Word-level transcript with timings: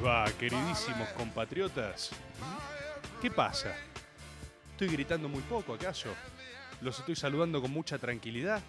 Va, 0.00 0.26
queridísimos 0.38 1.08
compatriotas? 1.10 2.10
¿Qué 3.20 3.30
pasa? 3.30 3.74
¿Estoy 4.72 4.88
gritando 4.88 5.28
muy 5.28 5.42
poco, 5.42 5.74
acaso? 5.74 6.08
¿Los 6.80 6.98
estoy 6.98 7.16
saludando 7.16 7.60
con 7.60 7.70
mucha 7.70 7.98
tranquilidad? 7.98 8.62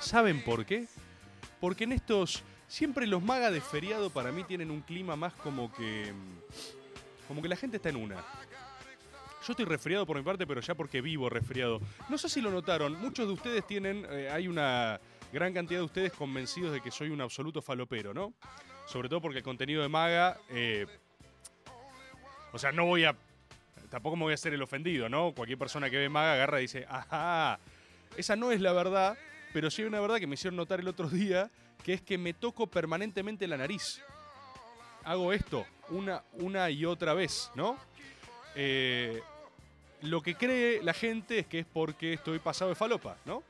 ¿Saben 0.00 0.42
por 0.42 0.64
qué? 0.66 0.86
Porque 1.60 1.84
en 1.84 1.92
estos. 1.92 2.42
Siempre 2.66 3.08
los 3.08 3.20
magas 3.20 3.52
de 3.52 3.60
feriado 3.60 4.10
para 4.10 4.30
mí 4.30 4.44
tienen 4.44 4.70
un 4.70 4.80
clima 4.80 5.16
más 5.16 5.32
como 5.34 5.72
que. 5.72 6.12
Como 7.26 7.42
que 7.42 7.48
la 7.48 7.56
gente 7.56 7.76
está 7.76 7.88
en 7.88 7.96
una. 7.96 8.16
Yo 8.16 9.52
estoy 9.52 9.64
resfriado 9.64 10.06
por 10.06 10.16
mi 10.16 10.22
parte, 10.22 10.46
pero 10.46 10.60
ya 10.60 10.74
porque 10.74 11.00
vivo 11.00 11.28
resfriado. 11.28 11.80
No 12.08 12.18
sé 12.18 12.28
si 12.28 12.40
lo 12.40 12.50
notaron, 12.50 13.00
muchos 13.00 13.26
de 13.26 13.32
ustedes 13.32 13.66
tienen. 13.66 14.06
eh, 14.10 14.28
hay 14.30 14.48
una 14.48 15.00
gran 15.32 15.52
cantidad 15.52 15.80
de 15.80 15.86
ustedes 15.86 16.12
convencidos 16.12 16.72
de 16.72 16.80
que 16.80 16.90
soy 16.90 17.10
un 17.10 17.20
absoluto 17.20 17.62
falopero, 17.62 18.12
¿no? 18.14 18.34
Sobre 18.90 19.08
todo 19.08 19.20
porque 19.20 19.38
el 19.38 19.44
contenido 19.44 19.82
de 19.82 19.88
maga. 19.88 20.36
eh, 20.48 20.84
o 22.52 22.58
sea, 22.58 22.72
no 22.72 22.86
voy 22.86 23.04
a. 23.04 23.14
Tampoco 23.88 24.16
me 24.16 24.24
voy 24.24 24.32
a 24.32 24.34
hacer 24.34 24.52
el 24.52 24.62
ofendido, 24.62 25.08
¿no? 25.08 25.32
Cualquier 25.32 25.58
persona 25.58 25.88
que 25.88 25.96
ve 25.96 26.08
maga 26.08 26.32
agarra 26.32 26.58
y 26.58 26.62
dice, 26.62 26.86
ajá. 26.88 27.60
Esa 28.16 28.34
no 28.34 28.50
es 28.50 28.60
la 28.60 28.72
verdad, 28.72 29.16
pero 29.52 29.70
sí 29.70 29.82
hay 29.82 29.88
una 29.88 30.00
verdad 30.00 30.18
que 30.18 30.26
me 30.26 30.34
hicieron 30.34 30.56
notar 30.56 30.80
el 30.80 30.88
otro 30.88 31.08
día, 31.08 31.50
que 31.84 31.92
es 31.92 32.02
que 32.02 32.18
me 32.18 32.34
toco 32.34 32.66
permanentemente 32.66 33.46
la 33.46 33.56
nariz. 33.56 34.02
Hago 35.04 35.32
esto 35.32 35.64
una, 35.90 36.24
una 36.32 36.68
y 36.70 36.84
otra 36.84 37.14
vez, 37.14 37.52
¿no? 37.54 37.78
Eh, 38.56 39.22
lo 40.02 40.20
que 40.20 40.34
cree 40.34 40.82
la 40.82 40.94
gente 40.94 41.38
es 41.38 41.46
que 41.46 41.60
es 41.60 41.66
porque 41.66 42.14
estoy 42.14 42.40
pasado 42.40 42.70
de 42.70 42.74
falopa, 42.74 43.16
¿no? 43.24 43.44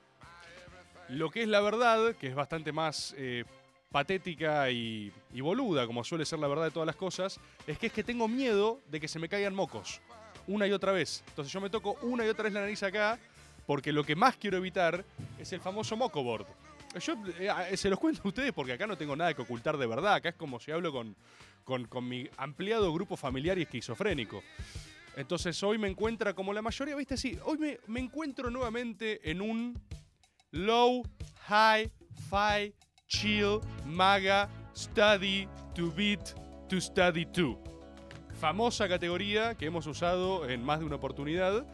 Lo 1.08 1.30
que 1.30 1.42
es 1.42 1.48
la 1.48 1.62
verdad, 1.62 2.14
que 2.16 2.26
es 2.26 2.34
bastante 2.34 2.72
más 2.72 3.14
eh, 3.16 3.44
patética 3.90 4.70
y, 4.70 5.12
boluda, 5.32 5.86
como 5.86 6.04
suele 6.04 6.24
ser 6.24 6.38
la 6.38 6.48
verdad 6.48 6.64
de 6.64 6.70
todas 6.70 6.86
las 6.86 6.96
cosas, 6.96 7.40
es 7.66 7.78
que 7.78 7.88
es 7.88 7.92
que 7.92 8.04
tengo 8.04 8.28
miedo 8.28 8.80
de 8.88 9.00
que 9.00 9.08
se 9.08 9.18
me 9.18 9.28
caigan 9.28 9.54
mocos. 9.54 10.00
Una 10.46 10.66
y 10.66 10.72
otra 10.72 10.92
vez. 10.92 11.22
Entonces 11.28 11.52
yo 11.52 11.60
me 11.60 11.70
toco 11.70 11.98
una 12.02 12.24
y 12.24 12.28
otra 12.28 12.44
vez 12.44 12.52
la 12.52 12.60
nariz 12.60 12.82
acá, 12.82 13.18
porque 13.66 13.92
lo 13.92 14.04
que 14.04 14.16
más 14.16 14.36
quiero 14.36 14.56
evitar 14.56 15.04
es 15.38 15.52
el 15.52 15.60
famoso 15.60 15.96
moco 15.96 16.22
board. 16.22 16.46
Yo 17.00 17.14
eh, 17.38 17.76
se 17.76 17.88
los 17.88 17.98
cuento 17.98 18.22
a 18.24 18.28
ustedes 18.28 18.52
porque 18.52 18.72
acá 18.72 18.86
no 18.86 18.96
tengo 18.96 19.14
nada 19.14 19.34
que 19.34 19.42
ocultar 19.42 19.76
de 19.76 19.86
verdad. 19.86 20.14
Acá 20.14 20.30
es 20.30 20.34
como 20.34 20.58
si 20.58 20.72
hablo 20.72 20.92
con, 20.92 21.16
con, 21.64 22.08
mi 22.08 22.28
ampliado 22.36 22.92
grupo 22.92 23.16
familiar 23.16 23.58
y 23.58 23.62
esquizofrénico. 23.62 24.42
Entonces 25.16 25.60
hoy 25.62 25.78
me 25.78 25.88
encuentra 25.88 26.34
como 26.34 26.52
la 26.52 26.62
mayoría, 26.62 26.96
¿viste? 26.96 27.16
Sí, 27.16 27.38
hoy 27.44 27.58
me, 27.58 27.78
me 27.86 28.00
encuentro 28.00 28.50
nuevamente 28.50 29.30
en 29.30 29.40
un 29.40 29.80
low, 30.52 31.04
high, 31.46 31.90
fi, 32.28 32.74
chill, 33.10 33.60
maga, 33.84 34.48
study, 34.72 35.46
to 35.74 35.90
beat, 35.90 36.34
to 36.68 36.80
study 36.80 37.26
to. 37.26 37.58
Famosa 38.40 38.88
categoría 38.88 39.54
que 39.54 39.66
hemos 39.66 39.86
usado 39.86 40.48
en 40.48 40.62
más 40.62 40.78
de 40.78 40.86
una 40.86 40.96
oportunidad. 40.96 41.66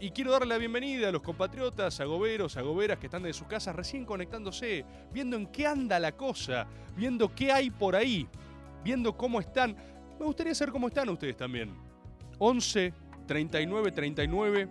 Y 0.00 0.10
quiero 0.10 0.32
darle 0.32 0.48
la 0.48 0.58
bienvenida 0.58 1.08
a 1.08 1.12
los 1.12 1.22
compatriotas, 1.22 2.00
a 2.00 2.04
goberos, 2.04 2.56
a 2.56 2.62
goberas 2.62 2.98
que 2.98 3.06
están 3.06 3.22
de 3.22 3.32
sus 3.32 3.46
casas 3.46 3.76
recién 3.76 4.04
conectándose, 4.04 4.84
viendo 5.12 5.36
en 5.36 5.46
qué 5.46 5.66
anda 5.66 5.98
la 5.98 6.12
cosa, 6.12 6.66
viendo 6.96 7.34
qué 7.34 7.52
hay 7.52 7.70
por 7.70 7.94
ahí, 7.94 8.26
viendo 8.82 9.16
cómo 9.16 9.40
están. 9.40 9.76
Me 10.18 10.24
gustaría 10.24 10.54
saber 10.54 10.72
cómo 10.72 10.88
están 10.88 11.08
ustedes 11.08 11.36
también. 11.36 11.74
11 12.38 12.92
39 13.26 13.92
39 13.92 14.68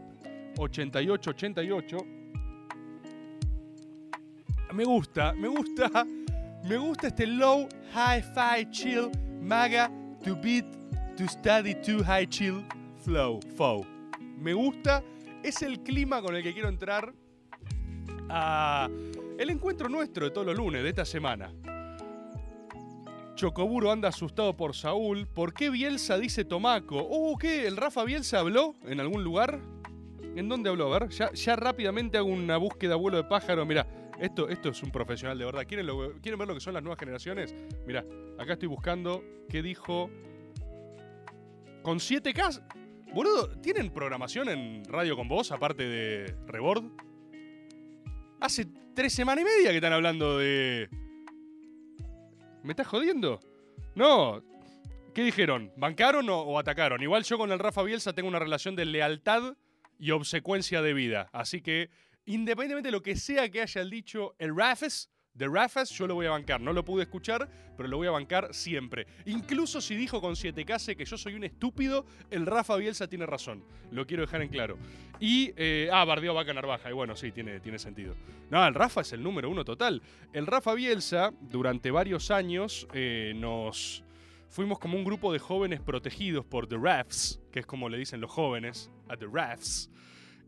88 0.57 1.29
88. 1.29 2.16
Me 4.73 4.83
gusta, 4.83 5.33
me 5.33 5.47
gusta, 5.47 6.05
me 6.63 6.77
gusta 6.77 7.07
este 7.07 7.25
low, 7.25 7.67
high, 7.93 8.21
fi, 8.21 8.69
chill, 8.69 9.09
maga, 9.41 9.89
to 10.23 10.35
beat, 10.35 10.65
to 11.15 11.27
study, 11.27 11.73
to 11.75 12.03
high, 12.03 12.27
chill, 12.27 12.63
flow, 13.03 13.39
flow. 13.55 13.85
Me 14.37 14.53
gusta, 14.53 15.03
es 15.41 15.61
el 15.61 15.81
clima 15.81 16.21
con 16.21 16.35
el 16.35 16.43
que 16.43 16.53
quiero 16.53 16.69
entrar 16.69 17.13
a 18.29 18.89
el 19.39 19.49
encuentro 19.49 19.87
nuestro 19.87 20.25
de 20.25 20.31
todos 20.31 20.47
los 20.47 20.57
lunes 20.57 20.83
de 20.83 20.89
esta 20.89 21.05
semana. 21.05 21.51
Chocoburo 23.35 23.91
anda 23.91 24.09
asustado 24.09 24.57
por 24.57 24.75
Saúl. 24.75 25.27
¿Por 25.27 25.53
qué 25.53 25.69
Bielsa 25.69 26.17
dice 26.17 26.43
Tomaco? 26.43 26.97
Oh, 26.97 27.37
¿qué? 27.37 27.67
¿El 27.67 27.77
Rafa 27.77 28.03
Bielsa 28.03 28.39
habló 28.39 28.75
en 28.83 28.99
algún 28.99 29.23
lugar? 29.23 29.59
¿En 30.35 30.49
dónde 30.49 30.69
habló? 30.69 30.93
A 30.93 30.99
ver, 30.99 31.09
ya, 31.09 31.31
ya 31.33 31.55
rápidamente 31.55 32.17
hago 32.17 32.29
una 32.29 32.57
búsqueda 32.57 32.95
vuelo 32.95 33.17
de 33.17 33.23
pájaro. 33.23 33.63
Mira, 33.65 33.85
esto, 34.19 34.49
esto 34.49 34.69
es 34.69 34.81
un 34.83 34.91
profesional 34.91 35.37
de 35.37 35.45
verdad. 35.45 35.65
¿Quieren, 35.67 35.87
¿Quieren 36.21 36.39
ver 36.39 36.47
lo 36.47 36.53
que 36.53 36.59
son 36.59 36.73
las 36.73 36.83
nuevas 36.83 36.99
generaciones? 36.99 37.55
Mira, 37.85 38.03
acá 38.37 38.53
estoy 38.53 38.67
buscando 38.67 39.23
qué 39.49 39.61
dijo. 39.61 40.09
Con 41.83 41.99
7K. 41.99 43.13
Boludo, 43.13 43.49
¿tienen 43.61 43.89
programación 43.91 44.49
en 44.49 44.83
Radio 44.85 45.15
con 45.15 45.27
Vos 45.27 45.51
aparte 45.51 45.83
de 45.83 46.35
Rebord? 46.45 46.83
Hace 48.39 48.67
tres 48.93 49.13
semanas 49.13 49.43
y 49.43 49.45
media 49.45 49.69
que 49.69 49.77
están 49.77 49.93
hablando 49.93 50.37
de. 50.37 50.89
¿Me 52.63 52.73
estás 52.73 52.87
jodiendo? 52.87 53.39
No. 53.95 54.43
¿Qué 55.13 55.23
dijeron? 55.23 55.71
¿Bancaron 55.77 56.29
o, 56.29 56.41
o 56.41 56.59
atacaron? 56.59 57.01
Igual 57.01 57.23
yo 57.23 57.37
con 57.37 57.51
el 57.51 57.59
Rafa 57.59 57.81
Bielsa 57.83 58.13
tengo 58.13 58.27
una 58.27 58.39
relación 58.39 58.75
de 58.75 58.85
lealtad 58.85 59.55
y 59.99 60.11
obsecuencia 60.11 60.81
de 60.81 60.93
vida. 60.93 61.29
Así 61.31 61.61
que, 61.61 61.89
independientemente 62.27 62.87
de 62.87 62.91
lo 62.91 63.01
que 63.01 63.15
sea 63.15 63.49
que 63.49 63.61
haya 63.61 63.83
dicho 63.83 64.35
el 64.37 64.55
Rafes, 64.55 65.09
de 65.37 65.47
Rafes, 65.47 65.91
yo 65.91 66.07
lo 66.07 66.15
voy 66.15 66.25
a 66.25 66.31
bancar. 66.31 66.59
No 66.59 66.73
lo 66.73 66.83
pude 66.83 67.03
escuchar, 67.03 67.47
pero 67.77 67.87
lo 67.87 67.97
voy 67.97 68.07
a 68.07 68.11
bancar 68.11 68.55
siempre. 68.55 69.05
Incluso 69.25 69.81
si 69.81 69.95
dijo 69.95 70.19
con 70.19 70.33
7K 70.33 70.79
sé 70.79 70.95
que 70.95 71.05
yo 71.05 71.15
soy 71.15 71.35
un 71.35 71.43
estúpido, 71.43 72.07
el 72.31 72.47
Rafa 72.47 72.75
Bielsa 72.75 73.07
tiene 73.07 73.27
razón. 73.27 73.63
Lo 73.91 74.07
quiero 74.07 74.21
dejar 74.21 74.41
en 74.41 74.49
claro. 74.49 74.79
Y, 75.19 75.53
eh, 75.55 75.89
ah, 75.93 76.05
bardeó 76.05 76.33
Vaca 76.33 76.55
Narvaja. 76.55 76.89
Y 76.89 76.93
bueno, 76.93 77.15
sí, 77.15 77.31
tiene, 77.31 77.59
tiene 77.59 77.77
sentido. 77.77 78.15
No, 78.49 78.65
el 78.65 78.73
Rafa 78.73 79.01
es 79.01 79.13
el 79.13 79.21
número 79.21 79.47
uno 79.47 79.63
total. 79.63 80.01
El 80.33 80.47
Rafa 80.47 80.73
Bielsa, 80.73 81.31
durante 81.39 81.91
varios 81.91 82.31
años, 82.31 82.87
eh, 82.93 83.33
nos 83.35 84.03
fuimos 84.49 84.79
como 84.79 84.97
un 84.97 85.03
grupo 85.03 85.31
de 85.31 85.37
jóvenes 85.37 85.81
protegidos 85.81 86.45
por 86.45 86.67
The 86.67 86.77
Rafs, 86.77 87.39
que 87.51 87.59
es 87.59 87.65
como 87.67 87.89
le 87.89 87.99
dicen 87.99 88.21
los 88.21 88.31
jóvenes 88.31 88.89
a 89.07 89.15
The 89.15 89.27
Rafs, 89.31 89.91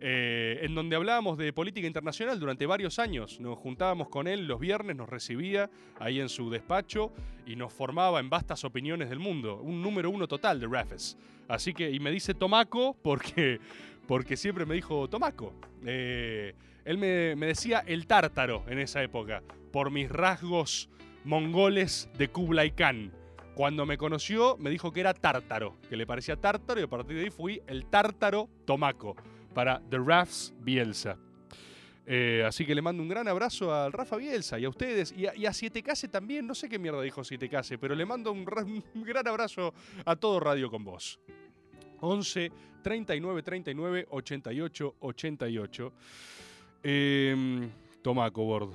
eh, 0.02 0.60
en 0.62 0.76
donde 0.76 0.96
hablábamos 0.96 1.38
de 1.38 1.52
política 1.52 1.86
internacional 1.86 2.40
durante 2.40 2.66
varios 2.66 3.00
años. 3.00 3.40
Nos 3.42 3.58
juntábamos 3.58 4.08
con 4.08 4.28
él 4.28 4.48
los 4.48 4.60
viernes, 4.60 4.96
nos 4.96 5.10
recibía 5.10 5.70
ahí 6.00 6.22
en 6.22 6.30
su 6.30 6.50
despacho 6.50 7.12
y 7.46 7.56
nos 7.56 7.74
formaba 7.74 8.20
en 8.20 8.30
vastas 8.30 8.64
opiniones 8.64 9.10
del 9.10 9.20
mundo. 9.20 9.60
Un 9.62 9.82
número 9.82 10.10
uno 10.10 10.28
total 10.28 10.60
de 10.60 10.68
Rafes. 10.68 11.18
Así 11.50 11.74
que, 11.74 11.92
y 11.92 12.00
me 12.00 12.12
dice 12.12 12.34
Tomaco 12.34 12.96
porque, 13.02 13.60
porque 14.08 14.38
siempre 14.38 14.66
me 14.66 14.76
dijo 14.76 15.10
Tomaco. 15.10 15.54
Eh, 15.86 16.54
él 16.86 16.98
me, 16.98 17.36
me 17.36 17.48
decía 17.48 17.84
el 17.86 18.08
tártaro 18.08 18.64
en 18.68 18.80
esa 18.80 19.04
época, 19.04 19.44
por 19.72 19.92
mis 19.92 20.10
rasgos 20.10 20.90
mongoles 21.26 22.10
de 22.18 22.30
Kublai 22.30 22.72
Khan. 22.72 23.12
Cuando 23.54 23.86
me 23.86 23.98
conoció, 23.98 24.56
me 24.58 24.70
dijo 24.70 24.94
que 24.94 25.02
era 25.02 25.14
tártaro, 25.14 25.76
que 25.90 25.98
le 25.98 26.08
parecía 26.08 26.38
tártaro, 26.38 26.80
y 26.80 26.84
a 26.84 26.88
partir 26.88 27.18
de 27.18 27.24
ahí 27.24 27.30
fui 27.30 27.62
el 27.68 27.86
tártaro 27.88 28.48
Tomaco 28.66 29.18
para 29.54 29.82
The 29.90 29.98
Rafs 29.98 30.54
Bielsa. 30.60 31.18
Eh, 32.12 32.44
así 32.46 32.66
que 32.66 32.74
le 32.74 32.82
mando 32.82 33.04
un 33.04 33.10
gran 33.10 33.28
abrazo 33.28 33.72
al 33.74 33.92
Rafa 33.92 34.18
Bielsa 34.18 34.58
y 34.58 34.66
a 34.66 34.70
ustedes 34.70 35.14
y 35.16 35.28
a, 35.28 35.36
y 35.36 35.46
a 35.46 35.52
7K 35.52 36.10
también. 36.10 36.48
No 36.48 36.56
sé 36.56 36.68
qué 36.68 36.80
mierda 36.80 37.02
dijo 37.04 37.22
7K, 37.22 37.78
pero 37.80 37.94
le 37.94 38.06
mando 38.06 38.32
un, 38.32 38.46
ra- 38.48 38.64
un 38.64 39.04
gran 39.04 39.28
abrazo 39.28 39.74
a 40.06 40.16
todo 40.16 40.40
Radio 40.40 40.72
con 40.72 40.84
Vos. 40.84 41.20
11 42.02 42.52
39 42.82 43.44
39 43.44 44.08
88 44.10 44.96
88. 45.00 45.94
Eh, 46.84 47.70
Tomaco, 48.02 48.44
Bord. 48.44 48.72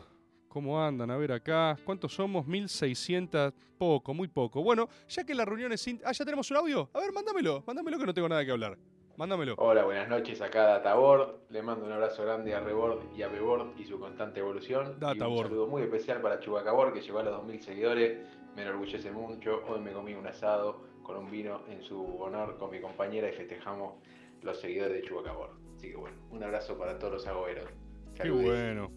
¿Cómo 0.49 0.81
andan? 0.81 1.11
A 1.11 1.17
ver 1.17 1.33
acá. 1.33 1.77
¿Cuántos 1.85 2.15
somos? 2.15 2.47
1600. 2.47 3.53
Poco, 3.77 4.15
muy 4.15 4.29
poco. 4.29 4.63
Bueno, 4.63 4.89
ya 5.09 5.25
que 5.25 5.35
la 5.35 5.45
reunión 5.45 5.73
es. 5.73 5.85
Ah, 6.05 6.13
ya 6.13 6.25
tenemos 6.25 6.49
un 6.53 6.59
audio. 6.59 6.89
A 6.95 7.01
ver, 7.01 7.13
mándamelo. 7.13 7.65
Mándamelo 7.67 7.99
que 7.99 8.07
no 8.07 8.15
tengo 8.15 8.29
nada 8.29 8.45
que 8.45 8.53
hablar. 8.53 8.79
Mándamelo. 9.17 9.55
Hola, 9.59 9.85
buenas 9.85 10.09
noches 10.09 10.41
acá 10.41 10.65
Databord. 10.65 11.37
Le 11.51 11.63
mando 11.63 11.87
un 11.87 11.93
abrazo 11.93 12.25
grande 12.25 12.55
a 12.55 12.61
Rebord 12.61 13.15
y 13.17 13.23
a 13.23 13.29
Bebord 13.29 13.79
y 13.79 13.85
su 13.85 13.99
constante 14.01 14.41
evolución. 14.41 14.87
Y 14.87 14.91
un 14.95 15.01
Databord. 15.01 15.47
saludo 15.49 15.67
muy 15.69 15.83
especial 15.83 16.21
para 16.21 16.41
Chubacabor 16.41 16.93
que 16.93 17.01
llegó 17.01 17.21
a 17.21 17.23
los 17.23 17.35
2000 17.37 17.63
seguidores. 17.63 18.19
Me 18.57 18.63
enorgullece 18.63 19.13
mucho. 19.13 19.63
Hoy 19.69 19.81
me 19.81 19.93
comí 19.93 20.15
un 20.15 20.27
asado 20.27 20.81
con 21.05 21.17
un 21.17 21.31
vino 21.31 21.63
en 21.69 21.83
su 21.83 22.17
honor 22.21 22.59
con 22.59 22.71
mi 22.71 22.81
compañera 22.81 23.29
y 23.29 23.33
festejamos 23.33 23.95
los 24.43 24.61
seguidores 24.61 24.95
de 24.95 25.03
Chubacabor. 25.09 25.51
Así 25.77 25.91
que 25.91 25.97
bueno, 25.97 26.17
un 26.31 26.43
abrazo 26.43 26.77
para 26.77 26.99
todos 26.99 27.13
los 27.13 27.27
agoberos. 27.27 27.67
Qué 28.15 28.23
Saludis. 28.23 28.47
bueno. 28.49 28.91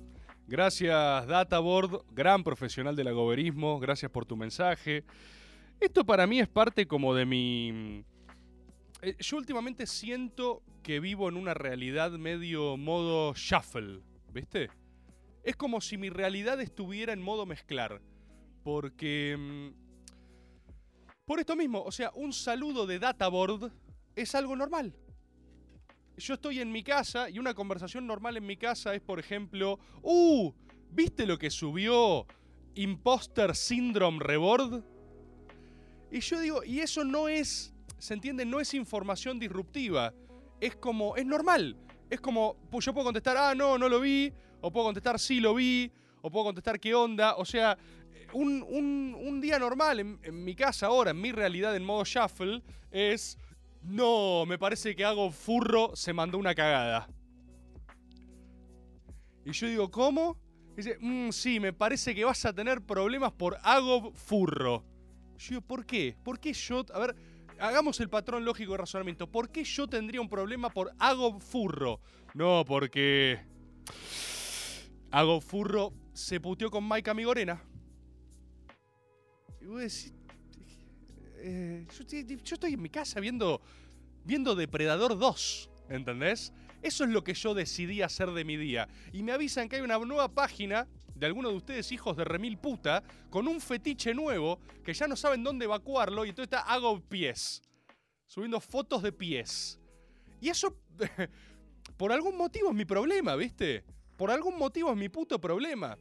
Gracias, 0.47 1.27
Databoard, 1.27 2.03
gran 2.11 2.43
profesional 2.43 2.95
del 2.95 3.09
agoberismo. 3.09 3.79
Gracias 3.79 4.09
por 4.09 4.25
tu 4.25 4.37
mensaje. 4.37 5.03
Esto 5.79 6.05
para 6.05 6.25
mí 6.25 6.39
es 6.39 6.47
parte 6.47 6.87
como 6.87 7.13
de 7.13 7.25
mi. 7.25 8.03
Eh, 9.01 9.15
Yo 9.19 9.37
últimamente 9.37 9.85
siento 9.85 10.63
que 10.83 10.99
vivo 10.99 11.29
en 11.29 11.37
una 11.37 11.53
realidad 11.53 12.11
medio 12.11 12.77
modo 12.77 13.33
shuffle, 13.35 14.01
¿viste? 14.33 14.69
Es 15.43 15.55
como 15.55 15.81
si 15.81 15.97
mi 15.97 16.09
realidad 16.09 16.59
estuviera 16.61 17.13
en 17.13 17.21
modo 17.21 17.45
mezclar. 17.45 18.01
Porque. 18.63 19.35
mm, 19.37 19.69
Por 21.25 21.39
esto 21.39 21.55
mismo, 21.55 21.83
o 21.83 21.91
sea, 21.91 22.11
un 22.15 22.33
saludo 22.33 22.85
de 22.85 22.99
Databoard 22.99 23.71
es 24.15 24.33
algo 24.33 24.55
normal 24.55 24.93
yo 26.17 26.33
estoy 26.33 26.59
en 26.59 26.71
mi 26.71 26.83
casa 26.83 27.29
y 27.29 27.39
una 27.39 27.53
conversación 27.53 28.07
normal 28.07 28.37
en 28.37 28.45
mi 28.45 28.57
casa 28.57 28.93
es, 28.95 29.01
por 29.01 29.19
ejemplo, 29.19 29.79
¡Uh! 30.01 30.51
¿Viste 30.89 31.25
lo 31.25 31.37
que 31.37 31.49
subió 31.49 32.25
Imposter 32.75 33.55
Syndrome 33.55 34.19
Reward? 34.19 34.83
Y 36.11 36.21
yo 36.21 36.39
digo, 36.39 36.63
y 36.63 36.79
eso 36.79 37.03
no 37.03 37.27
es, 37.27 37.73
¿se 37.97 38.13
entiende? 38.13 38.45
No 38.45 38.59
es 38.59 38.73
información 38.73 39.39
disruptiva. 39.39 40.13
Es 40.59 40.75
como, 40.75 41.15
es 41.15 41.25
normal. 41.25 41.77
Es 42.09 42.19
como, 42.21 42.55
pues 42.71 42.85
yo 42.85 42.93
puedo 42.93 43.05
contestar, 43.05 43.37
ah, 43.37 43.53
no, 43.55 43.77
no 43.77 43.89
lo 43.89 43.99
vi. 43.99 44.31
O 44.61 44.71
puedo 44.71 44.85
contestar, 44.87 45.19
sí 45.19 45.39
lo 45.39 45.55
vi. 45.55 45.91
O 46.21 46.31
puedo 46.31 46.45
contestar, 46.45 46.79
¿qué 46.79 46.93
onda? 46.95 47.35
O 47.35 47.45
sea, 47.45 47.77
un, 48.33 48.63
un- 48.67 49.41
día 49.41 49.59
normal 49.59 49.99
en, 49.99 50.19
en 50.23 50.43
mi 50.43 50.55
casa 50.55 50.87
ahora, 50.87 51.11
en 51.11 51.21
mi 51.21 51.31
realidad 51.31 51.75
en 51.75 51.85
modo 51.85 52.03
shuffle, 52.03 52.63
es, 52.91 53.37
no, 53.83 54.45
me 54.45 54.57
parece 54.57 54.95
que 54.95 55.05
hago 55.05 55.31
furro, 55.31 55.95
se 55.95 56.11
mandó 56.11 56.37
una 56.37 56.55
cagada. 56.55 57.07
Y 59.45 59.51
yo 59.51 59.67
digo, 59.67 59.89
¿cómo? 59.91 60.37
Dice, 60.75 60.97
"Mm, 60.99 61.29
sí, 61.31 61.59
me 61.59 61.71
parece 61.73 62.13
que 62.13 62.25
vas 62.25 62.43
a 62.45 62.53
tener 62.53 62.81
problemas 62.81 63.31
por 63.31 63.57
hago 63.63 64.11
furro. 64.13 64.83
Yo 65.37 65.49
digo, 65.49 65.61
¿por 65.61 65.85
qué? 65.85 66.15
¿Por 66.23 66.39
qué 66.39 66.53
yo? 66.53 66.83
A 66.93 66.99
ver, 66.99 67.15
hagamos 67.59 67.99
el 67.99 68.09
patrón 68.09 68.45
lógico 68.45 68.73
de 68.73 68.79
razonamiento. 68.79 69.27
¿Por 69.31 69.49
qué 69.49 69.63
yo 69.63 69.87
tendría 69.87 70.21
un 70.21 70.29
problema 70.29 70.69
por 70.69 70.91
hago 70.99 71.39
furro? 71.39 71.99
No, 72.33 72.63
porque. 72.65 73.39
Hago 75.11 75.39
furro 75.39 75.93
se 76.13 76.39
puteó 76.39 76.69
con 76.69 76.83
Maika 76.83 77.13
Migorena. 77.13 77.61
Y 79.61 79.65
eh, 81.39 81.87
yo, 81.89 82.03
yo 82.43 82.55
estoy 82.55 82.73
en 82.73 82.81
mi 82.81 82.89
casa 82.89 83.19
viendo, 83.19 83.61
viendo 84.23 84.55
Depredador 84.55 85.17
2, 85.17 85.69
¿entendés? 85.89 86.53
Eso 86.81 87.03
es 87.03 87.09
lo 87.09 87.23
que 87.23 87.33
yo 87.33 87.53
decidí 87.53 88.01
hacer 88.01 88.31
de 88.31 88.45
mi 88.45 88.57
día. 88.57 88.87
Y 89.13 89.23
me 89.23 89.31
avisan 89.31 89.69
que 89.69 89.77
hay 89.77 89.81
una 89.81 89.99
nueva 89.99 90.29
página 90.29 90.87
de 91.17 91.25
alguno 91.25 91.49
de 91.49 91.55
ustedes, 91.55 91.91
hijos 91.91 92.15
de 92.17 92.23
remil 92.23 92.57
puta, 92.57 93.03
con 93.29 93.47
un 93.47 93.59
fetiche 93.59 94.13
nuevo 94.13 94.59
que 94.83 94.93
ya 94.93 95.07
no 95.07 95.15
saben 95.15 95.43
dónde 95.43 95.65
evacuarlo 95.65 96.25
y 96.25 96.29
entonces 96.29 96.51
está 96.51 96.61
hago 96.61 96.99
pies. 97.01 97.61
Subiendo 98.25 98.59
fotos 98.59 99.01
de 99.03 99.11
pies. 99.11 99.79
Y 100.41 100.49
eso, 100.49 100.75
por 101.97 102.11
algún 102.11 102.37
motivo 102.37 102.69
es 102.69 102.75
mi 102.75 102.85
problema, 102.85 103.35
¿viste? 103.35 103.83
Por 104.17 104.31
algún 104.31 104.57
motivo 104.57 104.91
es 104.91 104.97
mi 104.97 105.09
puto 105.09 105.39
problema. 105.39 105.97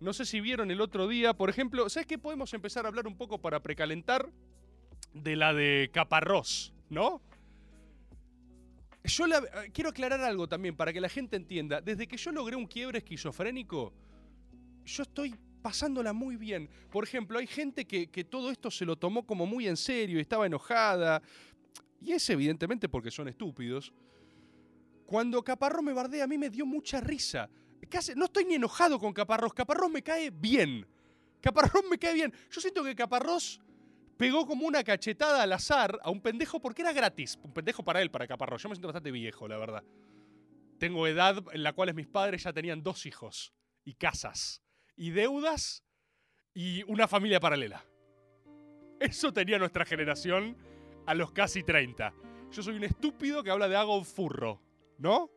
No 0.00 0.12
sé 0.12 0.24
si 0.24 0.40
vieron 0.40 0.70
el 0.70 0.80
otro 0.80 1.08
día, 1.08 1.34
por 1.34 1.50
ejemplo, 1.50 1.88
¿sabes 1.88 2.06
qué? 2.06 2.18
Podemos 2.18 2.52
empezar 2.54 2.84
a 2.84 2.88
hablar 2.88 3.06
un 3.06 3.16
poco 3.16 3.38
para 3.38 3.60
precalentar 3.60 4.30
de 5.12 5.36
la 5.36 5.52
de 5.52 5.90
Caparrós, 5.92 6.72
¿no? 6.88 7.20
Yo 9.04 9.26
eh, 9.26 9.70
quiero 9.72 9.90
aclarar 9.90 10.20
algo 10.20 10.48
también 10.48 10.76
para 10.76 10.92
que 10.92 11.00
la 11.00 11.08
gente 11.08 11.36
entienda. 11.36 11.80
Desde 11.80 12.06
que 12.06 12.16
yo 12.16 12.32
logré 12.32 12.56
un 12.56 12.66
quiebre 12.66 12.98
esquizofrénico, 12.98 13.92
yo 14.84 15.02
estoy 15.02 15.34
pasándola 15.62 16.12
muy 16.12 16.36
bien. 16.36 16.68
Por 16.90 17.04
ejemplo, 17.04 17.38
hay 17.38 17.46
gente 17.46 17.86
que, 17.86 18.08
que 18.08 18.24
todo 18.24 18.50
esto 18.50 18.70
se 18.70 18.84
lo 18.84 18.96
tomó 18.96 19.26
como 19.26 19.46
muy 19.46 19.68
en 19.68 19.76
serio 19.76 20.18
y 20.18 20.22
estaba 20.22 20.46
enojada. 20.46 21.22
Y 22.00 22.12
es 22.12 22.28
evidentemente 22.30 22.88
porque 22.88 23.10
son 23.10 23.28
estúpidos. 23.28 23.92
Cuando 25.06 25.42
Caparrós 25.42 25.82
me 25.82 25.92
bardea, 25.92 26.24
a 26.24 26.26
mí 26.26 26.38
me 26.38 26.48
dio 26.50 26.64
mucha 26.64 27.00
risa. 27.00 27.48
Casi- 27.88 28.14
no 28.14 28.26
estoy 28.26 28.44
ni 28.44 28.54
enojado 28.54 28.98
con 28.98 29.12
Caparrós. 29.12 29.52
Caparrós 29.52 29.90
me 29.90 30.02
cae 30.02 30.30
bien. 30.30 30.86
Caparrós 31.40 31.82
me 31.90 31.98
cae 31.98 32.14
bien. 32.14 32.32
Yo 32.50 32.60
siento 32.60 32.84
que 32.84 32.94
Caparrós 32.94 33.60
pegó 34.16 34.46
como 34.46 34.66
una 34.66 34.84
cachetada 34.84 35.42
al 35.42 35.52
azar 35.52 35.98
a 36.02 36.10
un 36.10 36.20
pendejo 36.20 36.60
porque 36.60 36.82
era 36.82 36.92
gratis. 36.92 37.38
Un 37.42 37.52
pendejo 37.52 37.82
para 37.82 38.00
él, 38.00 38.10
para 38.10 38.26
Caparrós. 38.26 38.62
Yo 38.62 38.68
me 38.68 38.74
siento 38.76 38.88
bastante 38.88 39.10
viejo, 39.10 39.48
la 39.48 39.58
verdad. 39.58 39.82
Tengo 40.78 41.06
edad 41.06 41.42
en 41.52 41.62
la 41.62 41.72
cual 41.74 41.92
mis 41.94 42.06
padres 42.06 42.44
ya 42.44 42.52
tenían 42.52 42.82
dos 42.82 43.04
hijos, 43.04 43.52
y 43.84 43.94
casas, 43.94 44.62
y 45.00 45.12
deudas, 45.12 45.82
y 46.52 46.82
una 46.82 47.08
familia 47.08 47.40
paralela. 47.40 47.82
Eso 49.00 49.32
tenía 49.32 49.58
nuestra 49.58 49.86
generación 49.86 50.58
a 51.06 51.14
los 51.14 51.32
casi 51.32 51.62
30. 51.62 52.12
Yo 52.52 52.62
soy 52.62 52.76
un 52.76 52.84
estúpido 52.84 53.42
que 53.42 53.50
habla 53.50 53.66
de 53.66 53.76
hago 53.76 54.04
furro, 54.04 54.60
¿no? 54.98 55.30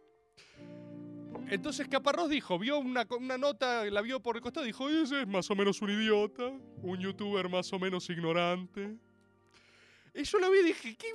Entonces 1.50 1.88
Caparrós 1.88 2.30
dijo, 2.30 2.60
vio 2.60 2.78
una, 2.78 3.08
una 3.18 3.38
nota, 3.38 3.86
la 3.86 4.02
vio 4.02 4.20
por 4.20 4.36
el 4.36 4.42
costado 4.42 4.66
dijo, 4.66 4.90
ese 4.90 5.22
es 5.22 5.28
más 5.30 5.50
o 5.50 5.56
menos 5.56 5.82
un 5.82 5.92
idiota, 5.92 6.52
un 6.82 7.00
youtuber 7.00 7.48
más 7.48 7.72
o 7.72 7.80
menos 7.80 8.10
ignorante. 8.10 8.98
Y 10.16 10.24
yo 10.24 10.38
lo 10.38 10.52
vi 10.52 10.60
y 10.60 10.64
dije, 10.64 10.96
qué, 10.96 11.08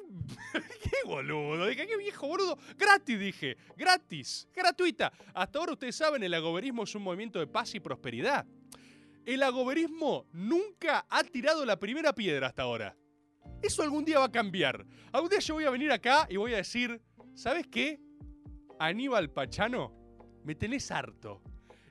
qué 0.82 0.96
boludo, 1.06 1.66
dije, 1.66 1.86
qué 1.86 1.96
viejo 1.96 2.26
boludo. 2.26 2.58
Gratis, 2.76 3.18
dije, 3.18 3.56
gratis, 3.76 4.48
gratuita. 4.52 5.12
Hasta 5.34 5.58
ahora 5.58 5.72
ustedes 5.72 5.94
saben, 5.94 6.22
el 6.24 6.34
agoberismo 6.34 6.82
es 6.82 6.94
un 6.96 7.02
movimiento 7.02 7.38
de 7.38 7.46
paz 7.46 7.74
y 7.74 7.80
prosperidad. 7.80 8.44
El 9.24 9.42
agoberismo 9.42 10.26
nunca 10.32 11.06
ha 11.08 11.22
tirado 11.22 11.64
la 11.64 11.78
primera 11.78 12.12
piedra 12.12 12.48
hasta 12.48 12.62
ahora. 12.62 12.96
Eso 13.62 13.82
algún 13.82 14.04
día 14.04 14.18
va 14.18 14.24
a 14.24 14.32
cambiar. 14.32 14.84
Algún 15.12 15.30
día 15.30 15.38
yo 15.38 15.54
voy 15.54 15.64
a 15.64 15.70
venir 15.70 15.92
acá 15.92 16.26
y 16.28 16.36
voy 16.36 16.54
a 16.54 16.56
decir, 16.56 17.00
¿sabes 17.34 17.66
qué? 17.66 18.00
Aníbal 18.80 19.30
Pachano, 19.30 19.92
me 20.44 20.54
tenés 20.54 20.90
harto. 20.90 21.42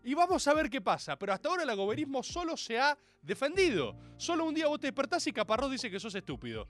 Y 0.03 0.13
vamos 0.13 0.47
a 0.47 0.53
ver 0.53 0.69
qué 0.69 0.81
pasa. 0.81 1.17
Pero 1.17 1.31
hasta 1.31 1.47
ahora 1.49 1.63
el 1.63 1.69
agoberismo 1.69 2.23
solo 2.23 2.57
se 2.57 2.79
ha 2.79 2.97
defendido. 3.21 3.97
Solo 4.17 4.45
un 4.45 4.55
día 4.55 4.67
vos 4.67 4.79
te 4.79 4.87
despertás 4.87 5.27
y 5.27 5.31
Caparrós 5.31 5.71
dice 5.71 5.91
que 5.91 5.99
sos 5.99 6.15
estúpido. 6.15 6.69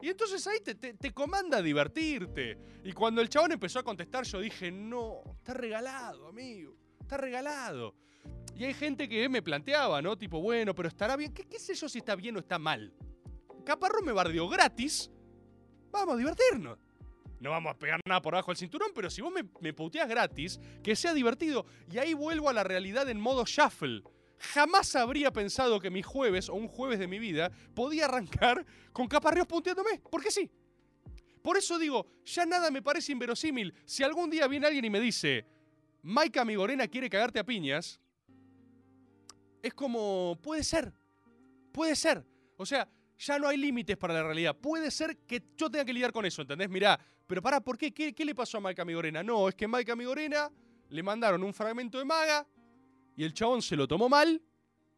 Y 0.00 0.08
entonces 0.08 0.46
ahí 0.46 0.60
te, 0.60 0.74
te- 0.74 1.12
comanda 1.12 1.60
divertirte. 1.60 2.56
Y 2.84 2.92
cuando 2.92 3.20
el 3.20 3.28
chabón 3.28 3.52
empezó 3.52 3.80
a 3.80 3.82
contestar, 3.82 4.24
yo 4.24 4.40
dije, 4.40 4.70
no, 4.70 5.22
está 5.38 5.54
regalado, 5.54 6.28
amigo. 6.28 6.76
Está 7.00 7.16
regalado. 7.16 7.94
Y 8.54 8.64
hay 8.64 8.74
gente 8.74 9.08
que 9.08 9.28
me 9.28 9.42
planteaba, 9.42 10.00
¿no? 10.02 10.16
Tipo, 10.16 10.40
bueno, 10.40 10.74
pero 10.74 10.88
estará 10.88 11.16
bien. 11.16 11.32
¿Qué, 11.32 11.44
qué 11.44 11.58
sé 11.58 11.74
yo 11.74 11.88
si 11.88 11.98
está 11.98 12.14
bien 12.14 12.36
o 12.36 12.40
está 12.40 12.58
mal? 12.58 12.92
Caparrós 13.64 14.02
me 14.04 14.12
bardeó 14.12 14.48
gratis. 14.48 15.10
Vamos 15.90 16.14
a 16.14 16.18
divertirnos. 16.18 16.78
No 17.40 17.50
vamos 17.50 17.70
a 17.72 17.78
pegar 17.78 18.00
nada 18.04 18.20
por 18.20 18.34
abajo 18.34 18.50
del 18.50 18.58
cinturón, 18.58 18.90
pero 18.94 19.10
si 19.10 19.20
vos 19.22 19.32
me, 19.32 19.44
me 19.60 19.72
gratis, 20.06 20.58
que 20.82 20.96
sea 20.96 21.14
divertido. 21.14 21.66
Y 21.90 21.98
ahí 21.98 22.14
vuelvo 22.14 22.48
a 22.48 22.52
la 22.52 22.64
realidad 22.64 23.08
en 23.08 23.20
modo 23.20 23.44
shuffle. 23.46 24.02
Jamás 24.38 24.94
habría 24.94 25.32
pensado 25.32 25.80
que 25.80 25.90
mi 25.90 26.02
jueves 26.02 26.48
o 26.48 26.54
un 26.54 26.68
jueves 26.68 26.98
de 26.98 27.08
mi 27.08 27.18
vida 27.18 27.50
podía 27.74 28.04
arrancar 28.04 28.64
con 28.92 29.08
Caparrós 29.08 29.46
punteándome. 29.46 30.00
Porque 30.10 30.30
sí. 30.30 30.50
Por 31.42 31.56
eso 31.56 31.78
digo, 31.78 32.06
ya 32.24 32.46
nada 32.46 32.70
me 32.70 32.82
parece 32.82 33.12
inverosímil. 33.12 33.74
Si 33.84 34.02
algún 34.02 34.30
día 34.30 34.46
viene 34.46 34.66
alguien 34.66 34.84
y 34.84 34.90
me 34.90 35.00
dice, 35.00 35.46
Maika 36.02 36.44
Migorena 36.44 36.86
quiere 36.88 37.08
cagarte 37.08 37.38
a 37.38 37.44
piñas, 37.44 38.00
es 39.62 39.74
como, 39.74 40.38
puede 40.42 40.62
ser. 40.62 40.92
Puede 41.72 41.96
ser. 41.96 42.24
O 42.56 42.66
sea, 42.66 42.88
ya 43.18 43.38
no 43.38 43.48
hay 43.48 43.56
límites 43.56 43.96
para 43.96 44.14
la 44.14 44.22
realidad. 44.22 44.56
Puede 44.56 44.90
ser 44.90 45.16
que 45.18 45.42
yo 45.56 45.70
tenga 45.70 45.84
que 45.84 45.92
lidiar 45.92 46.12
con 46.12 46.24
eso, 46.26 46.42
¿entendés? 46.42 46.68
Mirá, 46.68 46.98
pero 47.26 47.42
pará, 47.42 47.60
¿por 47.60 47.76
qué? 47.76 47.92
¿Qué, 47.92 48.14
qué 48.14 48.24
le 48.24 48.34
pasó 48.34 48.58
a 48.58 48.60
Maika 48.60 48.84
Migorena? 48.84 49.22
No, 49.22 49.48
es 49.48 49.54
que 49.54 49.66
Maika 49.66 49.96
Migorena 49.96 50.50
le 50.88 51.02
mandaron 51.02 51.42
un 51.42 51.52
fragmento 51.52 51.98
de 51.98 52.04
maga 52.04 52.46
y 53.18 53.24
el 53.24 53.34
chabón 53.34 53.60
se 53.62 53.74
lo 53.74 53.88
tomó 53.88 54.08
mal 54.08 54.40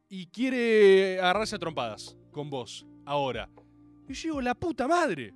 y 0.06 0.26
quiere 0.26 1.18
agarrarse 1.18 1.56
a 1.56 1.58
trompadas 1.58 2.18
con 2.30 2.50
vos, 2.50 2.86
ahora. 3.06 3.48
Y 4.06 4.12
yo 4.12 4.22
digo, 4.24 4.40
la 4.42 4.54
puta 4.54 4.86
madre. 4.86 5.32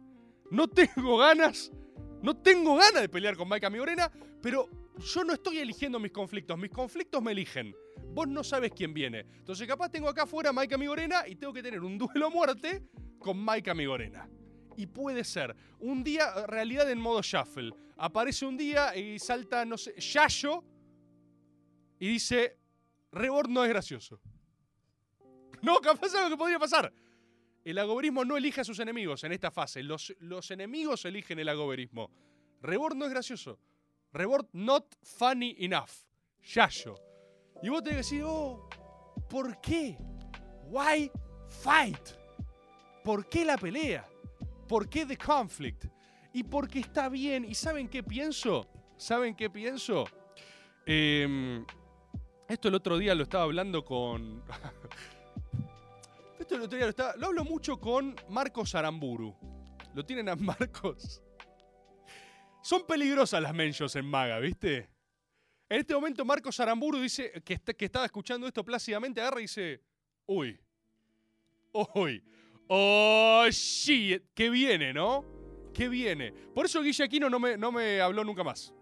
No 0.51 0.69
tengo 0.69 1.17
ganas, 1.17 1.73
no 2.21 2.37
tengo 2.37 2.77
ganas 2.77 3.01
de 3.01 3.09
pelear 3.09 3.39
con 3.39 3.49
Maika 3.49 3.71
Migorena, 3.71 4.13
pero 4.43 4.69
yo 4.99 5.25
no 5.25 5.33
estoy 5.33 5.61
eligiendo 5.61 5.99
mis 5.99 6.13
conflictos, 6.13 6.59
mis 6.59 6.71
conflictos 6.71 7.23
me 7.23 7.33
eligen. 7.33 7.75
Vos 8.13 8.29
no 8.29 8.45
sabes 8.45 8.71
quién 8.77 8.93
viene. 8.93 9.21
Entonces 9.39 9.67
capaz 9.67 9.89
tengo 9.89 10.11
acá 10.11 10.25
afuera 10.25 10.51
a 10.51 10.53
Maika 10.53 10.77
Migorena 10.77 11.27
y 11.27 11.37
tengo 11.37 11.55
que 11.55 11.63
tener 11.63 11.81
un 11.81 11.97
duelo 11.97 12.27
a 12.27 12.31
muerte 12.31 12.83
con 13.19 13.39
Maika 13.39 13.73
Migorena. 13.73 14.29
Y 14.77 14.89
puede 14.89 15.25
ser 15.25 15.57
un 15.79 16.05
día, 16.05 16.47
realidad 16.49 16.91
en 16.91 17.01
modo 17.01 17.23
shuffle. 17.23 17.73
Aparece 17.97 18.45
un 18.45 18.59
día 18.59 18.95
y 18.95 19.19
salta, 19.19 19.65
no 19.65 19.79
sé, 19.79 19.99
Yayo 19.99 20.63
y 21.99 22.09
dice, 22.09 22.59
Reborn 23.15 23.53
no 23.53 23.65
es 23.65 23.71
gracioso. 23.71 24.21
No, 25.63 25.79
capaz 25.81 26.09
es 26.09 26.15
lo 26.15 26.29
que 26.29 26.37
podría 26.37 26.59
pasar. 26.59 26.93
El 27.65 27.79
agoberismo 27.79 28.25
no 28.25 28.37
elige 28.37 28.61
a 28.61 28.65
sus 28.65 28.79
enemigos 28.81 29.25
en 29.25 29.33
esta 29.33 29.51
fase. 29.51 29.83
Los, 29.83 30.15
los 30.19 30.51
enemigos 30.51 31.05
eligen 31.05 31.39
el 31.39 31.49
agoberismo. 31.49 32.11
Reborn 32.61 32.99
no 32.99 33.07
es 33.07 33.13
gracioso. 33.13 33.59
Reborn 34.13 34.49
not 34.53 34.95
funny 35.03 35.57
enough. 35.59 35.91
Yayo. 36.43 36.97
Y 37.63 37.69
vos 37.69 37.83
tenés 37.83 37.95
que 37.95 38.17
decir, 38.17 38.23
oh, 38.27 38.69
¿por 39.29 39.61
qué? 39.61 39.97
Why 40.67 41.11
fight? 41.49 42.11
¿Por 43.03 43.29
qué 43.29 43.45
la 43.45 43.57
pelea? 43.57 44.07
¿Por 44.69 44.89
qué 44.89 45.07
the 45.07 45.17
conflict? 45.17 45.87
Y 46.33 46.43
porque 46.43 46.81
está 46.81 47.09
bien. 47.09 47.45
¿Y 47.45 47.55
saben 47.55 47.89
qué 47.89 48.03
pienso? 48.03 48.67
¿Saben 48.97 49.35
qué 49.35 49.49
pienso? 49.49 50.05
Em, 50.85 51.65
esto 52.49 52.69
el 52.69 52.75
otro 52.75 52.99
día 52.99 53.15
lo 53.15 53.23
estaba 53.23 53.45
hablando 53.45 53.85
con. 53.85 54.43
esto 56.39 56.57
el 56.57 56.63
otro 56.63 56.77
día 56.77 56.87
lo 56.87 56.91
estaba. 56.91 57.15
Lo 57.17 57.27
hablo 57.27 57.45
mucho 57.45 57.79
con 57.79 58.15
Marcos 58.29 58.75
Aramburu. 58.75 59.35
¿Lo 59.95 60.05
tienen 60.05 60.29
a 60.29 60.37
Marcos? 60.37 61.23
Son 62.63 62.87
peligrosas 62.87 63.43
las 63.43 63.55
mentions 63.55 63.95
en 63.97 64.07
Maga, 64.07 64.39
¿viste? 64.39 64.89
En 65.69 65.81
este 65.81 65.95
momento 65.95 66.25
Marcos 66.25 66.59
Aramburu 66.61 66.99
dice 67.01 67.33
que, 67.45 67.55
está- 67.55 67.75
que 67.75 67.85
estaba 67.87 68.05
escuchando 68.07 68.47
esto 68.47 68.65
plácidamente, 68.65 69.21
agarra 69.21 69.41
y 69.41 69.45
dice, 69.45 69.83
uy, 70.27 70.59
uy, 71.95 72.23
oh 72.69 73.47
shit, 73.51 74.23
que 74.35 74.51
viene, 74.51 74.93
¿no? 74.93 75.25
Que 75.73 75.89
viene. 75.89 76.33
Por 76.55 76.67
eso 76.67 76.83
Guille 76.83 77.05
Aquino 77.05 77.29
no 77.31 77.39
me, 77.39 77.57
no 77.57 77.73
me 77.73 78.01
habló 78.01 78.25
nunca 78.25 78.45
más. 78.45 78.73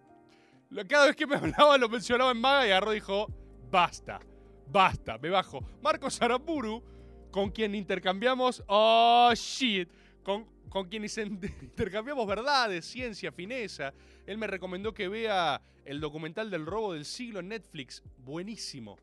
Cada 0.88 1.06
vez 1.06 1.16
que 1.16 1.26
me 1.26 1.36
hablaba 1.36 1.76
lo 1.78 1.88
mencionaba 1.88 2.30
en 2.30 2.40
Maga 2.40 2.66
y 2.66 2.70
agarró 2.70 2.92
y 2.92 2.96
dijo, 2.96 3.26
basta, 3.72 4.20
basta, 4.66 5.16
me 5.16 5.30
bajo. 5.30 5.64
Marcos 5.80 6.20
Aramburu, 6.20 6.82
con 7.30 7.50
quien 7.50 7.74
intercambiamos, 7.74 8.62
oh 8.68 9.32
shit, 9.34 9.88
con, 10.22 10.44
con 10.68 10.88
quien 10.88 11.04
intercambiamos 11.62 12.26
verdades, 12.26 12.84
ciencia, 12.84 13.32
fineza. 13.32 13.94
Él 14.26 14.36
me 14.36 14.46
recomendó 14.46 14.92
que 14.92 15.08
vea 15.08 15.60
el 15.86 16.00
documental 16.00 16.50
del 16.50 16.66
robo 16.66 16.92
del 16.92 17.06
siglo 17.06 17.40
en 17.40 17.48
Netflix. 17.48 18.02
Buenísimo, 18.18 18.98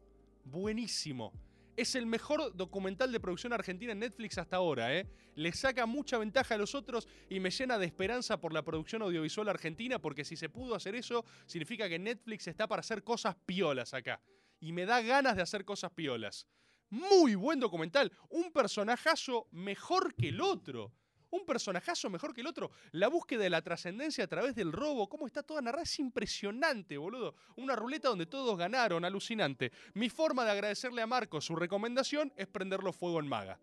buenísimo. 0.45 1.33
Es 1.75 1.95
el 1.95 2.05
mejor 2.05 2.55
documental 2.55 3.11
de 3.11 3.19
producción 3.19 3.53
argentina 3.53 3.93
en 3.93 3.99
Netflix 3.99 4.37
hasta 4.37 4.57
ahora, 4.57 4.95
¿eh? 4.95 5.07
Le 5.33 5.51
saca 5.53 5.87
mucha 5.87 6.19
ventaja 6.19 6.55
a 6.55 6.57
los 6.57 6.75
otros 6.75 7.07
y 7.27 7.39
me 7.39 7.49
llena 7.49 7.79
de 7.79 7.87
esperanza 7.87 8.39
por 8.39 8.53
la 8.53 8.61
producción 8.61 9.01
audiovisual 9.01 9.49
argentina, 9.49 9.97
porque 9.97 10.25
si 10.25 10.35
se 10.35 10.49
pudo 10.49 10.75
hacer 10.75 10.93
eso, 10.93 11.25
significa 11.47 11.89
que 11.89 11.97
Netflix 11.97 12.47
está 12.47 12.67
para 12.67 12.81
hacer 12.81 13.01
cosas 13.03 13.35
piolas 13.47 13.93
acá. 13.93 14.21
Y 14.59 14.71
me 14.71 14.85
da 14.85 15.01
ganas 15.01 15.35
de 15.35 15.41
hacer 15.41 15.65
cosas 15.65 15.91
piolas. 15.91 16.47
Muy 16.89 17.35
buen 17.35 17.59
documental. 17.59 18.11
Un 18.29 18.51
personajazo 18.51 19.47
mejor 19.51 20.15
que 20.15 20.29
el 20.29 20.41
otro. 20.41 20.91
Un 21.31 21.45
personajazo 21.45 22.09
mejor 22.09 22.33
que 22.33 22.41
el 22.41 22.47
otro. 22.47 22.71
La 22.91 23.07
búsqueda 23.07 23.43
de 23.43 23.51
la 23.51 23.61
trascendencia 23.61 24.23
a 24.23 24.27
través 24.27 24.55
del 24.55 24.71
robo, 24.71 25.07
cómo 25.07 25.27
está 25.27 25.43
toda 25.43 25.61
narrada, 25.61 25.83
es 25.83 25.99
impresionante, 25.99 26.97
boludo. 26.97 27.35
Una 27.55 27.75
ruleta 27.75 28.09
donde 28.09 28.25
todos 28.25 28.57
ganaron, 28.57 29.05
alucinante. 29.05 29.71
Mi 29.93 30.09
forma 30.09 30.43
de 30.43 30.51
agradecerle 30.51 31.01
a 31.03 31.07
Marcos 31.07 31.45
su 31.45 31.55
recomendación 31.55 32.33
es 32.35 32.47
prenderlo 32.47 32.91
fuego 32.91 33.19
en 33.19 33.27
Maga. 33.27 33.59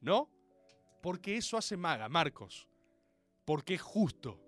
¿No? 0.00 0.30
Porque 1.02 1.36
eso 1.36 1.56
hace 1.56 1.76
Maga, 1.76 2.08
Marcos. 2.08 2.68
Porque 3.44 3.74
es 3.74 3.82
justo. 3.82 4.40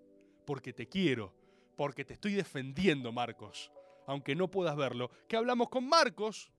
Porque 0.47 0.73
te 0.73 0.88
quiero. 0.88 1.35
Porque 1.76 2.04
te 2.04 2.14
estoy 2.14 2.35
defendiendo, 2.35 3.11
Marcos. 3.11 3.73
Aunque 4.09 4.35
no 4.35 4.50
puedas 4.50 4.75
verlo. 4.75 5.11
Que 5.29 5.37
hablamos 5.37 5.69
con 5.69 5.87
Marcos, 5.87 6.50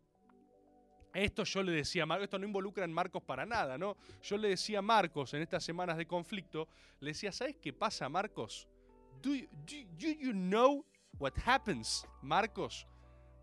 esto 1.13 1.43
yo 1.43 1.63
le 1.63 1.71
decía 1.71 2.05
a 2.07 2.17
esto 2.19 2.37
no 2.37 2.45
involucra 2.45 2.85
en 2.85 2.93
Marcos 2.93 3.23
para 3.23 3.43
nada, 3.43 3.75
¿no? 3.75 3.97
Yo 4.21 4.37
le 4.37 4.49
decía 4.49 4.79
a 4.79 4.81
Marcos 4.83 5.33
en 5.33 5.41
estas 5.41 5.63
semanas 5.63 5.97
de 5.97 6.05
conflicto, 6.05 6.67
le 6.99 7.09
decía, 7.09 7.31
¿sabes 7.31 7.55
qué 7.59 7.73
pasa, 7.73 8.07
Marcos? 8.07 8.67
Do 9.23 9.33
you, 9.33 9.47
do 9.65 10.07
you 10.07 10.31
know 10.31 10.85
what 11.17 11.33
happens, 11.43 12.07
Marcos? 12.21 12.85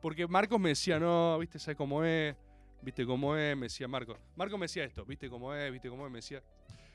Porque 0.00 0.24
Marcos 0.28 0.60
me 0.60 0.68
decía, 0.68 1.00
no, 1.00 1.36
viste, 1.40 1.58
¿sabes 1.58 1.76
cómo 1.76 2.04
es? 2.04 2.36
¿Viste 2.82 3.04
cómo 3.04 3.36
es? 3.36 3.56
Me 3.56 3.66
decía 3.66 3.88
Marcos. 3.88 4.20
Marcos 4.36 4.56
me 4.56 4.66
decía 4.66 4.84
esto, 4.84 5.04
¿viste 5.04 5.28
cómo 5.28 5.52
es? 5.52 5.72
¿Viste 5.72 5.88
cómo 5.88 6.06
es? 6.06 6.12
Me 6.12 6.18
decía. 6.18 6.44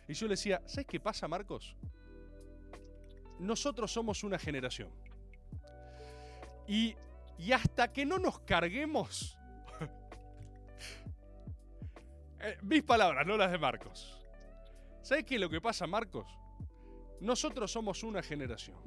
Y 0.07 0.13
yo 0.13 0.27
le 0.27 0.31
decía, 0.31 0.61
¿sabes 0.65 0.87
qué 0.87 1.01
pasa, 1.01 1.27
Marcos? 1.27 1.75
Nosotros 3.37 3.91
somos 3.91 4.23
una 4.23 4.39
generación. 4.39 4.89
Y, 6.67 6.95
y 7.37 7.51
hasta 7.51 7.91
que 7.91 8.05
no 8.05 8.19
nos 8.19 8.39
carguemos 8.39 9.37
eh, 12.39 12.57
mis 12.61 12.83
palabras, 12.83 13.25
no 13.25 13.37
las 13.37 13.51
de 13.51 13.57
Marcos. 13.57 14.17
¿Sabes 15.01 15.25
qué 15.25 15.35
es 15.35 15.41
lo 15.41 15.49
que 15.49 15.59
pasa, 15.59 15.87
Marcos? 15.87 16.27
Nosotros 17.19 17.71
somos 17.71 18.03
una 18.03 18.21
generación. 18.21 18.77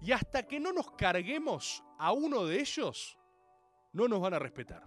Y 0.00 0.12
hasta 0.12 0.44
que 0.44 0.60
no 0.60 0.72
nos 0.72 0.92
carguemos 0.92 1.82
a 1.98 2.12
uno 2.12 2.44
de 2.44 2.60
ellos, 2.60 3.18
no 3.92 4.06
nos 4.06 4.20
van 4.20 4.34
a 4.34 4.38
respetar. 4.38 4.84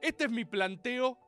Este 0.00 0.24
es 0.24 0.30
mi 0.30 0.44
planteo 0.44 1.18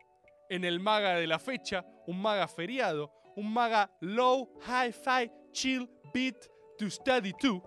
en 0.48 0.64
el 0.64 0.80
maga 0.80 1.14
de 1.14 1.26
la 1.26 1.38
fecha, 1.38 1.84
un 2.06 2.20
maga 2.20 2.46
feriado, 2.46 3.12
un 3.36 3.52
maga 3.52 3.90
low, 4.00 4.58
hi-fi, 4.60 5.30
chill, 5.52 5.88
beat 6.12 6.36
to 6.78 6.90
study 6.90 7.32
to. 7.40 7.62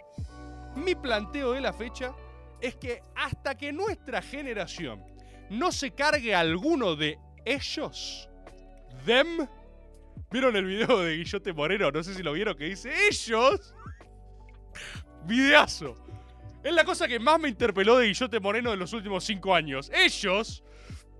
Mi 0.76 0.96
planteo 0.96 1.54
de 1.54 1.62
la 1.62 1.74
fecha 1.74 2.14
es 2.60 2.76
que 2.76 3.02
hasta 3.16 3.56
que 3.56 3.72
nuestra 3.72 4.22
generación 4.22 5.04
no 5.50 5.72
se 5.72 5.92
cargue 5.92 6.34
alguno 6.34 6.96
de 6.96 7.20
ellos, 7.46 8.30
them, 9.06 9.48
¿vieron 10.32 10.56
el 10.56 10.66
video 10.66 11.00
de 11.02 11.18
Guillote 11.18 11.54
Moreno? 11.54 11.92
No 11.92 12.04
sé 12.04 12.14
si 12.14 12.24
lo 12.24 12.34
vieron 12.34 12.56
que 12.56 12.66
dice 12.66 12.92
ellos. 13.08 13.76
Videazo. 15.26 15.96
Es 16.64 16.74
la 16.74 16.86
cosa 16.86 17.08
que 17.08 17.20
más 17.20 17.40
me 17.40 17.50
interpeló 17.50 17.98
de 17.98 18.08
Guillote 18.08 18.40
Moreno 18.40 18.72
en 18.74 18.80
los 18.80 18.94
últimos 18.94 19.26
cinco 19.26 19.54
años. 19.54 19.92
Ellos, 19.94 20.64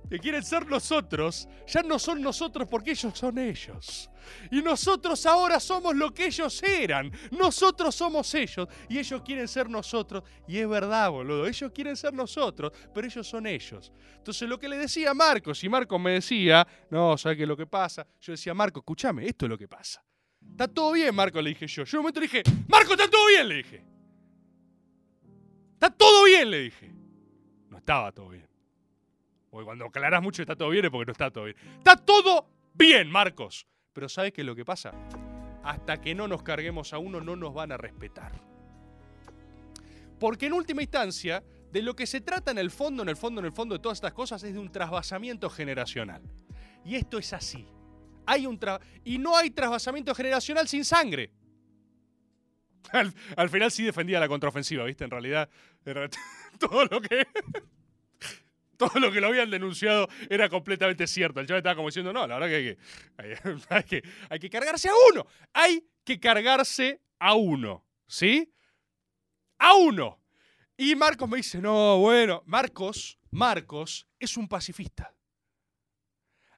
que 0.10 0.20
quieren 0.20 0.44
ser 0.44 0.68
nosotros, 0.68 1.48
ya 1.68 1.82
no 1.82 1.98
son 1.98 2.22
nosotros 2.22 2.68
porque 2.70 2.92
ellos 2.92 3.18
son 3.18 3.38
ellos. 3.38 4.10
Y 4.52 4.62
nosotros 4.62 5.26
ahora 5.26 5.60
somos 5.60 5.96
lo 5.96 6.14
que 6.14 6.28
ellos 6.28 6.62
eran. 6.64 7.12
Nosotros 7.32 7.96
somos 7.96 8.34
ellos 8.36 8.68
y 8.90 9.00
ellos 9.00 9.22
quieren 9.22 9.48
ser 9.48 9.70
nosotros. 9.70 10.24
Y 10.48 10.58
es 10.58 10.68
verdad, 10.68 11.10
boludo. 11.10 11.48
Ellos 11.48 11.72
quieren 11.74 11.96
ser 11.96 12.14
nosotros, 12.14 12.72
pero 12.94 13.08
ellos 13.08 13.28
son 13.28 13.48
ellos. 13.48 13.92
Entonces 14.18 14.48
lo 14.48 14.60
que 14.60 14.70
le 14.70 14.78
decía 14.78 15.14
Marcos, 15.14 15.64
y 15.64 15.70
Marcos 15.70 16.00
me 16.00 16.12
decía, 16.12 16.66
no, 16.90 17.18
¿sabes 17.18 17.38
qué 17.38 17.44
es 17.44 17.50
lo 17.50 17.58
que 17.58 17.68
pasa? 17.68 18.08
Yo 18.22 18.32
decía, 18.34 18.54
Marco, 18.54 18.80
escúchame, 18.80 19.26
esto 19.28 19.46
es 19.46 19.50
lo 19.50 19.58
que 19.58 19.68
pasa. 19.68 20.04
Está 20.52 20.68
todo 20.68 20.92
bien, 20.92 21.16
Marco, 21.16 21.42
le 21.42 21.50
dije 21.50 21.68
yo. 21.68 21.84
Yo 21.84 21.98
un 22.00 22.04
momento 22.04 22.20
le 22.20 22.28
dije, 22.28 22.44
Marco, 22.68 22.94
está 22.94 23.10
todo 23.10 23.28
bien, 23.28 23.48
le 23.48 23.56
dije. 23.56 23.86
Está 25.74 25.90
todo 25.90 26.26
bien, 26.26 26.50
le 26.50 26.60
dije. 26.60 26.94
No 27.70 27.78
estaba 27.78 28.12
todo 28.12 28.30
bien. 28.30 28.53
Porque 29.54 29.66
cuando 29.66 29.86
aclarás 29.86 30.20
mucho 30.24 30.42
está 30.42 30.56
todo 30.56 30.72
bien 30.72 30.84
es 30.86 30.90
porque 30.90 31.06
no 31.06 31.12
está 31.12 31.30
todo 31.30 31.44
bien. 31.44 31.56
Está 31.78 31.96
todo 31.96 32.48
bien, 32.74 33.08
Marcos. 33.08 33.68
Pero 33.94 34.10
¿sabes 34.10 34.34
qué 34.34 34.42
es 34.42 34.48
lo 34.48 34.56
que 34.56 34.66
pasa? 34.66 34.92
Hasta 35.64 36.02
que 36.02 36.16
no 36.16 36.28
nos 36.28 36.42
carguemos 36.42 36.92
a 36.92 36.98
uno, 36.98 37.22
no 37.22 37.36
nos 37.36 37.54
van 37.54 37.72
a 37.72 37.78
respetar. 37.78 38.32
Porque 40.20 40.48
en 40.48 40.54
última 40.54 40.82
instancia, 40.82 41.44
de 41.72 41.84
lo 41.84 41.96
que 41.96 42.08
se 42.08 42.20
trata 42.20 42.50
en 42.50 42.58
el 42.58 42.72
fondo, 42.72 43.04
en 43.04 43.10
el 43.10 43.16
fondo, 43.16 43.42
en 43.42 43.46
el 43.46 43.52
fondo 43.52 43.76
de 43.76 43.80
todas 43.80 43.98
estas 44.00 44.14
cosas 44.14 44.42
es 44.42 44.54
de 44.56 44.60
un 44.60 44.72
trasvasamiento 44.72 45.52
generacional. 45.52 46.24
Y 46.84 46.96
esto 46.96 47.20
es 47.20 47.32
así. 47.32 47.68
Hay 48.26 48.48
un 48.48 48.60
tra- 48.60 48.82
y 49.04 49.20
no 49.20 49.38
hay 49.38 49.52
trasvasamiento 49.52 50.16
generacional 50.16 50.68
sin 50.68 50.84
sangre. 50.84 51.30
Al, 52.92 53.14
al 53.38 53.50
final 53.52 53.70
sí 53.70 53.84
defendía 53.84 54.20
la 54.20 54.28
contraofensiva, 54.28 54.84
¿viste? 54.86 55.04
En 55.04 55.12
realidad, 55.12 55.48
en 55.86 55.94
realidad, 55.94 56.18
todo 56.60 56.86
lo 56.86 57.00
que 57.02 57.28
todo 58.90 59.00
lo 59.00 59.12
que 59.12 59.22
lo 59.22 59.28
habían 59.28 59.50
denunciado 59.50 60.08
era 60.30 60.50
completamente 60.50 61.08
cierto. 61.08 61.40
El 61.40 61.48
chaval 61.48 61.60
estaba 61.60 61.76
como 61.76 61.88
diciendo, 61.88 62.14
no, 62.14 62.28
la 62.28 62.40
verdad 62.40 62.50
que 62.50 62.56
hay 63.18 63.86
que, 63.86 63.86
que, 64.02 64.10
hay 64.30 64.40
que 64.40 64.50
cargarse 64.50 64.90
a 64.90 64.94
uno. 65.12 65.26
Hay 65.54 65.86
que 66.04 66.20
cargarse 66.20 67.02
a 67.20 67.36
uno, 67.36 67.86
¿sí? 68.08 68.54
A 69.60 69.76
uno. 69.76 70.20
Y 70.76 70.96
Marcos 70.96 71.30
me 71.30 71.38
dice, 71.38 71.60
no, 71.60 72.00
bueno, 72.00 72.44
Marcos, 72.46 73.18
Marcos 73.32 74.08
es 74.20 74.38
un 74.38 74.48
pacifista. 74.48 75.14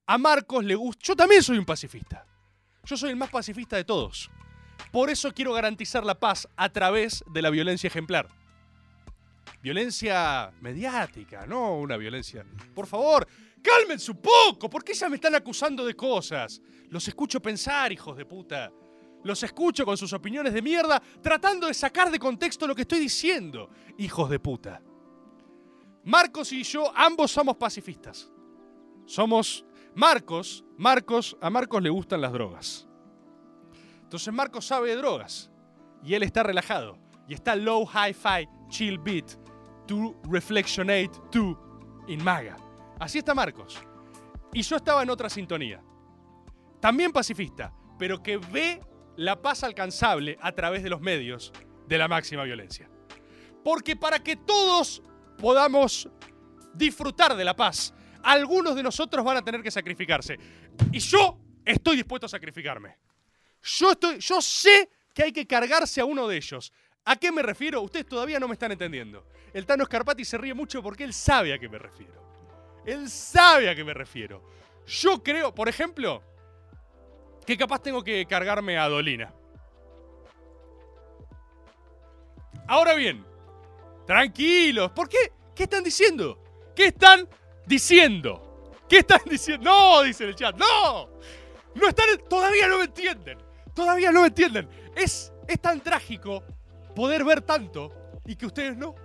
A 0.07 0.17
Marcos 0.17 0.63
le 0.63 0.75
gusta, 0.75 1.01
yo 1.03 1.15
también 1.15 1.43
soy 1.43 1.57
un 1.57 1.65
pacifista. 1.65 2.25
Yo 2.83 2.95
soy 2.95 3.09
el 3.09 3.15
más 3.15 3.29
pacifista 3.29 3.75
de 3.75 3.83
todos. 3.83 4.29
Por 4.91 5.09
eso 5.09 5.33
quiero 5.33 5.53
garantizar 5.53 6.05
la 6.05 6.19
paz 6.19 6.47
a 6.55 6.69
través 6.69 7.23
de 7.27 7.41
la 7.41 7.49
violencia 7.49 7.87
ejemplar. 7.87 8.27
Violencia 9.65 10.53
mediática, 10.61 11.47
no 11.47 11.79
una 11.79 11.97
violencia. 11.97 12.45
Por 12.75 12.85
favor, 12.85 13.27
cálmense 13.63 14.11
un 14.11 14.21
poco, 14.21 14.69
¿por 14.69 14.83
qué 14.83 14.93
ya 14.93 15.09
me 15.09 15.15
están 15.15 15.33
acusando 15.33 15.83
de 15.83 15.95
cosas? 15.95 16.61
Los 16.89 17.07
escucho 17.07 17.41
pensar, 17.41 17.91
hijos 17.91 18.15
de 18.15 18.27
puta. 18.27 18.71
Los 19.23 19.41
escucho 19.41 19.83
con 19.83 19.97
sus 19.97 20.13
opiniones 20.13 20.53
de 20.53 20.61
mierda, 20.61 21.01
tratando 21.19 21.65
de 21.65 21.73
sacar 21.73 22.11
de 22.11 22.19
contexto 22.19 22.67
lo 22.67 22.75
que 22.75 22.83
estoy 22.83 22.99
diciendo, 22.99 23.71
hijos 23.97 24.29
de 24.29 24.37
puta. 24.37 24.83
Marcos 26.03 26.51
y 26.51 26.61
yo, 26.61 26.95
ambos 26.95 27.31
somos 27.31 27.55
pacifistas. 27.55 28.31
Somos 29.07 29.65
Marcos, 29.95 30.63
Marcos, 30.77 31.35
a 31.41 31.49
Marcos 31.49 31.81
le 31.81 31.89
gustan 31.89 32.21
las 32.21 32.33
drogas. 32.33 32.87
Entonces 34.03 34.31
Marcos 34.31 34.67
sabe 34.67 34.89
de 34.89 34.97
drogas 34.97 35.49
y 36.03 36.13
él 36.13 36.21
está 36.21 36.43
relajado 36.43 36.99
y 37.27 37.33
está 37.33 37.55
low 37.55 37.87
hi-fi 37.87 38.47
chill 38.69 38.99
beat 38.99 39.43
to 39.87 40.15
reflectionate 40.23 41.11
to 41.31 41.57
in 42.07 42.23
maga. 42.23 42.55
Así 42.99 43.19
está 43.19 43.33
Marcos. 43.33 43.77
Y 44.53 44.61
yo 44.61 44.77
estaba 44.77 45.03
en 45.03 45.09
otra 45.09 45.29
sintonía. 45.29 45.81
También 46.79 47.11
pacifista, 47.11 47.73
pero 47.97 48.21
que 48.21 48.37
ve 48.37 48.79
la 49.17 49.41
paz 49.41 49.63
alcanzable 49.63 50.37
a 50.41 50.51
través 50.51 50.83
de 50.83 50.89
los 50.89 51.01
medios 51.01 51.51
de 51.87 51.97
la 51.97 52.07
máxima 52.07 52.43
violencia. 52.43 52.89
Porque 53.63 53.95
para 53.95 54.19
que 54.19 54.35
todos 54.35 55.01
podamos 55.37 56.07
disfrutar 56.73 57.35
de 57.35 57.43
la 57.43 57.55
paz, 57.55 57.93
algunos 58.23 58.75
de 58.75 58.83
nosotros 58.83 59.23
van 59.25 59.37
a 59.37 59.41
tener 59.41 59.61
que 59.61 59.71
sacrificarse. 59.71 60.37
Y 60.91 60.99
yo 60.99 61.37
estoy 61.63 61.97
dispuesto 61.97 62.25
a 62.25 62.29
sacrificarme. 62.29 62.97
Yo, 63.61 63.91
estoy, 63.91 64.19
yo 64.19 64.41
sé 64.41 64.89
que 65.13 65.23
hay 65.23 65.31
que 65.31 65.47
cargarse 65.47 66.01
a 66.01 66.05
uno 66.05 66.27
de 66.27 66.37
ellos. 66.37 66.71
¿A 67.05 67.15
qué 67.15 67.31
me 67.31 67.41
refiero? 67.41 67.81
Ustedes 67.81 68.05
todavía 68.05 68.39
no 68.39 68.47
me 68.47 68.53
están 68.53 68.71
entendiendo. 68.71 69.25
El 69.55 69.65
Tano 69.65 69.85
Scarpati 69.85 70.25
se 70.25 70.37
ríe 70.37 70.53
mucho 70.53 70.83
porque 70.83 71.05
él 71.05 71.13
sabe 71.13 71.53
a 71.53 71.57
qué 71.57 71.69
me 71.69 71.79
refiero. 71.79 72.21
Él 72.85 73.09
sabe 73.09 73.69
a 73.69 73.73
qué 73.73 73.85
me 73.85 73.93
refiero. 73.93 74.43
Yo 74.85 75.23
creo, 75.23 75.55
por 75.55 75.69
ejemplo, 75.69 76.21
que 77.45 77.57
capaz 77.57 77.81
tengo 77.81 78.03
que 78.03 78.25
cargarme 78.25 78.77
a 78.77 78.89
Dolina. 78.89 79.33
Ahora 82.67 82.95
bien, 82.95 83.25
tranquilos. 84.05 84.91
¿Por 84.91 85.07
qué? 85.07 85.31
¿Qué 85.55 85.63
están 85.63 85.85
diciendo? 85.85 86.37
¿Qué 86.75 86.87
están 86.87 87.25
diciendo? 87.65 88.73
¿Qué 88.89 88.97
están 88.97 89.21
diciendo? 89.25 89.71
No, 89.71 90.01
dice 90.03 90.25
el 90.25 90.35
chat. 90.35 90.57
No. 90.57 91.11
No 91.75 91.87
están. 91.87 92.07
Todavía 92.29 92.67
no 92.67 92.79
me 92.79 92.83
entienden. 92.83 93.37
Todavía 93.73 94.11
no 94.11 94.19
me 94.19 94.27
entienden. 94.27 94.67
Es, 94.93 95.31
es 95.47 95.61
tan 95.61 95.79
trágico 95.79 96.43
poder 96.93 97.23
ver 97.23 97.41
tanto 97.41 98.19
y 98.25 98.35
que 98.35 98.47
ustedes 98.47 98.75
no. 98.75 99.04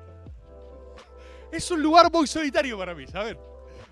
Es 1.53 1.71
un 1.71 1.83
lugar 1.83 2.11
muy 2.13 2.27
solitario 2.27 2.79
para 2.79 2.95
mí, 2.95 3.07
¿saben? 3.07 3.39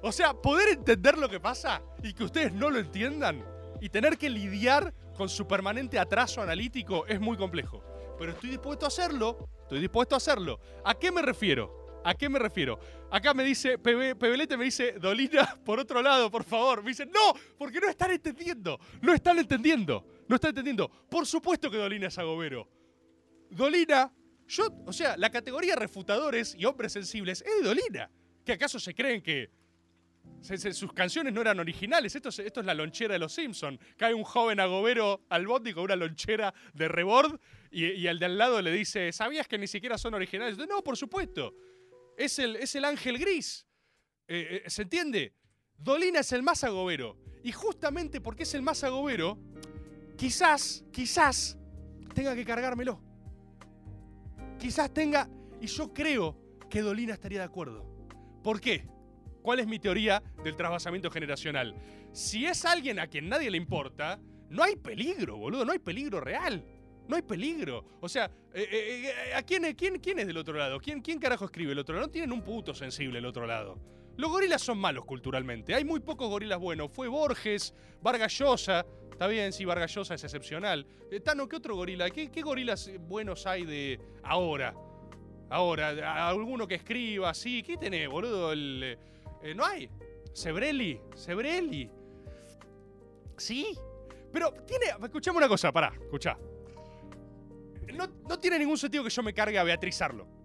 O 0.00 0.12
sea, 0.12 0.32
poder 0.34 0.68
entender 0.70 1.18
lo 1.18 1.28
que 1.28 1.40
pasa 1.40 1.82
y 2.02 2.12
que 2.14 2.24
ustedes 2.24 2.52
no 2.52 2.70
lo 2.70 2.78
entiendan 2.78 3.44
y 3.80 3.88
tener 3.88 4.16
que 4.16 4.30
lidiar 4.30 4.94
con 5.16 5.28
su 5.28 5.46
permanente 5.48 5.98
atraso 5.98 6.40
analítico 6.40 7.04
es 7.06 7.20
muy 7.20 7.36
complejo. 7.36 7.82
Pero 8.18 8.32
estoy 8.32 8.50
dispuesto 8.50 8.84
a 8.84 8.88
hacerlo, 8.88 9.48
estoy 9.62 9.80
dispuesto 9.80 10.14
a 10.14 10.18
hacerlo. 10.18 10.60
¿A 10.84 10.94
qué 10.94 11.10
me 11.10 11.22
refiero? 11.22 12.00
¿A 12.04 12.14
qué 12.14 12.28
me 12.28 12.38
refiero? 12.38 12.78
Acá 13.10 13.34
me 13.34 13.42
dice, 13.42 13.76
Pebe- 13.78 14.14
Pebelete 14.14 14.56
me 14.56 14.64
dice, 14.64 14.92
Dolina, 14.92 15.58
por 15.64 15.80
otro 15.80 16.00
lado, 16.00 16.30
por 16.30 16.44
favor. 16.44 16.82
Me 16.82 16.90
dice, 16.90 17.06
no, 17.06 17.34
porque 17.58 17.80
no 17.80 17.88
están 17.88 18.12
entendiendo, 18.12 18.78
no 19.02 19.12
están 19.12 19.38
entendiendo, 19.38 20.04
no 20.28 20.36
están 20.36 20.50
entendiendo. 20.50 20.88
Por 21.10 21.26
supuesto 21.26 21.70
que 21.70 21.76
Dolina 21.76 22.06
es 22.06 22.18
agobero. 22.18 22.68
Dolina, 23.50 24.12
yo, 24.48 24.68
o 24.86 24.92
sea, 24.92 25.16
la 25.16 25.30
categoría 25.30 25.76
refutadores 25.76 26.54
y 26.58 26.64
hombres 26.64 26.92
sensibles 26.92 27.42
es 27.42 27.62
de 27.62 27.68
Dolina. 27.68 28.10
¿Que 28.44 28.52
acaso 28.52 28.80
se 28.80 28.94
creen 28.94 29.22
que 29.22 29.50
sus 30.72 30.92
canciones 30.94 31.34
no 31.34 31.42
eran 31.42 31.60
originales? 31.60 32.16
Esto 32.16 32.30
es, 32.30 32.38
esto 32.38 32.60
es 32.60 32.66
la 32.66 32.72
lonchera 32.72 33.12
de 33.12 33.18
los 33.18 33.32
Simpson. 33.32 33.78
Cae 33.98 34.14
un 34.14 34.24
joven 34.24 34.58
agobero 34.58 35.26
al 35.28 35.46
bondi 35.46 35.74
con 35.74 35.84
una 35.84 35.96
lonchera 35.96 36.54
de 36.72 36.88
rebord 36.88 37.38
y, 37.70 37.84
y 37.92 38.08
al 38.08 38.18
de 38.18 38.24
al 38.24 38.38
lado 38.38 38.62
le 38.62 38.72
dice, 38.72 39.12
¿sabías 39.12 39.46
que 39.46 39.58
ni 39.58 39.66
siquiera 39.66 39.98
son 39.98 40.14
originales? 40.14 40.56
No, 40.56 40.82
por 40.82 40.96
supuesto. 40.96 41.54
Es 42.16 42.38
el, 42.38 42.56
es 42.56 42.74
el 42.74 42.86
ángel 42.86 43.18
gris. 43.18 43.66
Eh, 44.26 44.62
eh, 44.64 44.70
¿Se 44.70 44.82
entiende? 44.82 45.34
Dolina 45.76 46.20
es 46.20 46.32
el 46.32 46.42
más 46.42 46.64
agobero. 46.64 47.18
Y 47.44 47.52
justamente 47.52 48.20
porque 48.20 48.44
es 48.44 48.54
el 48.54 48.62
más 48.62 48.82
agobero, 48.82 49.38
quizás, 50.16 50.84
quizás 50.90 51.58
tenga 52.14 52.34
que 52.34 52.44
cargármelo. 52.44 53.07
Quizás 54.58 54.92
tenga. 54.92 55.28
Y 55.60 55.66
yo 55.66 55.92
creo 55.92 56.36
que 56.68 56.82
Dolina 56.82 57.14
estaría 57.14 57.38
de 57.38 57.44
acuerdo. 57.44 57.84
¿Por 58.42 58.60
qué? 58.60 58.86
¿Cuál 59.42 59.60
es 59.60 59.66
mi 59.66 59.78
teoría 59.78 60.22
del 60.44 60.56
trasvasamiento 60.56 61.10
generacional? 61.10 61.74
Si 62.12 62.46
es 62.46 62.64
alguien 62.64 62.98
a 62.98 63.06
quien 63.06 63.28
nadie 63.28 63.50
le 63.50 63.56
importa, 63.56 64.20
no 64.50 64.62
hay 64.62 64.76
peligro, 64.76 65.36
boludo, 65.36 65.64
no 65.64 65.72
hay 65.72 65.78
peligro 65.78 66.20
real. 66.20 66.64
No 67.08 67.16
hay 67.16 67.22
peligro. 67.22 67.84
O 68.00 68.08
sea, 68.08 68.26
eh, 68.52 68.68
eh, 68.70 69.12
eh, 69.30 69.34
¿a 69.34 69.42
quién, 69.42 69.74
quién, 69.74 69.98
quién 69.98 70.18
es 70.18 70.26
del 70.26 70.36
otro 70.36 70.54
lado? 70.58 70.78
¿Quién, 70.78 71.00
¿Quién 71.00 71.18
carajo 71.18 71.46
escribe 71.46 71.72
el 71.72 71.78
otro 71.78 71.94
lado? 71.94 72.06
No 72.06 72.12
tienen 72.12 72.32
un 72.32 72.42
puto 72.42 72.74
sensible 72.74 73.18
el 73.18 73.24
otro 73.24 73.46
lado. 73.46 73.78
Los 74.18 74.32
gorilas 74.32 74.60
son 74.60 74.78
malos 74.78 75.04
culturalmente. 75.04 75.76
Hay 75.76 75.84
muy 75.84 76.00
pocos 76.00 76.28
gorilas 76.28 76.58
buenos. 76.58 76.90
Fue 76.90 77.06
Borges, 77.06 77.72
Vargas 78.02 78.36
Llosa. 78.36 78.84
Está 79.12 79.28
bien, 79.28 79.52
sí, 79.52 79.64
Vargas 79.64 79.94
Llosa 79.94 80.14
es 80.14 80.24
excepcional. 80.24 80.84
Eh, 81.08 81.20
Tano, 81.20 81.48
¿qué 81.48 81.54
otro 81.54 81.76
gorila? 81.76 82.10
¿Qué, 82.10 82.42
gorilas 82.42 82.90
buenos 82.98 83.46
hay 83.46 83.64
de 83.64 84.00
ahora? 84.24 84.74
Ahora, 85.48 86.28
alguno 86.28 86.66
que 86.66 86.74
escriba, 86.74 87.32
sí. 87.32 87.62
¿Qué 87.62 87.76
tenés, 87.76 88.08
boludo? 88.08 88.50
El, 88.50 88.98
eh, 89.40 89.54
no 89.54 89.64
hay. 89.64 89.88
Sebrelli, 90.32 91.00
Sebrelli. 91.14 91.88
Sí. 93.36 93.68
Pero 94.32 94.52
tiene. 94.66 94.86
Escuchame 95.00 95.38
una 95.38 95.48
cosa, 95.48 95.70
pará, 95.70 95.92
escuchá. 96.02 96.36
No, 97.94 98.08
no 98.28 98.38
tiene 98.40 98.58
ningún 98.58 98.78
sentido 98.78 99.04
que 99.04 99.10
yo 99.10 99.22
me 99.22 99.32
cargue 99.32 99.60
a 99.60 99.62
beatrizarlo. 99.62 100.37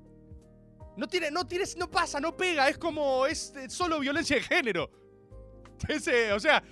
No 0.95 1.07
tiene, 1.07 1.31
no 1.31 1.45
tiene, 1.47 1.65
no 1.77 1.89
pasa, 1.89 2.19
no 2.19 2.35
pega, 2.37 2.69
es 2.69 2.77
como, 2.77 3.25
es 3.25 3.53
solo 3.69 3.99
violencia 3.99 4.35
de 4.35 4.43
género. 4.43 4.89
Ese, 5.87 6.31
o 6.33 6.39
sea, 6.39 6.63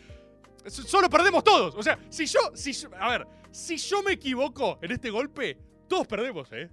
solo 0.67 1.09
perdemos 1.09 1.43
todos. 1.43 1.75
O 1.75 1.81
sea, 1.83 1.97
si 2.09 2.25
yo, 2.25 2.39
si 2.53 2.71
yo- 2.73 2.89
a 2.99 3.09
ver, 3.09 3.27
si 3.51 3.77
yo 3.77 4.03
me 4.03 4.13
equivoco 4.13 4.77
en 4.81 4.91
este 4.91 5.09
golpe, 5.09 5.57
todos 5.87 6.07
perdemos, 6.07 6.47
¿eh? 6.53 6.69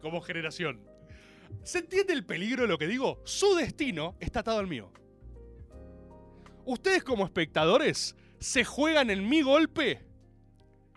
Como 0.00 0.20
generación. 0.20 0.80
¿Se 1.62 1.78
entiende 1.78 2.14
el 2.14 2.24
peligro 2.24 2.62
de 2.62 2.68
lo 2.68 2.78
que 2.78 2.86
digo? 2.86 3.20
Su 3.24 3.54
destino 3.54 4.16
está 4.18 4.40
atado 4.40 4.58
al 4.58 4.66
mío. 4.66 4.90
Ustedes 6.64 7.04
como 7.04 7.24
espectadores 7.24 8.14
se 8.38 8.64
juegan 8.64 9.10
en 9.10 9.28
mi 9.28 9.42
golpe 9.42 10.00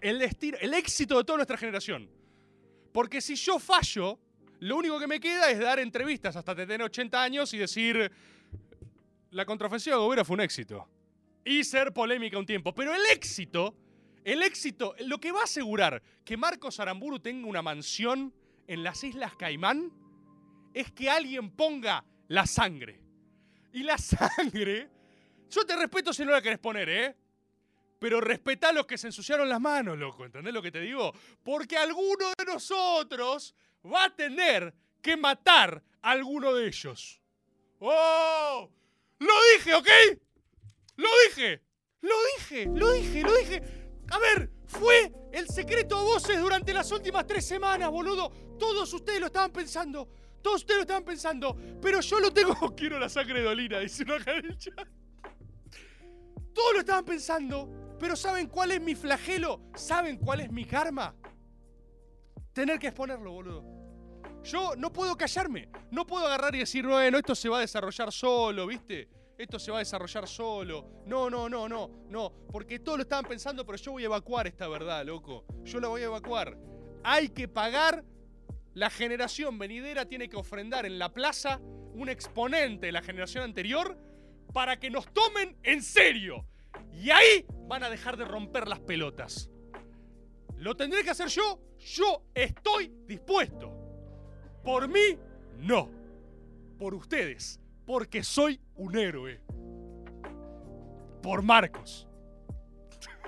el 0.02 0.20
destino, 0.20 0.58
el 0.62 0.74
éxito 0.74 1.18
de 1.18 1.24
toda 1.24 1.38
nuestra 1.38 1.58
generación. 1.58 2.10
Porque 2.94 3.20
si 3.22 3.36
yo 3.36 3.60
fallo, 3.60 4.20
lo 4.60 4.78
único 4.78 5.00
que 5.00 5.08
me 5.08 5.20
queda 5.20 5.50
es 5.50 5.60
dar 5.60 5.80
entrevistas 5.80 6.36
hasta 6.36 6.56
tener 6.56 6.82
80 6.82 7.22
años 7.22 7.54
y 7.54 7.58
decir 7.58 8.12
la 9.32 9.46
contraofensiva 9.46 9.96
de 9.98 10.02
Gobera 10.02 10.24
fue 10.24 10.36
un 10.36 10.42
éxito. 10.42 10.88
Y 11.44 11.64
ser 11.64 11.94
polémica 11.94 12.40
un 12.40 12.46
tiempo. 12.46 12.74
Pero 12.74 12.94
el 12.94 13.06
éxito, 13.12 13.76
el 14.24 14.42
éxito, 14.42 14.96
lo 15.00 15.20
que 15.20 15.32
va 15.32 15.42
a 15.42 15.44
asegurar 15.44 16.02
que 16.24 16.38
Marcos 16.38 16.80
Aramburu 16.80 17.20
tenga 17.20 17.48
una 17.48 17.62
mansión 17.62 18.34
en 18.68 18.84
las 18.84 19.04
Islas 19.04 19.36
Caimán 19.36 19.92
es 20.74 20.92
que 20.92 21.10
alguien 21.10 21.52
ponga 21.52 22.04
la 22.28 22.48
sangre. 22.48 23.02
Y 23.74 23.84
la 23.84 23.98
sangre, 24.00 24.90
yo 25.50 25.66
te 25.66 25.76
respeto 25.76 26.14
si 26.14 26.26
no 26.26 26.32
la 26.32 26.42
querés 26.42 26.60
poner, 26.60 26.90
¿eh? 26.90 27.16
Pero 28.00 28.22
respetá 28.22 28.70
a 28.70 28.74
los 28.74 28.86
que 28.86 28.98
se 28.98 29.08
ensuciaron 29.08 29.48
las 29.50 29.62
manos, 29.62 29.98
loco. 29.98 30.26
¿Entendés 30.26 30.54
lo 30.54 30.62
que 30.62 30.72
te 30.72 30.82
digo? 30.82 31.14
Porque 31.44 31.78
alguno 31.78 32.32
de 32.38 32.46
nosotros 32.46 33.56
va 33.86 34.06
a 34.06 34.16
tener 34.16 34.74
que 35.02 35.16
matar 35.18 35.84
a 36.02 36.12
alguno 36.12 36.54
de 36.54 36.68
ellos. 36.68 37.22
¡Oh! 37.80 38.70
¡Lo 39.20 39.34
dije, 39.56 39.74
ok! 39.76 39.88
¡Lo 40.98 41.10
dije! 41.28 41.62
¡Lo 42.02 42.16
dije! 42.38 42.66
¡Lo 42.68 42.92
dije! 42.92 43.22
¡Lo 43.22 43.36
dije! 43.38 43.64
A 44.12 44.20
ver, 44.20 44.52
fue 44.68 45.12
el 45.32 45.48
secreto 45.48 45.98
a 45.98 46.04
voces 46.04 46.40
durante 46.40 46.74
las 46.74 46.92
últimas 46.92 47.26
tres 47.26 47.46
semanas, 47.46 47.90
boludo. 47.90 48.30
Todos 48.60 48.94
ustedes 48.94 49.20
lo 49.20 49.28
estaban 49.28 49.52
pensando. 49.52 50.10
Todos 50.42 50.62
ustedes 50.62 50.78
lo 50.78 50.82
estaban 50.82 51.04
pensando. 51.04 51.58
Pero 51.82 52.02
yo 52.02 52.20
lo 52.20 52.32
tengo. 52.32 52.54
Quiero 52.76 53.00
la 53.00 53.10
sangre 53.10 53.40
de 53.40 53.46
Dolina, 53.46 53.80
dice 53.80 54.04
el 54.04 54.58
chat. 54.58 54.88
Todos 56.54 56.74
lo 56.74 56.80
estaban 56.80 57.06
pensando. 57.06 57.85
Pero 58.00 58.16
¿saben 58.16 58.48
cuál 58.48 58.72
es 58.72 58.82
mi 58.82 58.96
flagelo? 58.96 59.62
¿Saben 59.76 60.18
cuál 60.18 60.42
es 60.42 60.52
mi 60.52 60.66
karma? 60.66 61.16
Tener 62.54 62.80
que 62.80 62.88
exponerlo, 62.88 63.32
boludo. 63.32 63.64
Yo 64.44 64.76
no 64.76 64.92
puedo 64.94 65.16
callarme. 65.18 65.70
No 65.92 66.06
puedo 66.06 66.26
agarrar 66.26 66.56
y 66.56 66.60
decir, 66.60 66.86
bueno, 66.86 67.18
esto 67.18 67.36
se 67.36 67.50
va 67.50 67.58
a 67.58 67.62
desarrollar 67.62 68.12
solo, 68.12 68.68
¿viste? 68.68 69.10
Esto 69.38 69.60
se 69.60 69.72
va 69.72 69.78
a 69.78 69.80
desarrollar 69.80 70.28
solo. 70.28 71.04
No, 71.06 71.30
no, 71.30 71.50
no, 71.50 71.68
no, 71.68 71.90
no. 72.10 72.32
Porque 72.52 72.80
todos 72.80 72.98
lo 73.00 73.04
estaban 73.04 73.26
pensando, 73.26 73.66
pero 73.66 73.78
yo 73.78 73.92
voy 73.94 74.04
a 74.04 74.06
evacuar 74.06 74.48
esta 74.48 74.68
verdad, 74.68 75.06
loco. 75.06 75.46
Yo 75.64 75.80
la 75.80 75.88
voy 75.88 76.02
a 76.02 76.06
evacuar. 76.06 76.58
Hay 77.04 77.30
que 77.30 77.48
pagar 77.48 78.04
la 78.76 78.90
generación 78.90 79.58
venidera 79.58 80.06
tiene 80.06 80.28
que 80.28 80.36
ofrendar 80.36 80.86
en 80.86 81.00
la 81.00 81.14
plaza 81.14 81.62
un 81.94 82.10
exponente 82.10 82.88
de 82.88 82.92
la 82.92 83.02
generación 83.02 83.46
anterior 83.46 83.98
para 84.54 84.80
que 84.80 84.90
nos 84.90 85.12
tomen 85.14 85.58
en 85.64 85.82
serio. 85.82 86.46
Y 87.02 87.10
ahí 87.12 87.46
van 87.68 87.84
a 87.84 87.90
dejar 87.90 88.18
de 88.18 88.26
romper 88.26 88.68
las 88.68 88.80
pelotas. 88.80 89.50
¿Lo 90.58 90.76
tendré 90.76 91.04
que 91.04 91.12
hacer 91.12 91.28
yo? 91.28 91.60
Yo 91.78 92.24
estoy 92.34 92.92
dispuesto. 93.06 93.72
Por 94.64 94.88
mí, 94.88 95.18
no. 95.60 95.90
Por 96.80 96.94
ustedes, 96.96 97.60
porque 97.86 98.24
soy 98.24 98.60
un 98.76 98.98
héroe. 98.98 99.42
Por 101.22 101.42
Marcos. 101.42 102.08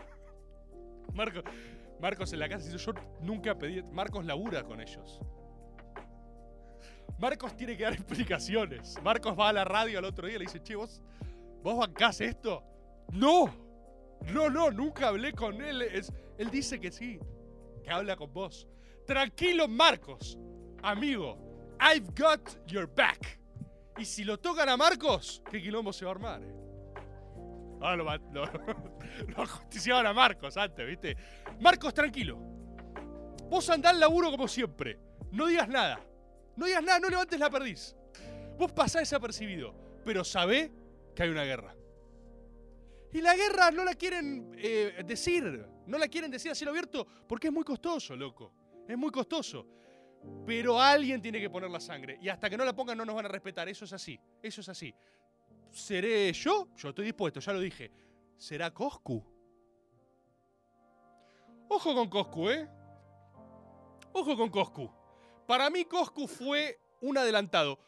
Marcos, 1.13 1.43
Marcos 1.99 2.33
en 2.33 2.39
la 2.39 2.49
casa 2.49 2.75
yo 2.75 2.93
nunca 3.21 3.57
pedí... 3.57 3.83
Marcos 3.83 4.25
labura 4.25 4.63
con 4.63 4.81
ellos. 4.81 5.21
Marcos 7.19 7.55
tiene 7.55 7.75
que 7.75 7.83
dar 7.83 7.93
explicaciones. 7.95 9.01
Marcos 9.03 9.37
va 9.37 9.49
a 9.49 9.53
la 9.53 9.65
radio 9.65 9.99
al 9.99 10.05
otro 10.05 10.27
día 10.27 10.35
y 10.35 10.39
le 10.39 10.45
dice, 10.45 10.61
che, 10.61 10.75
vos, 10.75 11.01
vos 11.63 11.77
bancás 11.77 12.21
esto. 12.21 12.63
No, 13.11 13.45
no, 14.33 14.49
no, 14.49 14.71
nunca 14.71 15.07
hablé 15.09 15.33
con 15.33 15.61
él. 15.61 15.81
Es- 15.81 16.11
él 16.37 16.49
dice 16.51 16.79
que 16.79 16.91
sí, 16.91 17.19
que 17.83 17.89
habla 17.89 18.15
con 18.15 18.33
vos. 18.33 18.67
Tranquilo, 19.05 19.67
Marcos. 19.67 20.37
Amigo, 20.83 21.37
I've 21.79 22.07
got 22.15 22.41
your 22.67 22.87
back. 22.93 23.39
Y 23.97 24.05
si 24.05 24.23
lo 24.23 24.37
tocan 24.39 24.69
a 24.69 24.77
Marcos, 24.77 25.41
¿qué 25.49 25.61
quilombo 25.61 25.91
se 25.91 26.05
va 26.05 26.11
a 26.11 26.13
armar? 26.15 26.43
eh? 26.43 26.53
Ah, 27.81 27.95
lo, 27.95 28.03
lo, 28.05 28.45
lo 29.35 29.41
ajusticiaban 29.43 30.05
a 30.05 30.13
Marcos 30.13 30.57
antes, 30.57 30.85
¿viste? 30.85 31.15
Marcos, 31.59 31.93
tranquilo. 31.93 32.37
Vos 33.49 33.69
andá 33.69 33.91
al 33.91 33.99
laburo 33.99 34.29
como 34.31 34.47
siempre. 34.47 34.99
No 35.31 35.47
digas 35.47 35.67
nada. 35.69 35.99
No 36.55 36.65
digas 36.65 36.83
nada, 36.83 36.99
no 36.99 37.09
levantes 37.09 37.39
la 37.39 37.49
perdiz. 37.49 37.95
Vos 38.57 38.71
pasás 38.71 39.01
desapercibido, 39.03 39.73
pero 40.03 40.23
sabé 40.23 40.71
que 41.15 41.23
hay 41.23 41.29
una 41.29 41.43
guerra. 41.43 41.75
Y 43.13 43.21
la 43.21 43.35
guerra 43.35 43.71
no 43.71 43.83
la 43.83 43.95
quieren 43.95 44.51
eh, 44.57 45.03
decir, 45.05 45.65
no 45.85 45.97
la 45.97 46.07
quieren 46.07 46.29
decir 46.29 46.51
a 46.51 46.55
cielo 46.55 46.71
abierto 46.71 47.05
porque 47.27 47.47
es 47.47 47.53
muy 47.53 47.63
costoso, 47.63 48.15
loco. 48.15 48.53
Es 48.87 48.97
muy 48.97 49.11
costoso. 49.11 49.65
Pero 50.45 50.79
alguien 50.79 51.21
tiene 51.21 51.39
que 51.39 51.49
poner 51.49 51.69
la 51.69 51.79
sangre. 51.79 52.17
Y 52.21 52.29
hasta 52.29 52.49
que 52.49 52.57
no 52.57 52.65
la 52.65 52.75
pongan 52.75 52.97
no 52.97 53.05
nos 53.05 53.15
van 53.15 53.25
a 53.25 53.29
respetar. 53.29 53.67
Eso 53.69 53.85
es 53.85 53.93
así. 53.93 54.19
Eso 54.41 54.61
es 54.61 54.69
así. 54.69 54.93
¿Seré 55.71 56.31
yo? 56.33 56.69
Yo 56.75 56.89
estoy 56.89 57.05
dispuesto, 57.05 57.39
ya 57.39 57.53
lo 57.53 57.59
dije. 57.59 57.91
¿Será 58.35 58.73
Coscu? 58.73 59.23
Ojo 61.69 61.95
con 61.95 62.09
Coscu, 62.09 62.49
¿eh? 62.49 62.69
Ojo 64.13 64.37
con 64.37 64.49
Coscu. 64.49 64.91
Para 65.45 65.69
mí 65.69 65.85
Coscu 65.85 66.27
fue 66.27 66.79
un 67.01 67.17
adelantado. 67.17 67.79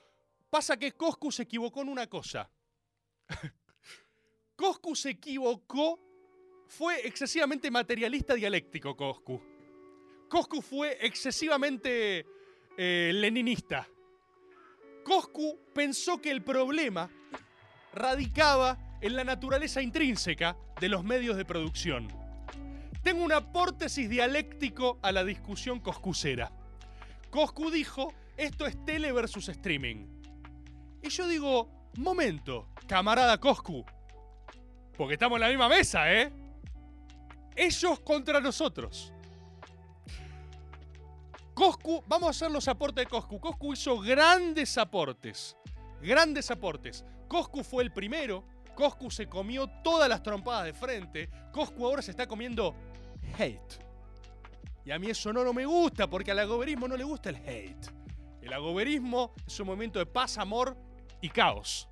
Pasa 0.49 0.77
que 0.77 0.91
Coscu 0.91 1.32
se 1.32 1.43
equivocó 1.43 1.82
en 1.82 1.89
una 1.89 2.08
cosa. 2.08 2.49
Coscu 4.60 4.93
se 4.93 5.12
equivocó. 5.12 5.98
Fue 6.67 7.08
excesivamente 7.08 7.72
materialista 7.72 8.34
dialéctico, 8.34 8.93
Coscu. 8.93 9.41
Coscu 10.28 10.62
fue 10.62 10.98
excesivamente 11.00 12.26
eh, 12.78 13.12
leninista. 13.13 13.88
Coscu 15.06 15.58
pensó 15.74 16.19
que 16.19 16.30
el 16.30 16.43
problema 16.43 17.10
radicaba 17.93 18.78
en 19.00 19.15
la 19.15 19.24
naturaleza 19.24 19.82
intrínseca 19.82 20.58
de 20.82 20.89
los 20.89 21.06
medios 21.06 21.38
de 21.38 21.45
producción. 21.45 22.10
Tengo 23.02 23.24
un 23.24 23.32
apórtesis 23.32 24.10
dialéctico 24.10 25.00
a 25.02 25.13
la 25.13 25.24
discusión 25.24 25.80
coscucera. 25.80 26.52
Coscu 27.30 27.72
dijo, 27.72 28.13
esto 28.36 28.65
es 28.65 28.84
tele 28.84 29.13
versus 29.13 29.48
streaming. 29.48 30.06
Y 31.02 31.08
yo 31.08 31.30
digo, 31.30 31.89
momento, 31.95 32.67
camarada 32.88 33.39
Coscu. 33.39 33.86
Porque 35.00 35.14
estamos 35.14 35.38
en 35.38 35.42
la 35.44 35.48
misma 35.48 35.70
mesa, 35.70 36.12
¿eh? 36.12 36.30
Ellos 37.56 38.02
contra 38.02 38.42
nosotros. 38.42 39.14
Coscu, 41.54 42.04
vamos 42.06 42.28
a 42.28 42.32
hacer 42.32 42.52
los 42.52 42.68
aportes 42.68 43.06
de 43.06 43.10
Coscu. 43.10 43.40
Coscu 43.40 43.72
hizo 43.72 43.98
grandes 44.02 44.78
aportes. 44.78 45.56
Grandes 46.02 46.52
aportes. 46.52 47.06
Coscu 47.30 47.64
fue 47.64 47.84
el 47.84 47.94
primero. 47.94 48.44
Coscu 48.76 49.10
se 49.10 49.30
comió 49.30 49.68
todas 49.86 50.10
las 50.10 50.22
trompadas 50.22 50.66
de 50.66 50.74
frente. 50.74 51.30
Coscu 51.54 51.86
ahora 51.86 52.02
se 52.02 52.12
está 52.12 52.28
comiendo 52.28 52.76
hate. 53.38 53.80
Y 54.84 54.92
a 54.92 55.00
mí 55.00 55.12
eso 55.12 55.32
no, 55.32 55.46
no 55.46 55.54
me 55.54 55.66
gusta, 55.66 56.10
porque 56.10 56.32
al 56.32 56.40
agoberismo 56.40 56.90
no 56.90 56.98
le 56.98 57.06
gusta 57.06 57.30
el 57.30 57.38
hate. 57.38 57.88
El 58.42 58.52
agoberismo 58.52 59.32
es 59.48 59.58
un 59.62 59.68
movimiento 59.68 59.98
de 59.98 60.08
paz, 60.08 60.38
amor 60.38 60.76
y 61.22 61.30
caos. 61.30 61.88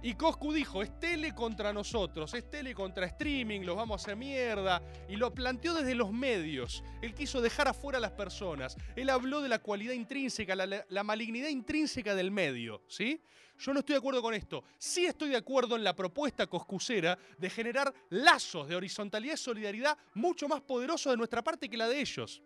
Y 0.00 0.14
Coscu 0.14 0.52
dijo, 0.52 0.80
es 0.82 1.00
tele 1.00 1.34
contra 1.34 1.72
nosotros, 1.72 2.32
es 2.34 2.48
tele 2.48 2.72
contra 2.72 3.06
streaming, 3.06 3.62
los 3.62 3.76
vamos 3.76 4.00
a 4.00 4.02
hacer 4.04 4.16
mierda. 4.16 4.80
Y 5.08 5.16
lo 5.16 5.34
planteó 5.34 5.74
desde 5.74 5.96
los 5.96 6.12
medios. 6.12 6.84
Él 7.02 7.14
quiso 7.14 7.40
dejar 7.40 7.66
afuera 7.66 7.98
a 7.98 8.00
las 8.00 8.12
personas. 8.12 8.76
Él 8.94 9.10
habló 9.10 9.40
de 9.40 9.48
la 9.48 9.58
cualidad 9.58 9.94
intrínseca, 9.94 10.54
la, 10.54 11.02
malignidad 11.02 11.48
intrínseca 11.48 12.14
del 12.14 12.30
medio, 12.30 12.82
¿sí? 12.86 13.20
Yo 13.58 13.72
no 13.72 13.80
estoy 13.80 13.94
de 13.94 13.98
acuerdo 13.98 14.22
con 14.22 14.34
esto. 14.34 14.62
Sí 14.78 15.04
estoy 15.04 15.30
de 15.30 15.36
acuerdo 15.36 15.74
en 15.74 15.82
la 15.82 15.96
propuesta 15.96 16.46
coscucera 16.46 17.18
de 17.36 17.50
generar 17.50 17.92
lazos 18.10 18.68
de 18.68 18.76
horizontalidad 18.76 19.34
y 19.34 19.38
solidaridad 19.38 19.98
mucho 20.14 20.46
más 20.46 20.60
poderosos 20.60 21.12
de 21.12 21.16
nuestra 21.16 21.42
parte 21.42 21.68
que 21.68 21.76
la 21.76 21.88
de 21.88 22.00
ellos. 22.00 22.40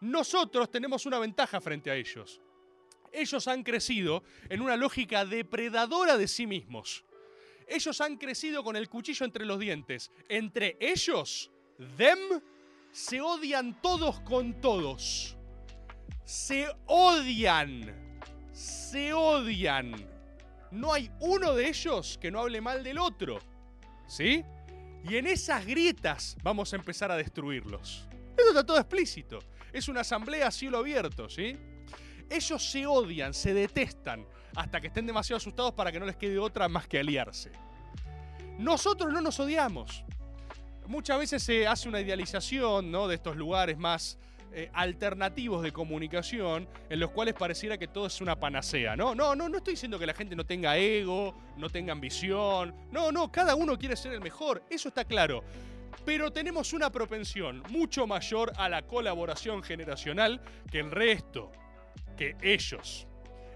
Nosotros 0.00 0.70
tenemos 0.70 1.06
una 1.06 1.18
ventaja 1.18 1.58
frente 1.58 1.90
a 1.90 1.94
ellos. 1.94 2.38
Ellos 3.14 3.46
han 3.46 3.62
crecido 3.62 4.24
en 4.48 4.60
una 4.60 4.76
lógica 4.76 5.24
depredadora 5.24 6.18
de 6.18 6.26
sí 6.26 6.46
mismos. 6.46 7.04
Ellos 7.66 8.00
han 8.00 8.16
crecido 8.16 8.62
con 8.64 8.76
el 8.76 8.88
cuchillo 8.88 9.24
entre 9.24 9.46
los 9.46 9.58
dientes. 9.58 10.10
Entre 10.28 10.76
ellos, 10.80 11.50
them, 11.96 12.18
se 12.90 13.20
odian 13.20 13.80
todos 13.80 14.20
con 14.20 14.60
todos. 14.60 15.36
Se 16.24 16.68
odian. 16.86 17.94
Se 18.52 19.12
odian. 19.14 19.94
No 20.72 20.92
hay 20.92 21.10
uno 21.20 21.54
de 21.54 21.68
ellos 21.68 22.18
que 22.20 22.30
no 22.30 22.40
hable 22.40 22.60
mal 22.60 22.82
del 22.82 22.98
otro. 22.98 23.38
¿Sí? 24.08 24.44
Y 25.08 25.16
en 25.16 25.26
esas 25.26 25.64
grietas 25.64 26.36
vamos 26.42 26.72
a 26.72 26.76
empezar 26.76 27.10
a 27.10 27.16
destruirlos. 27.16 28.08
Eso 28.36 28.48
está 28.48 28.66
todo 28.66 28.78
explícito. 28.78 29.38
Es 29.72 29.88
una 29.88 30.00
asamblea 30.00 30.48
a 30.48 30.50
cielo 30.50 30.78
abierto, 30.78 31.28
¿sí? 31.28 31.56
Ellos 32.30 32.70
se 32.70 32.86
odian, 32.86 33.34
se 33.34 33.54
detestan, 33.54 34.26
hasta 34.54 34.80
que 34.80 34.88
estén 34.88 35.06
demasiado 35.06 35.38
asustados 35.38 35.72
para 35.72 35.92
que 35.92 36.00
no 36.00 36.06
les 36.06 36.16
quede 36.16 36.38
otra 36.38 36.68
más 36.68 36.86
que 36.86 36.98
aliarse. 36.98 37.52
Nosotros 38.58 39.12
no 39.12 39.20
nos 39.20 39.38
odiamos. 39.40 40.04
Muchas 40.86 41.18
veces 41.18 41.42
se 41.42 41.66
hace 41.66 41.88
una 41.88 42.00
idealización 42.00 42.92
de 42.92 43.14
estos 43.14 43.36
lugares 43.36 43.78
más 43.78 44.18
eh, 44.52 44.70
alternativos 44.72 45.62
de 45.62 45.72
comunicación, 45.72 46.68
en 46.88 47.00
los 47.00 47.10
cuales 47.10 47.34
pareciera 47.34 47.76
que 47.76 47.88
todo 47.88 48.06
es 48.06 48.20
una 48.20 48.38
panacea. 48.38 48.94
No, 48.94 49.14
no, 49.14 49.34
no, 49.34 49.48
no 49.48 49.56
estoy 49.56 49.72
diciendo 49.72 49.98
que 49.98 50.06
la 50.06 50.14
gente 50.14 50.36
no 50.36 50.46
tenga 50.46 50.76
ego, 50.76 51.34
no 51.56 51.68
tenga 51.68 51.92
ambición. 51.92 52.72
No, 52.92 53.10
no, 53.10 53.32
cada 53.32 53.56
uno 53.56 53.76
quiere 53.76 53.96
ser 53.96 54.12
el 54.12 54.20
mejor, 54.20 54.62
eso 54.70 54.88
está 54.88 55.04
claro. 55.04 55.42
Pero 56.04 56.30
tenemos 56.30 56.72
una 56.72 56.90
propensión 56.90 57.64
mucho 57.70 58.06
mayor 58.06 58.52
a 58.56 58.68
la 58.68 58.82
colaboración 58.82 59.62
generacional 59.62 60.40
que 60.70 60.78
el 60.78 60.92
resto 60.92 61.50
que 62.16 62.36
ellos. 62.42 63.06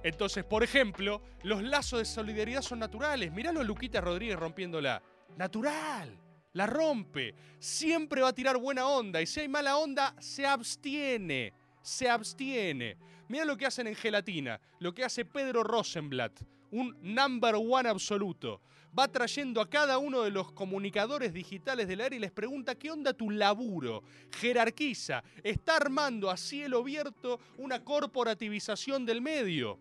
Entonces, 0.02 0.44
por 0.44 0.62
ejemplo, 0.62 1.22
los 1.42 1.62
lazos 1.62 1.98
de 1.98 2.04
solidaridad 2.04 2.62
son 2.62 2.78
naturales. 2.78 3.32
Miralo 3.32 3.60
a 3.60 3.64
Luquita 3.64 4.00
Rodríguez 4.00 4.36
rompiéndola. 4.36 5.02
Natural. 5.36 6.16
La 6.52 6.66
rompe. 6.66 7.34
Siempre 7.58 8.22
va 8.22 8.28
a 8.28 8.32
tirar 8.32 8.56
buena 8.56 8.86
onda. 8.86 9.20
Y 9.20 9.26
si 9.26 9.40
hay 9.40 9.48
mala 9.48 9.76
onda, 9.76 10.14
se 10.18 10.46
abstiene. 10.46 11.52
Se 11.82 12.08
abstiene. 12.08 12.96
Mira 13.28 13.44
lo 13.44 13.56
que 13.56 13.66
hacen 13.66 13.86
en 13.86 13.94
gelatina. 13.94 14.60
Lo 14.78 14.94
que 14.94 15.04
hace 15.04 15.24
Pedro 15.24 15.62
Rosenblatt. 15.62 16.40
Un 16.70 16.96
number 17.02 17.56
one 17.56 17.88
absoluto. 17.88 18.60
Va 18.98 19.06
trayendo 19.06 19.60
a 19.60 19.70
cada 19.70 19.98
uno 19.98 20.22
de 20.22 20.30
los 20.30 20.50
comunicadores 20.50 21.32
digitales 21.32 21.86
del 21.86 22.00
área 22.00 22.16
y 22.16 22.20
les 22.20 22.32
pregunta 22.32 22.74
qué 22.74 22.90
onda 22.90 23.12
tu 23.12 23.30
laburo. 23.30 24.02
Jerarquiza. 24.40 25.22
Está 25.44 25.76
armando 25.76 26.30
a 26.30 26.36
cielo 26.36 26.80
abierto 26.80 27.38
una 27.58 27.84
corporativización 27.84 29.06
del 29.06 29.20
medio. 29.20 29.78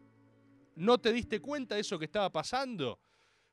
¿No 0.75 0.99
te 0.99 1.11
diste 1.11 1.39
cuenta 1.39 1.73
de 1.73 1.81
eso 1.81 1.97
que 1.97 2.05
estaba 2.05 2.31
pasando? 2.31 2.99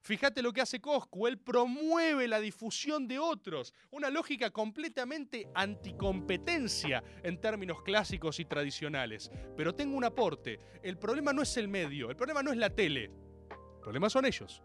Fíjate 0.02 0.42
lo 0.42 0.52
que 0.52 0.60
hace 0.60 0.82
Coscu, 0.82 1.26
él 1.26 1.38
promueve 1.38 2.28
la 2.28 2.38
difusión 2.40 3.08
de 3.08 3.18
otros, 3.18 3.72
una 3.90 4.10
lógica 4.10 4.50
completamente 4.50 5.48
anticompetencia 5.54 7.02
en 7.22 7.40
términos 7.40 7.80
clásicos 7.82 8.38
y 8.38 8.44
tradicionales. 8.44 9.30
Pero 9.56 9.74
tengo 9.74 9.96
un 9.96 10.04
aporte, 10.04 10.60
el 10.82 10.98
problema 10.98 11.32
no 11.32 11.40
es 11.40 11.56
el 11.56 11.68
medio, 11.68 12.10
el 12.10 12.16
problema 12.16 12.42
no 12.42 12.52
es 12.52 12.58
la 12.58 12.68
tele, 12.68 13.04
el 13.04 13.80
problema 13.80 14.10
son 14.10 14.26
ellos. 14.26 14.62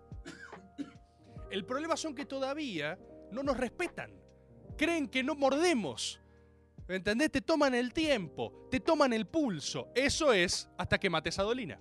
El 1.51 1.65
problema 1.65 1.97
son 1.97 2.15
que 2.15 2.25
todavía 2.25 2.97
no 3.31 3.43
nos 3.43 3.57
respetan, 3.57 4.11
creen 4.77 5.07
que 5.07 5.23
no 5.23 5.35
mordemos. 5.35 6.19
¿Entendés? 6.87 7.31
Te 7.31 7.41
toman 7.41 7.75
el 7.75 7.93
tiempo, 7.93 8.67
te 8.71 8.79
toman 8.79 9.13
el 9.13 9.27
pulso. 9.27 9.89
Eso 9.93 10.33
es 10.33 10.69
hasta 10.77 10.99
que 10.99 11.09
mates 11.09 11.37
a 11.37 11.43
Dolina. 11.43 11.79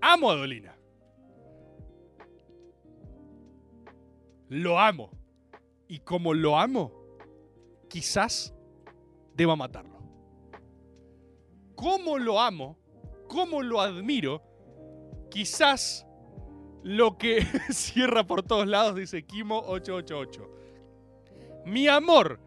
Amo 0.00 0.30
a 0.30 0.36
Dolina. 0.36 0.76
Lo 4.48 4.78
amo. 4.78 5.10
Y 5.88 5.98
como 6.00 6.32
lo 6.32 6.56
amo, 6.56 6.92
quizás 7.88 8.54
deba 9.34 9.56
matarlo. 9.56 9.98
Como 11.74 12.18
lo 12.18 12.40
amo, 12.40 12.78
como 13.26 13.62
lo 13.62 13.80
admiro, 13.80 14.42
quizás 15.30 16.06
lo 16.82 17.16
que 17.18 17.42
cierra 17.70 18.26
por 18.26 18.42
todos 18.42 18.66
lados, 18.66 18.94
dice 18.96 19.26
Kimo888. 19.26 20.48
Mi 21.66 21.88
amor 21.88 22.40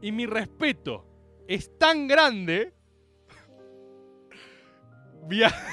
y 0.00 0.12
mi 0.12 0.26
respeto 0.26 1.04
es 1.48 1.76
tan 1.78 2.06
grande. 2.08 2.72
Mi 5.28 5.42
a- 5.42 5.52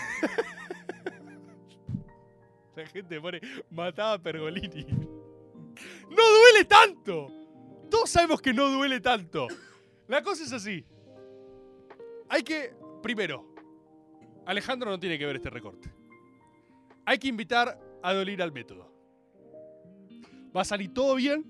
La 2.75 2.85
gente 2.85 3.19
pone 3.19 3.41
mataba 3.71 4.13
a 4.13 4.19
Pergolini. 4.21 4.83
¡No 4.85 6.29
duele 6.29 6.65
tanto! 6.67 7.27
Todos 7.89 8.09
sabemos 8.09 8.41
que 8.41 8.53
no 8.53 8.69
duele 8.69 8.99
tanto. 8.99 9.47
La 10.07 10.21
cosa 10.21 10.43
es 10.43 10.51
así. 10.53 10.85
Hay 12.29 12.43
que. 12.43 12.75
Primero, 13.01 13.45
Alejandro 14.45 14.89
no 14.91 14.99
tiene 14.99 15.17
que 15.17 15.25
ver 15.25 15.37
este 15.37 15.49
recorte. 15.49 15.91
Hay 17.05 17.17
que 17.17 17.27
invitar 17.29 17.79
a 18.03 18.13
Dolina 18.13 18.43
al 18.43 18.51
método. 18.51 18.91
Va 20.55 20.61
a 20.61 20.65
salir 20.65 20.93
todo 20.93 21.15
bien. 21.15 21.45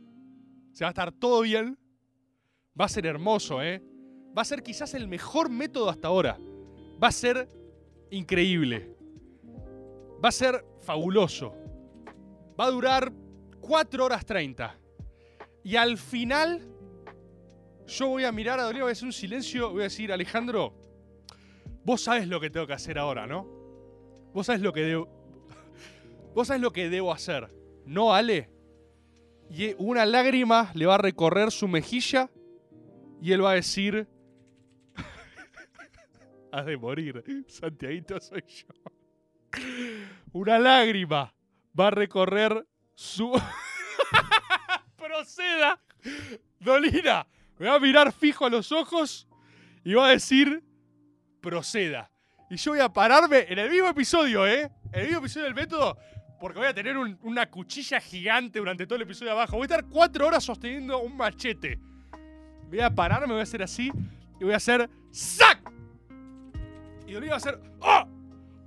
Se 0.72 0.84
va 0.84 0.90
a 0.90 0.92
estar 0.92 1.12
todo 1.12 1.42
bien. 1.42 1.78
Va 2.80 2.86
a 2.86 2.90
ser 2.90 3.06
hermoso, 3.06 3.62
¿eh? 3.62 3.84
Va 4.38 4.42
a 4.42 4.46
ser 4.46 4.62
quizás 4.62 4.94
el 4.94 5.08
mejor 5.08 5.50
método 5.50 5.90
hasta 5.90 6.08
ahora. 6.08 6.38
Va 7.02 7.08
a 7.08 7.12
ser 7.12 7.50
increíble. 8.12 8.96
Va 10.24 10.30
a 10.30 10.32
ser 10.32 10.64
fabuloso. 10.82 11.54
Va 12.60 12.66
a 12.66 12.72
durar 12.72 13.12
4 13.60 14.06
horas 14.06 14.26
30. 14.26 14.78
Y 15.64 15.76
al 15.76 15.98
final, 15.98 16.62
yo 17.88 18.08
voy 18.10 18.24
a 18.24 18.32
mirar 18.32 18.60
a 18.60 18.64
Dolina, 18.64 18.86
voy 18.86 18.92
a 18.92 18.94
hacer 18.94 19.06
un 19.06 19.14
silencio, 19.14 19.72
voy 19.72 19.82
a 19.82 19.84
decir, 19.84 20.12
Alejandro, 20.12 20.74
vos 21.84 22.02
sabes 22.02 22.28
lo 22.28 22.40
que 22.40 22.50
tengo 22.50 22.68
que 22.68 22.74
hacer 22.74 22.98
ahora, 22.98 23.28
¿no? 23.28 23.46
Vos 24.34 24.46
sabes 24.46 24.62
lo 24.62 24.72
que 24.72 24.82
debo. 24.82 25.17
Vos 26.38 26.50
sabes 26.50 26.62
lo 26.62 26.72
que 26.72 26.88
debo 26.88 27.12
hacer, 27.12 27.50
¿no, 27.88 28.14
Ale? 28.14 28.48
Y 29.50 29.74
una 29.80 30.06
lágrima 30.06 30.70
le 30.76 30.86
va 30.86 30.94
a 30.94 31.00
recorrer 31.00 31.52
su 31.52 31.68
mejilla 31.68 32.30
y 33.20 33.32
él 33.32 33.44
va 33.44 33.54
a 33.54 33.56
decir. 33.56 34.08
Has 36.52 36.68
de 36.68 36.78
morir, 36.78 37.24
Santiaguito 37.48 38.20
soy 38.20 38.44
yo. 38.46 38.68
Una 40.32 40.60
lágrima 40.60 41.34
va 41.78 41.88
a 41.88 41.90
recorrer 41.90 42.68
su. 42.94 43.32
Proceda. 44.96 45.82
Dolina 46.60 47.26
me 47.58 47.66
va 47.66 47.78
a 47.78 47.80
mirar 47.80 48.14
fijo 48.14 48.46
a 48.46 48.52
los 48.52 48.72
ojos 48.72 49.28
y 49.84 49.96
va 49.96 50.10
a 50.10 50.12
decir. 50.12 50.64
Proceda. 51.42 52.12
Y 52.52 52.58
yo 52.58 52.74
voy 52.74 52.80
a 52.80 52.94
pararme 52.94 53.48
en 53.50 53.58
el 53.58 53.72
mismo 53.72 53.88
episodio, 53.88 54.46
¿eh? 54.46 54.70
En 54.92 55.00
el 55.00 55.06
mismo 55.08 55.18
episodio 55.22 55.46
del 55.46 55.56
método. 55.56 55.98
Porque 56.40 56.60
voy 56.60 56.68
a 56.68 56.74
tener 56.74 56.98
un- 56.98 57.18
una 57.24 57.50
cuchilla 57.50 58.00
gigante 58.00 58.60
durante 58.60 58.86
todo 58.86 58.96
el 58.98 59.02
episodio 59.04 59.32
abajo. 59.32 59.54
Voy 59.58 59.64
a 59.64 59.66
estar 59.66 59.86
cuatro 59.86 60.28
horas 60.28 60.44
sosteniendo 60.44 61.00
un 61.00 61.18
machete. 61.18 61.80
Voy 62.70 62.80
a 62.80 62.94
pararme, 62.94 63.28
voy 63.34 63.40
a 63.40 63.44
hacer 63.44 63.64
así. 63.64 63.92
Y 64.40 64.44
voy 64.44 64.54
a 64.54 64.58
hacer. 64.58 64.90
¡Sac! 65.12 65.60
Y 67.08 67.14
Dolina 67.14 67.32
va 67.32 67.36
a 67.36 67.38
hacer. 67.38 67.60
¡Ah! 67.82 68.08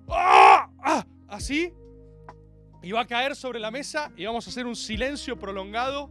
¡Ah! 0.08 0.70
¡Ah! 0.82 1.06
Así. 1.28 1.72
Y 2.82 2.92
va 2.92 3.02
a 3.02 3.06
caer 3.06 3.36
sobre 3.36 3.60
la 3.60 3.70
mesa 3.70 4.10
y 4.16 4.24
vamos 4.24 4.46
a 4.46 4.50
hacer 4.50 4.66
un 4.66 4.74
silencio 4.74 5.38
prolongado 5.38 6.08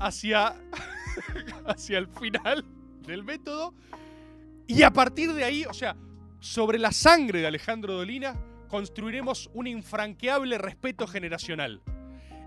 hacia, 0.00 0.56
hacia 1.66 1.98
el 1.98 2.08
final 2.08 2.64
del 3.06 3.22
método. 3.24 3.72
Y 4.66 4.82
a 4.82 4.90
partir 4.90 5.32
de 5.32 5.44
ahí, 5.44 5.64
o 5.64 5.72
sea, 5.72 5.96
sobre 6.40 6.78
la 6.78 6.90
sangre 6.92 7.40
de 7.40 7.46
Alejandro 7.46 7.94
Dolina, 7.94 8.34
construiremos 8.72 9.50
un 9.52 9.66
infranqueable 9.66 10.56
respeto 10.56 11.06
generacional. 11.06 11.82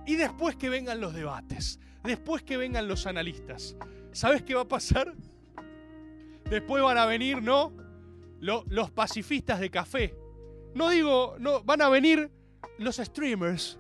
Y 0.08 0.16
después 0.16 0.56
que 0.56 0.70
vengan 0.70 1.00
los 1.00 1.14
debates, 1.14 1.80
después 2.04 2.42
que 2.42 2.58
vengan 2.58 2.88
los 2.88 3.06
analistas, 3.06 3.76
¿sabes 4.12 4.42
qué 4.42 4.56
va 4.56 4.62
a 4.62 4.68
pasar? 4.68 5.14
Después 6.50 6.82
van 6.82 6.98
a 6.98 7.06
venir, 7.06 7.44
¿no? 7.44 7.72
Lo- 8.40 8.66
los 8.70 8.90
pacifistas 8.90 9.60
de 9.60 9.70
café. 9.70 10.16
No 10.74 10.90
digo, 10.90 11.36
no, 11.38 11.62
van 11.64 11.84
a 11.84 11.90
venir 11.90 12.32
los 12.80 12.96
streamers, 12.98 13.78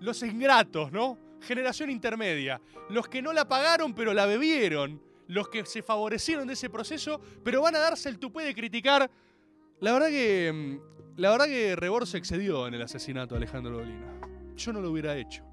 los 0.00 0.22
ingratos, 0.22 0.92
¿no? 0.92 1.16
Generación 1.40 1.88
intermedia, 1.88 2.60
los 2.90 3.08
que 3.08 3.22
no 3.22 3.32
la 3.32 3.48
pagaron 3.48 3.94
pero 3.94 4.12
la 4.12 4.26
bebieron, 4.26 5.00
los 5.28 5.48
que 5.48 5.64
se 5.64 5.82
favorecieron 5.82 6.46
de 6.46 6.52
ese 6.52 6.68
proceso, 6.68 7.22
pero 7.42 7.62
van 7.62 7.74
a 7.74 7.78
darse 7.78 8.10
el 8.10 8.18
tupé 8.18 8.44
de 8.44 8.54
criticar. 8.54 9.10
La 9.80 9.92
verdad 9.94 10.08
que 10.08 10.52
mm, 10.52 10.95
la 11.16 11.30
verdad 11.30 11.46
que 11.46 11.76
Rebor 11.76 12.06
se 12.06 12.18
excedió 12.18 12.66
en 12.66 12.74
el 12.74 12.82
asesinato 12.82 13.34
de 13.34 13.38
Alejandro 13.38 13.78
Dolina. 13.78 14.20
Yo 14.56 14.72
no 14.72 14.80
lo 14.80 14.90
hubiera 14.90 15.16
hecho. 15.16 15.44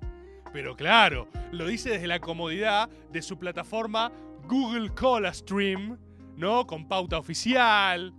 Pero 0.52 0.76
claro, 0.76 1.28
lo 1.52 1.66
dice 1.68 1.90
desde 1.92 2.08
la 2.08 2.20
comodidad 2.20 2.90
de 3.12 3.22
su 3.22 3.40
plataforma 3.40 4.12
Google 4.48 4.94
Cola 4.94 5.34
Stream, 5.34 5.98
¿no? 6.36 6.68
Con 6.68 6.88
pauta 6.88 7.18
oficial, 7.18 8.14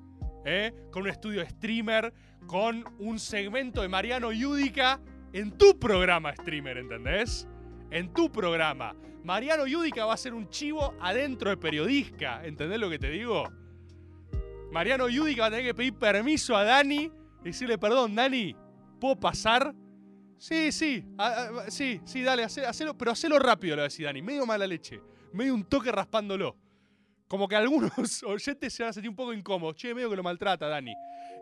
¿eh? 0.44 0.72
con 0.90 1.02
un 1.02 1.08
estudio 1.08 1.44
streamer, 1.48 2.12
con 2.46 2.84
un 2.98 3.18
segmento 3.18 3.82
de 3.82 3.88
Mariano 3.88 4.32
Yudica 4.32 5.00
en 5.32 5.52
tu 5.56 5.78
programa 5.78 6.34
streamer, 6.34 6.78
¿entendés? 6.78 7.46
En 7.90 8.12
tu 8.12 8.32
programa. 8.32 8.94
Mariano 9.22 9.66
Yudica 9.66 10.04
va 10.04 10.14
a 10.14 10.18
ser 10.18 10.34
un 10.34 10.48
chivo 10.48 10.94
adentro 11.00 11.50
de 11.50 11.56
periodisca, 11.56 12.44
¿entendés 12.44 12.78
lo 12.78 12.90
que 12.90 12.98
te 12.98 13.10
digo? 13.10 13.44
Mariano 14.72 15.08
Yudica 15.08 15.42
va 15.42 15.46
a 15.46 15.50
tener 15.50 15.64
que 15.66 15.74
pedir 15.74 15.94
permiso 15.94 16.56
a 16.56 16.64
Dani 16.64 17.10
decirle, 17.50 17.78
perdón, 17.78 18.14
Dani, 18.14 18.56
¿puedo 19.00 19.16
pasar? 19.16 19.74
Sí, 20.38 20.72
sí, 20.72 21.04
ah, 21.18 21.50
ah, 21.66 21.70
sí, 21.70 22.00
sí, 22.04 22.22
dale, 22.22 22.44
hacelo, 22.44 22.68
hacelo, 22.68 22.98
pero 22.98 23.12
hacelo 23.12 23.38
rápido, 23.38 23.76
le 23.76 23.82
va 23.82 23.86
a 23.86 23.88
decir 23.88 24.06
Dani, 24.06 24.20
medio 24.20 24.44
mala 24.44 24.66
leche, 24.66 25.00
medio 25.32 25.54
un 25.54 25.64
toque 25.64 25.90
raspándolo. 25.92 26.56
Como 27.28 27.48
que 27.48 27.56
algunos 27.56 28.22
oyentes 28.24 28.72
se 28.72 28.82
van 28.82 28.90
a 28.90 28.92
sentir 28.92 29.10
un 29.10 29.16
poco 29.16 29.32
incómodos, 29.32 29.76
che, 29.76 29.94
medio 29.94 30.10
que 30.10 30.16
lo 30.16 30.22
maltrata 30.22 30.68
Dani. 30.68 30.94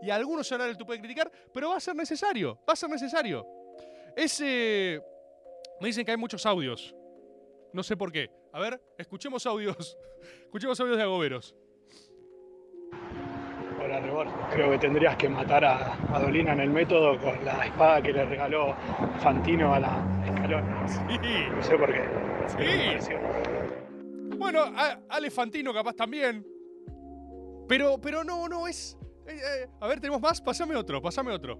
Y 0.03 0.11
algunos 0.11 0.47
se 0.47 0.55
van 0.55 0.62
a 0.62 0.65
dar 0.65 0.71
el 0.71 0.77
tupe 0.77 0.95
de 0.95 1.01
criticar, 1.01 1.31
pero 1.53 1.71
va 1.71 1.77
a 1.77 1.81
ser 1.81 1.95
necesario, 1.95 2.57
va 2.69 2.73
a 2.73 2.77
ser 2.77 2.91
necesario. 2.91 3.47
Ese... 4.17 5.01
Me 5.81 5.88
dicen 5.88 6.05
que 6.05 6.12
hay 6.12 6.17
muchos 6.17 6.45
audios. 6.47 6.95
No 7.73 7.83
sé 7.83 7.97
por 7.97 8.12
qué. 8.12 8.31
A 8.53 8.61
ver, 8.61 8.81
escuchemos 8.99 9.47
audios. 9.47 9.97
Escuchemos 10.45 10.79
audios 10.79 10.97
de 10.97 11.03
agoberos. 11.03 11.57
Rebor. 14.00 14.26
Creo 14.52 14.70
que 14.70 14.78
tendrías 14.78 15.16
que 15.16 15.28
matar 15.28 15.64
a, 15.64 15.94
a 16.14 16.20
Dolina 16.20 16.52
en 16.52 16.61
el 16.61 16.70
método 16.70 17.18
con 17.20 17.44
la 17.44 17.66
espada 17.66 18.02
que 18.02 18.12
le 18.12 18.24
regaló 18.24 18.74
Fantino 19.20 19.74
a 19.74 19.81
la 19.81 20.22
Escalón. 20.26 20.64
Sí, 20.87 21.18
No 21.55 21.62
sé 21.62 21.76
por 21.76 21.92
qué. 21.92 22.02
sí. 23.00 23.12
Bueno, 24.38 24.61
a- 24.76 24.98
Ale 25.09 25.31
Fantino 25.31 25.72
capaz 25.72 25.94
también. 25.94 26.44
Pero, 27.68 27.98
pero 28.00 28.24
no, 28.24 28.48
no, 28.48 28.66
es... 28.66 28.98
eh, 29.26 29.37
eh, 29.37 29.68
a 29.81 29.87
ver, 29.87 30.00
¿tenemos 30.00 30.20
más? 30.20 30.40
Pásame 30.40 30.74
otro, 30.76 31.00
pásame 31.00 31.33
otro. 31.33 31.59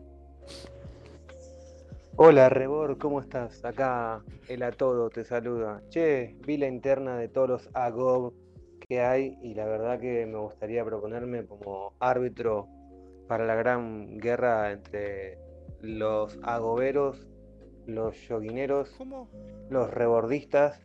Hola 2.16 2.49
Rebor, 2.51 2.99
¿cómo 2.99 3.21
estás? 3.21 3.64
Acá 3.64 4.23
el 4.49 4.62
a 4.62 4.71
todo 4.73 5.09
te 5.09 5.25
saluda. 5.25 5.81
Che, 5.88 6.37
vi 6.47 6.57
la 6.59 6.66
interna 6.68 7.16
de 7.16 7.29
todos 7.29 7.49
los 7.49 7.71
AGOB 7.73 8.35
que 8.88 9.01
hay 9.01 9.37
y 9.42 9.55
la 9.55 9.64
verdad 9.66 9.99
que 10.01 10.27
me 10.27 10.38
gustaría 10.38 10.85
proponerme 10.85 11.45
como 11.47 11.95
árbitro 12.01 12.68
para 13.29 13.47
la 13.47 13.55
gran 13.55 14.18
guerra 14.18 14.73
entre 14.73 15.38
los 15.81 16.38
agoberos, 16.42 17.27
los 17.87 18.16
yoguineros, 18.29 18.90
¿Cómo? 18.99 19.29
los 19.71 19.90
rebordistas, 19.90 20.81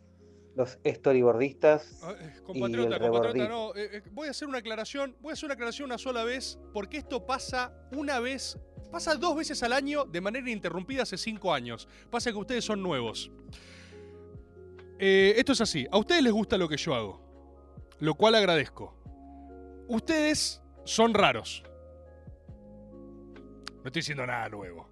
los 0.56 0.78
storyboardistas 0.84 2.00
Ah, 2.02 2.14
eh, 2.18 2.32
y 2.36 2.42
Compatriota, 2.42 2.96
el 2.96 3.02
compatriota, 3.02 3.48
no. 3.48 3.74
eh, 3.76 3.88
eh, 3.98 4.02
voy 4.12 4.28
a 4.28 4.30
hacer 4.32 4.48
una 4.48 4.58
aclaración. 4.58 5.14
Voy 5.20 5.30
a 5.30 5.32
hacer 5.34 5.44
una 5.46 5.54
aclaración 5.54 5.86
una 5.86 5.98
sola 5.98 6.24
vez. 6.24 6.58
Porque 6.72 6.96
esto 6.96 7.24
pasa 7.26 7.72
una 7.92 8.18
vez. 8.18 8.58
Pasa 8.90 9.14
dos 9.14 9.36
veces 9.36 9.62
al 9.62 9.72
año 9.72 10.04
de 10.04 10.20
manera 10.20 10.48
ininterrumpida 10.48 11.02
hace 11.02 11.16
cinco 11.16 11.52
años. 11.52 11.86
Pasa 12.10 12.32
que 12.32 12.38
ustedes 12.38 12.64
son 12.64 12.82
nuevos. 12.82 13.30
Eh, 14.98 15.34
esto 15.36 15.52
es 15.52 15.60
así. 15.60 15.86
A 15.92 15.98
ustedes 15.98 16.22
les 16.22 16.32
gusta 16.32 16.56
lo 16.58 16.68
que 16.68 16.76
yo 16.76 16.94
hago. 16.94 17.27
Lo 18.00 18.14
cual 18.14 18.34
agradezco. 18.34 18.94
Ustedes 19.88 20.62
son 20.84 21.14
raros. 21.14 21.62
No 23.76 23.84
estoy 23.86 24.00
diciendo 24.00 24.26
nada 24.26 24.48
nuevo. 24.48 24.88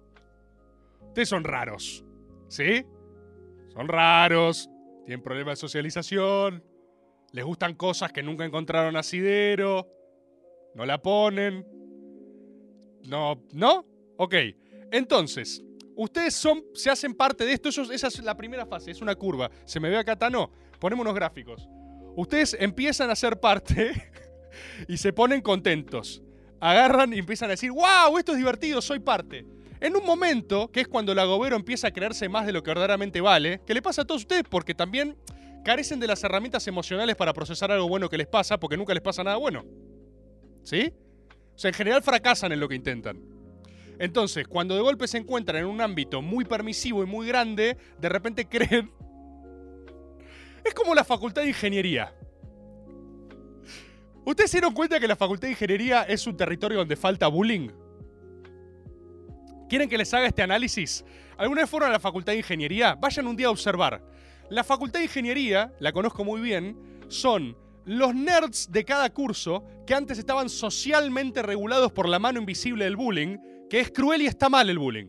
Ustedes 1.07 1.29
son 1.29 1.43
raros. 1.43 2.03
¿Sí? 2.47 2.85
Son 3.69 3.87
raros. 3.87 4.69
tienen 5.05 5.23
problemas 5.23 5.53
de 5.53 5.61
socialización, 5.61 6.61
les 7.31 7.45
gustan 7.45 7.75
cosas 7.75 8.11
que 8.11 8.21
nunca 8.21 8.43
encontraron 8.43 8.97
asidero, 8.97 9.87
no 10.75 10.85
la 10.85 11.01
ponen. 11.01 11.65
No, 13.07 13.41
¿no? 13.53 13.85
Ok. 14.17 14.35
Entonces, 14.91 15.63
ustedes 15.95 16.33
son, 16.33 16.61
se 16.73 16.89
hacen 16.89 17.13
parte 17.13 17.45
de 17.45 17.53
esto, 17.53 17.69
eso- 17.69 17.89
esa 17.89 18.07
es 18.07 18.21
la 18.21 18.35
primera 18.35 18.65
fase, 18.65 18.91
es 18.91 19.01
una 19.01 19.15
curva. 19.15 19.49
¿Se 19.63 19.79
me 19.79 19.87
ve 19.89 19.97
acá, 19.97 20.17
Tano? 20.17 20.51
Ponemos 20.77 21.03
unos 21.05 21.15
gráficos. 21.15 21.69
Ustedes 22.17 22.57
empiezan 22.59 23.11
a 23.11 23.15
ser 23.15 23.39
parte 23.39 24.09
y 24.87 24.97
se 24.97 25.13
ponen 25.13 25.39
contentos. 25.39 26.23
Agarran 26.59 27.13
y 27.13 27.19
empiezan 27.19 27.49
a 27.49 27.51
decir, 27.51 27.71
wow, 27.71 28.17
esto 28.17 28.31
es 28.31 28.39
divertido, 28.39 28.81
soy 28.81 28.99
parte. 28.99 29.45
En 29.79 29.95
un 29.95 30.03
momento, 30.03 30.71
que 30.71 30.81
es 30.81 30.87
cuando 30.87 31.11
el 31.11 31.19
agobero 31.19 31.55
empieza 31.55 31.89
a 31.89 31.91
creerse 31.91 32.27
más 32.27 32.47
de 32.47 32.53
lo 32.53 32.63
que 32.63 32.71
verdaderamente 32.71 33.21
vale, 33.21 33.61
que 33.67 33.75
le 33.75 33.83
pasa 33.83 34.01
a 34.01 34.05
todos 34.05 34.23
ustedes 34.23 34.45
porque 34.49 34.73
también 34.73 35.15
carecen 35.63 35.99
de 35.99 36.07
las 36.07 36.23
herramientas 36.23 36.67
emocionales 36.67 37.15
para 37.15 37.33
procesar 37.33 37.71
algo 37.71 37.87
bueno 37.87 38.09
que 38.09 38.17
les 38.17 38.25
pasa, 38.25 38.59
porque 38.59 38.77
nunca 38.77 38.95
les 38.95 39.03
pasa 39.03 39.23
nada 39.23 39.37
bueno. 39.37 39.63
¿Sí? 40.63 40.91
O 41.53 41.59
sea, 41.59 41.69
en 41.69 41.75
general 41.75 42.01
fracasan 42.01 42.51
en 42.51 42.59
lo 42.59 42.67
que 42.67 42.73
intentan. 42.73 43.21
Entonces, 43.99 44.47
cuando 44.47 44.73
de 44.73 44.81
golpe 44.81 45.07
se 45.07 45.19
encuentran 45.19 45.61
en 45.61 45.67
un 45.67 45.81
ámbito 45.81 46.23
muy 46.23 46.45
permisivo 46.45 47.03
y 47.03 47.05
muy 47.05 47.27
grande, 47.27 47.77
de 47.99 48.09
repente 48.09 48.45
creen... 48.49 48.91
Es 50.67 50.73
como 50.73 50.93
la 50.93 51.05
facultad 51.05 51.43
de 51.43 51.49
ingeniería. 51.49 52.13
¿Ustedes 54.25 54.51
se 54.51 54.57
dieron 54.57 54.73
cuenta 54.73 54.99
que 54.99 55.07
la 55.07 55.15
facultad 55.15 55.47
de 55.47 55.53
ingeniería 55.53 56.03
es 56.03 56.27
un 56.27 56.35
territorio 56.35 56.79
donde 56.79 56.97
falta 56.97 57.27
bullying? 57.27 57.69
¿Quieren 59.69 59.87
que 59.87 59.97
les 59.97 60.13
haga 60.13 60.27
este 60.27 60.41
análisis? 60.41 61.05
¿Alguna 61.37 61.61
vez 61.61 61.69
fueron 61.69 61.89
a 61.89 61.93
la 61.93 61.99
facultad 61.99 62.33
de 62.33 62.39
ingeniería? 62.39 62.95
Vayan 62.95 63.27
un 63.27 63.37
día 63.37 63.47
a 63.47 63.51
observar. 63.51 64.03
La 64.49 64.65
facultad 64.65 64.99
de 64.99 65.05
ingeniería, 65.05 65.73
la 65.79 65.93
conozco 65.93 66.25
muy 66.25 66.41
bien, 66.41 66.77
son 67.07 67.57
los 67.85 68.13
nerds 68.13 68.69
de 68.69 68.83
cada 68.83 69.09
curso 69.13 69.63
que 69.85 69.93
antes 69.93 70.19
estaban 70.19 70.49
socialmente 70.49 71.41
regulados 71.41 71.93
por 71.93 72.09
la 72.09 72.19
mano 72.19 72.39
invisible 72.39 72.83
del 72.83 72.97
bullying, 72.97 73.37
que 73.69 73.79
es 73.79 73.91
cruel 73.91 74.21
y 74.21 74.27
está 74.27 74.49
mal 74.49 74.69
el 74.69 74.79
bullying. 74.79 75.07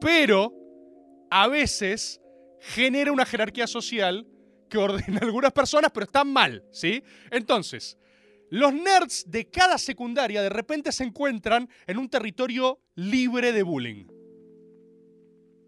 Pero 0.00 0.52
a 1.30 1.48
veces 1.48 2.19
genera 2.60 3.12
una 3.12 3.26
jerarquía 3.26 3.66
social 3.66 4.26
que 4.68 4.78
ordena 4.78 5.18
a 5.20 5.24
algunas 5.24 5.52
personas, 5.52 5.90
pero 5.92 6.04
está 6.04 6.24
mal, 6.24 6.64
¿sí? 6.70 7.02
Entonces, 7.30 7.98
los 8.50 8.72
nerds 8.72 9.24
de 9.28 9.48
cada 9.48 9.78
secundaria 9.78 10.42
de 10.42 10.48
repente 10.48 10.92
se 10.92 11.04
encuentran 11.04 11.68
en 11.86 11.98
un 11.98 12.08
territorio 12.08 12.80
libre 12.94 13.52
de 13.52 13.62
bullying. 13.62 14.06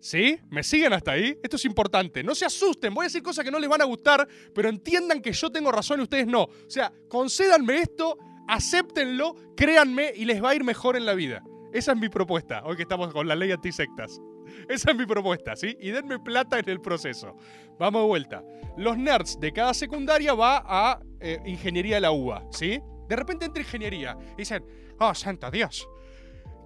¿Sí? 0.00 0.37
¿Me 0.50 0.64
siguen 0.64 0.92
hasta 0.92 1.12
ahí? 1.12 1.38
Esto 1.44 1.55
es 1.55 1.64
importante. 1.64 2.24
No 2.24 2.35
se 2.35 2.44
asusten, 2.44 2.92
voy 2.92 3.05
a 3.05 3.07
decir 3.07 3.22
cosas 3.22 3.44
que 3.44 3.52
no 3.52 3.61
les 3.61 3.70
van 3.70 3.83
a 3.83 3.85
gustar, 3.85 4.26
pero 4.52 4.68
entiendan 4.68 5.22
que 5.22 5.33
yo 5.33 5.50
tengo 5.50 5.70
razón 5.70 6.00
y 6.00 6.02
ustedes 6.02 6.26
no. 6.26 6.42
O 6.42 6.70
sea, 6.70 6.92
concédanme 7.09 7.78
esto, 7.78 8.18
acéptenlo, 8.48 9.37
créanme 9.57 10.12
y 10.16 10.24
les 10.24 10.42
va 10.42 10.50
a 10.50 10.55
ir 10.57 10.64
mejor 10.64 10.96
en 10.96 11.07
la 11.07 11.14
vida. 11.14 11.44
Esa 11.72 11.92
es 11.92 11.98
mi 11.98 12.09
propuesta, 12.09 12.64
hoy 12.64 12.74
que 12.74 12.83
estamos 12.83 13.12
con 13.12 13.28
la 13.28 13.37
ley 13.37 13.52
antisectas. 13.52 14.20
Esa 14.69 14.91
es 14.91 14.97
mi 14.97 15.07
propuesta, 15.07 15.57
¿sí? 15.57 15.77
Y 15.81 15.91
denme 15.91 16.19
plata 16.19 16.59
en 16.59 16.69
el 16.69 16.81
proceso. 16.81 17.37
Vamos 17.79 18.03
de 18.03 18.07
vuelta. 18.09 18.45
Los 18.77 18.97
nerds 18.97 19.38
de 19.41 19.53
cada 19.53 19.75
secundaria 19.75 20.35
va 20.35 20.62
a 20.65 21.01
eh, 21.21 21.38
ingeniería 21.45 21.97
de 21.97 22.01
la 22.01 22.12
UBA, 22.12 22.47
¿sí? 22.51 22.81
De 23.09 23.17
repente 23.17 23.45
entra 23.45 23.62
ingeniería 23.62 24.17
y 24.35 24.38
dicen, 24.38 24.65
oh, 24.99 25.15
santo 25.15 25.51
Dios, 25.51 25.88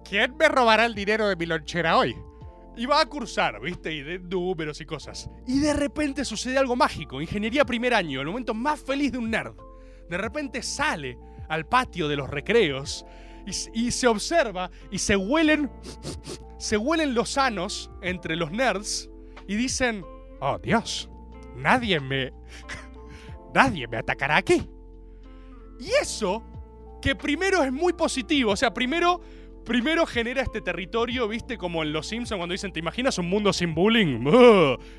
¿quién 0.07 0.35
me 0.37 0.47
robará 0.47 0.85
el 0.85 0.95
dinero 0.95 1.27
de 1.27 1.35
mi 1.35 1.45
lonchera 1.45 1.97
hoy? 1.97 2.15
Y 2.77 2.85
va 2.85 3.01
a 3.01 3.05
cursar, 3.07 3.59
¿viste? 3.59 3.91
Y 3.91 4.03
de 4.03 4.19
números 4.19 4.79
y 4.79 4.85
cosas. 4.85 5.29
Y 5.47 5.59
de 5.59 5.73
repente 5.73 6.23
sucede 6.23 6.57
algo 6.59 6.75
mágico. 6.75 7.19
Ingeniería 7.19 7.65
primer 7.65 7.93
año, 7.93 8.21
el 8.21 8.27
momento 8.27 8.53
más 8.53 8.79
feliz 8.79 9.11
de 9.11 9.17
un 9.17 9.31
nerd. 9.31 9.55
De 10.09 10.17
repente 10.17 10.61
sale 10.61 11.17
al 11.49 11.65
patio 11.65 12.07
de 12.07 12.15
los 12.15 12.29
recreos 12.29 13.05
y, 13.73 13.91
se 13.91 14.07
observa 14.07 14.69
y 14.91 14.99
se 14.99 15.15
huelen, 15.15 15.71
se 16.57 16.77
huelen 16.77 17.13
los 17.13 17.31
sanos 17.31 17.91
entre 18.01 18.35
los 18.35 18.51
nerds 18.51 19.09
y 19.47 19.55
dicen, 19.55 20.03
oh 20.39 20.57
Dios, 20.59 21.09
nadie 21.55 21.99
me, 21.99 22.33
nadie 23.53 23.87
me 23.87 23.97
atacará 23.97 24.37
aquí. 24.37 24.69
Y 25.79 25.89
eso, 26.01 26.43
que 27.01 27.15
primero 27.15 27.63
es 27.63 27.71
muy 27.71 27.93
positivo, 27.93 28.51
o 28.51 28.55
sea, 28.55 28.73
primero, 28.73 29.21
primero 29.63 30.05
genera 30.05 30.41
este 30.41 30.61
territorio, 30.61 31.27
viste, 31.27 31.57
como 31.57 31.83
en 31.83 31.93
Los 31.93 32.07
Simpsons 32.07 32.39
cuando 32.39 32.53
dicen, 32.53 32.73
¿te 32.73 32.79
imaginas 32.79 33.17
un 33.19 33.29
mundo 33.29 33.53
sin 33.53 33.75
bullying? 33.75 34.23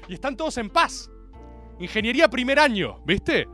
Y 0.09 0.15
están 0.15 0.37
todos 0.37 0.57
en 0.59 0.71
paz. 0.71 1.11
Ingeniería 1.81 2.29
primer 2.29 2.59
año, 2.59 3.01
¿viste? 3.05 3.47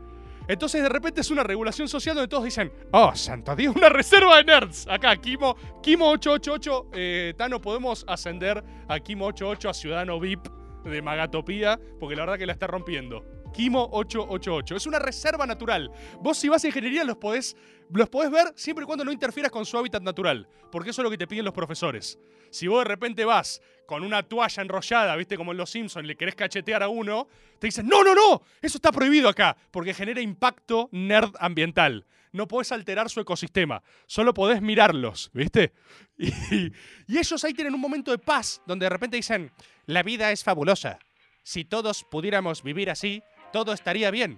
Entonces 0.47 0.81
de 0.81 0.89
repente 0.89 1.21
es 1.21 1.31
una 1.31 1.43
regulación 1.43 1.87
social 1.87 2.15
donde 2.15 2.27
todos 2.27 2.43
dicen, 2.43 2.71
oh, 2.91 3.15
santo 3.15 3.55
Dios, 3.55 3.75
una 3.75 3.89
reserva 3.89 4.37
de 4.37 4.43
nerds. 4.45 4.87
Acá, 4.87 5.15
Kimo, 5.17 5.55
Kimo 5.81 6.09
888, 6.11 6.89
eh, 6.93 7.33
Tano, 7.37 7.61
podemos 7.61 8.05
ascender 8.07 8.63
a 8.87 8.99
Kimo 8.99 9.27
88 9.27 9.69
a 9.69 9.73
Ciudadano 9.73 10.19
VIP 10.19 10.47
de 10.83 11.01
Magatopía, 11.01 11.79
porque 11.99 12.15
la 12.15 12.23
verdad 12.23 12.37
que 12.37 12.45
la 12.45 12.53
está 12.53 12.67
rompiendo. 12.67 13.23
Kimo 13.55 13.87
888. 13.93 14.75
Es 14.75 14.85
una 14.85 14.99
reserva 14.99 15.45
natural. 15.45 15.89
Vos 16.19 16.37
si 16.37 16.49
vas 16.49 16.65
a 16.65 16.67
ingeniería 16.67 17.05
los 17.05 17.15
podés, 17.15 17.55
los 17.89 18.09
podés 18.09 18.29
ver 18.29 18.51
siempre 18.55 18.83
y 18.83 18.85
cuando 18.85 19.05
no 19.05 19.13
interfieras 19.13 19.49
con 19.49 19.65
su 19.65 19.77
hábitat 19.77 20.03
natural, 20.03 20.49
porque 20.71 20.89
eso 20.89 21.01
es 21.01 21.03
lo 21.03 21.09
que 21.09 21.17
te 21.17 21.25
piden 21.25 21.45
los 21.45 21.53
profesores. 21.53 22.19
Si 22.51 22.67
vos 22.67 22.79
de 22.79 22.89
repente 22.89 23.23
vas 23.23 23.61
con 23.87 24.03
una 24.03 24.23
toalla 24.23 24.61
enrollada, 24.61 25.15
viste 25.15 25.37
como 25.37 25.53
en 25.53 25.57
Los 25.57 25.69
Simpsons, 25.69 26.05
le 26.05 26.17
querés 26.17 26.35
cachetear 26.35 26.83
a 26.83 26.89
uno, 26.89 27.29
te 27.57 27.67
dicen, 27.67 27.87
no, 27.87 28.03
no, 28.03 28.13
no, 28.13 28.41
eso 28.61 28.77
está 28.77 28.91
prohibido 28.91 29.29
acá, 29.29 29.55
porque 29.71 29.93
genera 29.93 30.19
impacto 30.19 30.89
nerd 30.91 31.31
ambiental. 31.39 32.05
No 32.33 32.49
podés 32.49 32.73
alterar 32.73 33.09
su 33.09 33.21
ecosistema, 33.21 33.81
solo 34.05 34.33
podés 34.33 34.61
mirarlos, 34.61 35.31
¿viste? 35.33 35.73
Y, 36.17 36.71
y 37.07 37.17
ellos 37.17 37.43
ahí 37.43 37.53
tienen 37.53 37.73
un 37.73 37.81
momento 37.81 38.11
de 38.11 38.17
paz, 38.17 38.61
donde 38.65 38.85
de 38.85 38.89
repente 38.89 39.17
dicen, 39.17 39.51
la 39.85 40.01
vida 40.01 40.31
es 40.31 40.43
fabulosa. 40.43 40.97
Si 41.43 41.63
todos 41.63 42.03
pudiéramos 42.09 42.63
vivir 42.63 42.89
así, 42.89 43.21
todo 43.55 43.71
estaría 43.71 44.11
bien. 44.11 44.37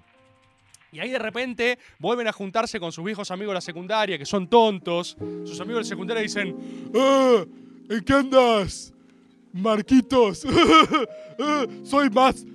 Y 0.92 1.00
ahí 1.00 1.10
de 1.10 1.18
repente 1.18 1.80
vuelven 1.98 2.28
a 2.28 2.32
juntarse 2.32 2.80
con 2.80 2.92
sus 2.92 3.04
viejos 3.04 3.32
amigos 3.32 3.50
de 3.54 3.56
la 3.56 3.62
secundaria, 3.62 4.16
que 4.16 4.28
son 4.28 4.48
tontos. 4.48 5.18
Sus 5.44 5.60
amigos 5.60 5.80
de 5.80 5.86
la 5.86 5.90
secundaria 5.96 6.22
dicen, 6.22 6.56
"Ah, 6.96 7.44
¿en 7.90 8.04
qué 8.04 8.14
andas? 8.14 8.94
Marquitos, 9.54 10.46
Ah, 11.40 11.66
soy 11.84 12.12
más 12.12 12.46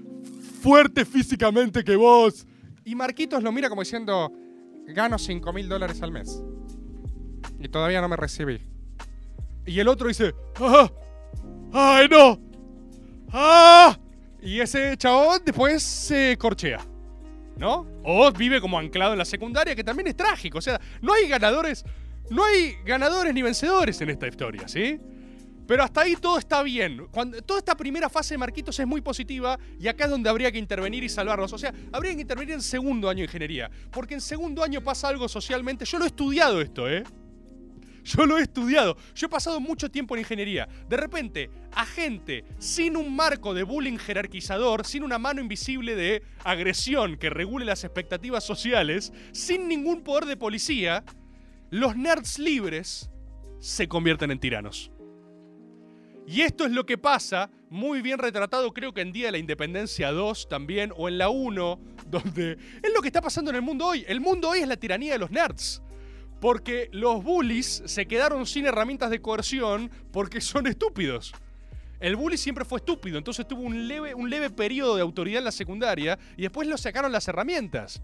fuerte 0.63 1.05
físicamente 1.05 1.83
que 1.83 1.97
vos. 1.97 2.47
Y 2.85 2.95
Marquitos 2.95 3.43
lo 3.43 3.51
mira 3.51 3.69
como 3.69 3.83
diciendo, 3.83 4.31
gano 4.87 5.19
5 5.19 5.53
mil 5.53 5.69
dólares 5.69 6.01
al 6.01 6.13
mes. 6.13 6.45
Y 7.59 7.69
todavía 7.69 8.01
no 8.01 8.09
me 8.09 8.17
recibí. 8.17 8.61
Y 9.67 9.81
el 9.81 9.89
otro 9.89 10.07
dice, 10.07 10.33
¡Ah! 10.61 10.89
¡Ay, 11.73 12.07
no! 12.09 12.39
¡Ah! 13.33 13.99
Y 14.43 14.61
ese 14.61 14.97
chabón 14.97 15.41
después 15.45 15.83
se 15.83 16.37
corchea. 16.39 16.85
¿No? 17.57 17.87
O 18.03 18.33
vive 18.33 18.61
como 18.61 18.79
anclado 18.79 19.13
en 19.13 19.19
la 19.19 19.25
secundaria, 19.25 19.77
que 19.77 19.85
también 19.85 20.09
es 20.09 20.17
trágico. 20.17 20.59
O 20.59 20.63
sea, 20.63 20.81
no 21.01 21.13
hay 21.13 21.29
ganadores. 21.29 21.85
No 22.31 22.45
hay 22.45 22.77
ganadores 22.85 23.33
ni 23.35 23.43
vencedores 23.43 24.01
en 24.01 24.11
esta 24.11 24.27
historia, 24.27 24.67
¿sí? 24.67 24.99
Pero 25.67 25.85
hasta 25.85 26.01
ahí 26.01 26.17
todo 26.17 26.39
está 26.39 26.63
bien. 26.63 27.07
Cuando, 27.11 27.41
toda 27.43 27.59
esta 27.59 27.77
primera 27.77 28.09
fase 28.09 28.35
de 28.35 28.39
Marquitos 28.39 28.79
es 28.79 28.87
muy 28.87 29.01
positiva 29.01 29.59
y 29.79 29.87
acá 29.87 30.05
es 30.05 30.11
donde 30.11 30.29
habría 30.29 30.51
que 30.51 30.59
intervenir 30.59 31.05
y 31.05 31.09
salvarlos. 31.09 31.53
O 31.53 31.59
sea, 31.59 31.73
habría 31.93 32.15
que 32.15 32.23
intervenir 32.23 32.55
en 32.55 32.63
segundo 32.63 33.09
año 33.09 33.19
de 33.19 33.25
ingeniería. 33.25 33.71
Porque 33.91 34.15
en 34.15 34.21
segundo 34.21 34.65
año 34.65 34.81
pasa 34.83 35.09
algo 35.09 35.29
socialmente. 35.29 35.85
Yo 35.85 35.99
lo 35.99 36.05
he 36.05 36.09
estudiado 36.09 36.61
esto, 36.61 36.89
¿eh? 36.91 37.05
Yo 38.05 38.27
lo 38.27 38.39
he 38.39 38.43
estudiado. 38.43 38.97
Yo 39.15 39.27
he 39.27 39.31
pasado 39.31 39.61
mucho 39.61 39.91
tiempo 39.91 40.15
en 40.15 40.21
ingeniería. 40.21 40.69
De 40.89 40.97
repente, 40.97 41.51
a 41.73 41.87
gente 41.87 42.45
sin 42.59 42.97
un 42.97 43.15
marco 43.15 43.55
de 43.55 43.63
bullying 43.63 43.99
jerarquizador, 43.99 44.85
sin 44.85 45.05
una 45.05 45.19
mano 45.19 45.41
invisible 45.41 45.95
de 45.95 46.23
agresión 46.45 47.17
que 47.17 47.31
regule 47.31 47.65
las 47.65 47.85
expectativas 47.85 48.45
sociales, 48.45 49.13
sin 49.33 49.69
ningún 49.69 50.03
poder 50.03 50.25
de 50.25 50.37
policía, 50.37 51.05
los 51.71 51.97
nerds 51.97 52.39
libres 52.39 53.11
se 53.61 53.89
convierten 53.89 54.31
en 54.31 54.41
tiranos. 54.41 54.91
Y 56.27 56.43
esto 56.43 56.67
es 56.67 56.73
lo 56.73 56.87
que 56.87 56.99
pasa, 56.99 57.51
muy 57.69 58.01
bien 58.01 58.19
retratado 58.19 58.73
creo 58.73 58.93
que 58.93 59.01
en 59.01 59.13
Día 59.13 59.27
de 59.27 59.33
la 59.33 59.39
Independencia 59.39 60.13
2 60.13 60.49
también, 60.49 60.93
o 60.97 61.09
en 61.09 61.19
la 61.19 61.29
1, 61.29 61.81
donde 62.07 62.59
es 62.83 62.93
lo 62.95 63.01
que 63.01 63.09
está 63.09 63.21
pasando 63.21 63.51
en 63.51 63.57
el 63.57 63.63
mundo 63.63 63.87
hoy. 63.87 64.05
El 64.07 64.21
mundo 64.21 64.51
hoy 64.51 64.61
es 64.61 64.69
la 64.69 64.77
tiranía 64.77 65.13
de 65.13 65.19
los 65.19 65.31
nerds. 65.31 65.83
Porque 66.43 66.89
los 66.91 67.23
bullies 67.23 67.85
se 67.87 68.07
quedaron 68.07 68.47
sin 68.47 68.67
herramientas 68.67 69.11
de 69.11 69.23
coerción 69.23 69.89
porque 70.11 70.41
son 70.41 70.67
estúpidos. 70.67 71.33
El 72.01 72.17
bully 72.17 72.37
siempre 72.37 72.65
fue 72.65 72.81
estúpido, 72.81 73.17
entonces 73.17 73.47
tuvo 73.47 73.63
un 73.63 73.87
leve, 73.87 74.13
un 74.13 74.29
leve 74.29 74.51
periodo 74.51 74.97
de 74.97 75.03
autoridad 75.03 75.39
en 75.39 75.45
la 75.45 75.53
secundaria 75.53 76.19
y 76.37 76.43
después 76.43 76.67
lo 76.67 76.77
sacaron 76.77 77.13
las 77.13 77.29
herramientas. 77.29 78.03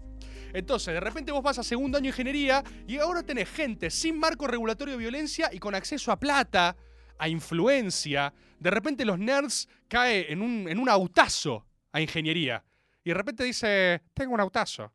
Entonces, 0.53 0.93
de 0.93 1.01
repente 1.01 1.33
vos 1.33 1.43
vas 1.43 1.59
a 1.59 1.63
segundo 1.63 1.97
año 1.97 2.03
de 2.03 2.09
ingeniería 2.11 2.63
y 2.87 2.97
ahora 2.99 3.23
tenés 3.23 3.49
gente 3.49 3.89
sin 3.89 4.17
marco 4.17 4.47
regulatorio 4.47 4.93
de 4.93 4.99
violencia 4.99 5.49
y 5.51 5.59
con 5.59 5.75
acceso 5.75 6.09
a 6.09 6.17
plata, 6.17 6.77
a 7.17 7.27
influencia. 7.27 8.33
De 8.57 8.71
repente 8.71 9.03
los 9.03 9.19
nerds 9.19 9.67
caen 9.89 10.27
en 10.29 10.41
un, 10.41 10.69
en 10.69 10.79
un 10.79 10.87
autazo 10.87 11.65
a 11.91 11.99
ingeniería. 11.99 12.63
Y 13.03 13.09
de 13.09 13.15
repente 13.15 13.43
dice, 13.43 14.01
tengo 14.13 14.33
un 14.33 14.39
autazo. 14.39 14.93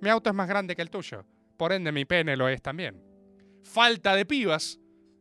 Mi 0.00 0.08
auto 0.08 0.30
es 0.30 0.34
más 0.34 0.48
grande 0.48 0.74
que 0.74 0.80
el 0.80 0.88
tuyo. 0.88 1.26
Por 1.56 1.72
ende, 1.72 1.92
mi 1.92 2.04
pene 2.04 2.36
lo 2.36 2.48
es 2.48 2.62
también. 2.62 3.02
Falta 3.62 4.14
de 4.14 4.26
pibas. 4.26 4.78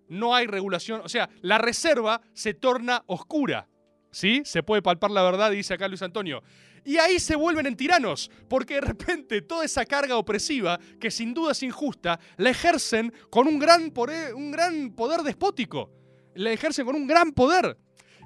No 0.07 0.35
hay 0.35 0.47
regulación. 0.47 1.01
O 1.03 1.09
sea, 1.09 1.29
la 1.41 1.57
reserva 1.57 2.21
se 2.33 2.53
torna 2.53 3.03
oscura. 3.07 3.67
¿Sí? 4.11 4.41
Se 4.45 4.63
puede 4.63 4.81
palpar 4.81 5.11
la 5.11 5.23
verdad, 5.23 5.51
dice 5.51 5.73
acá 5.73 5.87
Luis 5.87 6.01
Antonio. 6.01 6.41
Y 6.85 6.97
ahí 6.97 7.19
se 7.19 7.35
vuelven 7.35 7.65
en 7.65 7.75
tiranos, 7.75 8.29
porque 8.47 8.75
de 8.75 8.81
repente 8.81 9.41
toda 9.41 9.65
esa 9.65 9.85
carga 9.85 10.17
opresiva, 10.17 10.79
que 10.99 11.09
sin 11.09 11.33
duda 11.33 11.51
es 11.51 11.63
injusta, 11.63 12.19
la 12.37 12.51
ejercen 12.51 13.11
con 13.31 13.47
un 13.47 13.57
gran, 13.57 13.89
poder, 13.89 14.35
un 14.35 14.51
gran 14.51 14.91
poder 14.91 15.21
despótico. 15.21 15.91
La 16.35 16.51
ejercen 16.51 16.85
con 16.85 16.95
un 16.95 17.07
gran 17.07 17.31
poder. 17.31 17.77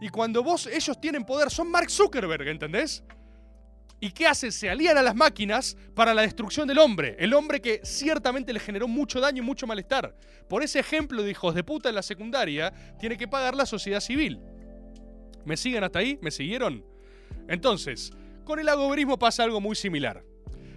Y 0.01 0.09
cuando 0.09 0.43
vos, 0.43 0.67
ellos 0.67 0.99
tienen 0.99 1.23
poder, 1.23 1.49
son 1.49 1.71
Mark 1.71 1.89
Zuckerberg, 1.89 2.47
¿entendés? 2.49 3.03
¿Y 4.01 4.11
qué 4.11 4.27
hacen? 4.27 4.51
Se 4.51 4.69
alían 4.69 4.97
a 4.97 5.01
las 5.01 5.15
máquinas 5.15 5.75
para 5.93 6.13
la 6.13 6.21
destrucción 6.21 6.67
del 6.67 6.79
hombre. 6.79 7.15
El 7.19 7.33
hombre 7.33 7.61
que 7.61 7.81
ciertamente 7.83 8.53
le 8.53 8.59
generó 8.59 8.87
mucho 8.87 9.19
daño 9.19 9.43
y 9.43 9.45
mucho 9.45 9.67
malestar. 9.67 10.15
Por 10.47 10.63
ese 10.63 10.79
ejemplo 10.79 11.21
de 11.21 11.31
hijos 11.31 11.53
de 11.53 11.63
puta 11.63 11.89
en 11.89 11.95
la 11.95 12.01
secundaria, 12.01 12.73
tiene 12.97 13.17
que 13.17 13.27
pagar 13.27 13.55
la 13.55 13.65
sociedad 13.65 13.99
civil. 13.99 14.39
¿Me 15.45 15.57
siguen 15.57 15.83
hasta 15.83 15.99
ahí? 15.99 16.17
¿Me 16.21 16.31
siguieron? 16.31 16.85
Entonces, 17.47 18.11
con 18.45 18.59
el 18.59 18.69
agoberismo 18.69 19.19
pasa 19.19 19.43
algo 19.43 19.59
muy 19.59 19.75
similar. 19.75 20.23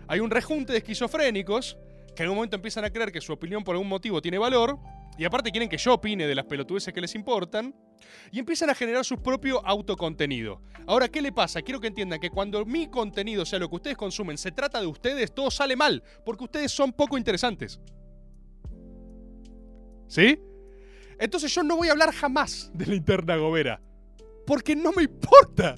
Hay 0.08 0.20
un 0.20 0.30
rejunte 0.30 0.72
de 0.72 0.78
esquizofrénicos 0.78 1.76
que 2.16 2.24
en 2.24 2.30
un 2.30 2.36
momento 2.36 2.56
empiezan 2.56 2.84
a 2.84 2.90
creer 2.90 3.12
que 3.12 3.20
su 3.20 3.32
opinión 3.32 3.62
por 3.64 3.74
algún 3.74 3.88
motivo 3.88 4.20
tiene 4.20 4.38
valor, 4.38 4.78
y 5.16 5.24
aparte 5.24 5.50
quieren 5.50 5.68
que 5.68 5.78
yo 5.78 5.94
opine 5.94 6.26
de 6.26 6.34
las 6.34 6.46
pelotudeces 6.46 6.92
que 6.92 7.00
les 7.00 7.14
importan, 7.14 7.74
y 8.30 8.38
empiezan 8.38 8.70
a 8.70 8.74
generar 8.74 9.04
su 9.04 9.22
propio 9.22 9.64
autocontenido. 9.66 10.60
Ahora, 10.86 11.08
¿qué 11.08 11.22
le 11.22 11.32
pasa? 11.32 11.62
Quiero 11.62 11.80
que 11.80 11.86
entiendan 11.86 12.20
que 12.20 12.30
cuando 12.30 12.64
mi 12.64 12.88
contenido, 12.88 13.42
o 13.42 13.46
sea, 13.46 13.58
lo 13.58 13.68
que 13.68 13.76
ustedes 13.76 13.96
consumen, 13.96 14.38
se 14.38 14.52
trata 14.52 14.80
de 14.80 14.86
ustedes, 14.86 15.34
todo 15.34 15.50
sale 15.50 15.76
mal, 15.76 16.02
porque 16.24 16.44
ustedes 16.44 16.72
son 16.72 16.92
poco 16.92 17.16
interesantes. 17.16 17.80
¿Sí? 20.08 20.38
Entonces 21.18 21.54
yo 21.54 21.62
no 21.62 21.76
voy 21.76 21.88
a 21.88 21.92
hablar 21.92 22.12
jamás 22.12 22.70
de 22.74 22.86
la 22.86 22.94
interna 22.94 23.36
gobera, 23.36 23.80
porque 24.46 24.74
no 24.74 24.92
me 24.92 25.04
importa. 25.04 25.76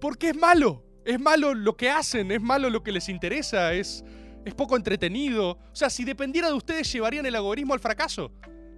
Porque 0.00 0.30
es 0.30 0.36
malo. 0.36 0.84
Es 1.04 1.20
malo 1.20 1.54
lo 1.54 1.76
que 1.76 1.90
hacen, 1.90 2.30
es 2.30 2.40
malo 2.40 2.70
lo 2.70 2.82
que 2.82 2.92
les 2.92 3.08
interesa, 3.08 3.74
es, 3.74 4.04
es 4.44 4.54
poco 4.54 4.76
entretenido. 4.76 5.52
O 5.52 5.74
sea, 5.74 5.90
si 5.90 6.04
dependiera 6.04 6.48
de 6.48 6.54
ustedes, 6.54 6.90
llevarían 6.92 7.26
el 7.26 7.34
algoritmo 7.34 7.74
al 7.74 7.80
fracaso. 7.80 8.32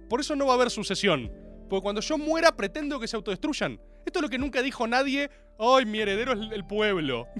Por 0.09 0.19
eso 0.19 0.35
no 0.35 0.45
va 0.45 0.53
a 0.53 0.55
haber 0.55 0.69
sucesión. 0.69 1.31
Porque 1.69 1.83
cuando 1.83 2.01
yo 2.01 2.17
muera, 2.17 2.55
pretendo 2.55 2.99
que 2.99 3.07
se 3.07 3.15
autodestruyan. 3.15 3.79
Esto 4.05 4.19
es 4.19 4.23
lo 4.23 4.29
que 4.29 4.37
nunca 4.37 4.61
dijo 4.61 4.87
nadie. 4.87 5.29
¡Ay, 5.59 5.85
mi 5.85 5.99
heredero 5.99 6.33
es 6.33 6.51
el 6.51 6.65
pueblo! 6.65 7.27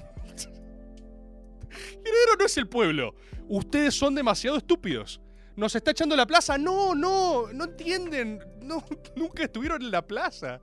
mi 1.64 2.10
heredero 2.10 2.36
no 2.38 2.44
es 2.44 2.56
el 2.56 2.68
pueblo. 2.68 3.14
Ustedes 3.48 3.94
son 3.94 4.14
demasiado 4.14 4.58
estúpidos. 4.58 5.20
¿Nos 5.56 5.74
está 5.74 5.90
echando 5.90 6.14
la 6.14 6.26
plaza? 6.26 6.58
No, 6.58 6.94
no, 6.94 7.52
no 7.52 7.64
entienden. 7.64 8.40
No, 8.62 8.84
nunca 9.16 9.44
estuvieron 9.44 9.82
en 9.82 9.90
la 9.90 10.06
plaza. 10.06 10.60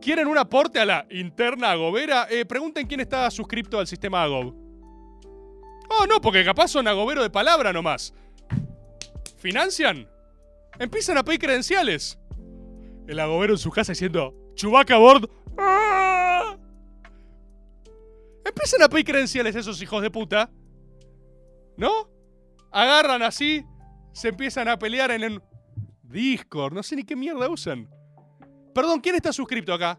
¿Quieren 0.00 0.28
un 0.28 0.38
aporte 0.38 0.78
a 0.78 0.84
la 0.84 1.06
interna 1.10 1.72
agobera? 1.72 2.28
Eh, 2.30 2.44
pregunten 2.44 2.86
quién 2.86 3.00
está 3.00 3.28
suscripto 3.30 3.78
al 3.78 3.86
sistema 3.86 4.22
Agob. 4.22 4.54
Oh, 5.88 6.06
no, 6.06 6.20
porque 6.20 6.44
capaz 6.44 6.68
son 6.68 6.86
agobero 6.86 7.22
de 7.22 7.30
palabra 7.30 7.72
nomás. 7.72 8.12
¿Financian? 9.38 10.08
Empiezan 10.78 11.18
a 11.18 11.24
pedir 11.24 11.40
credenciales. 11.40 12.18
El 13.06 13.20
agobero 13.20 13.54
en 13.54 13.58
su 13.58 13.70
casa 13.70 13.92
diciendo, 13.92 14.34
Chubaca 14.54 14.98
Board. 14.98 15.30
¡Ah! 15.58 16.56
Empiezan 18.44 18.82
a 18.82 18.88
pedir 18.88 19.04
credenciales 19.04 19.54
esos 19.56 19.80
hijos 19.80 20.02
de 20.02 20.10
puta. 20.10 20.50
¿No? 21.76 22.10
Agarran 22.70 23.22
así, 23.22 23.64
se 24.12 24.28
empiezan 24.28 24.68
a 24.68 24.78
pelear 24.78 25.10
en 25.10 25.22
el 25.24 25.42
Discord. 26.02 26.72
No 26.72 26.82
sé 26.82 26.96
ni 26.96 27.04
qué 27.04 27.16
mierda 27.16 27.48
usan. 27.48 27.88
Perdón, 28.74 29.00
¿quién 29.00 29.14
está 29.14 29.32
suscrito 29.32 29.72
acá? 29.72 29.98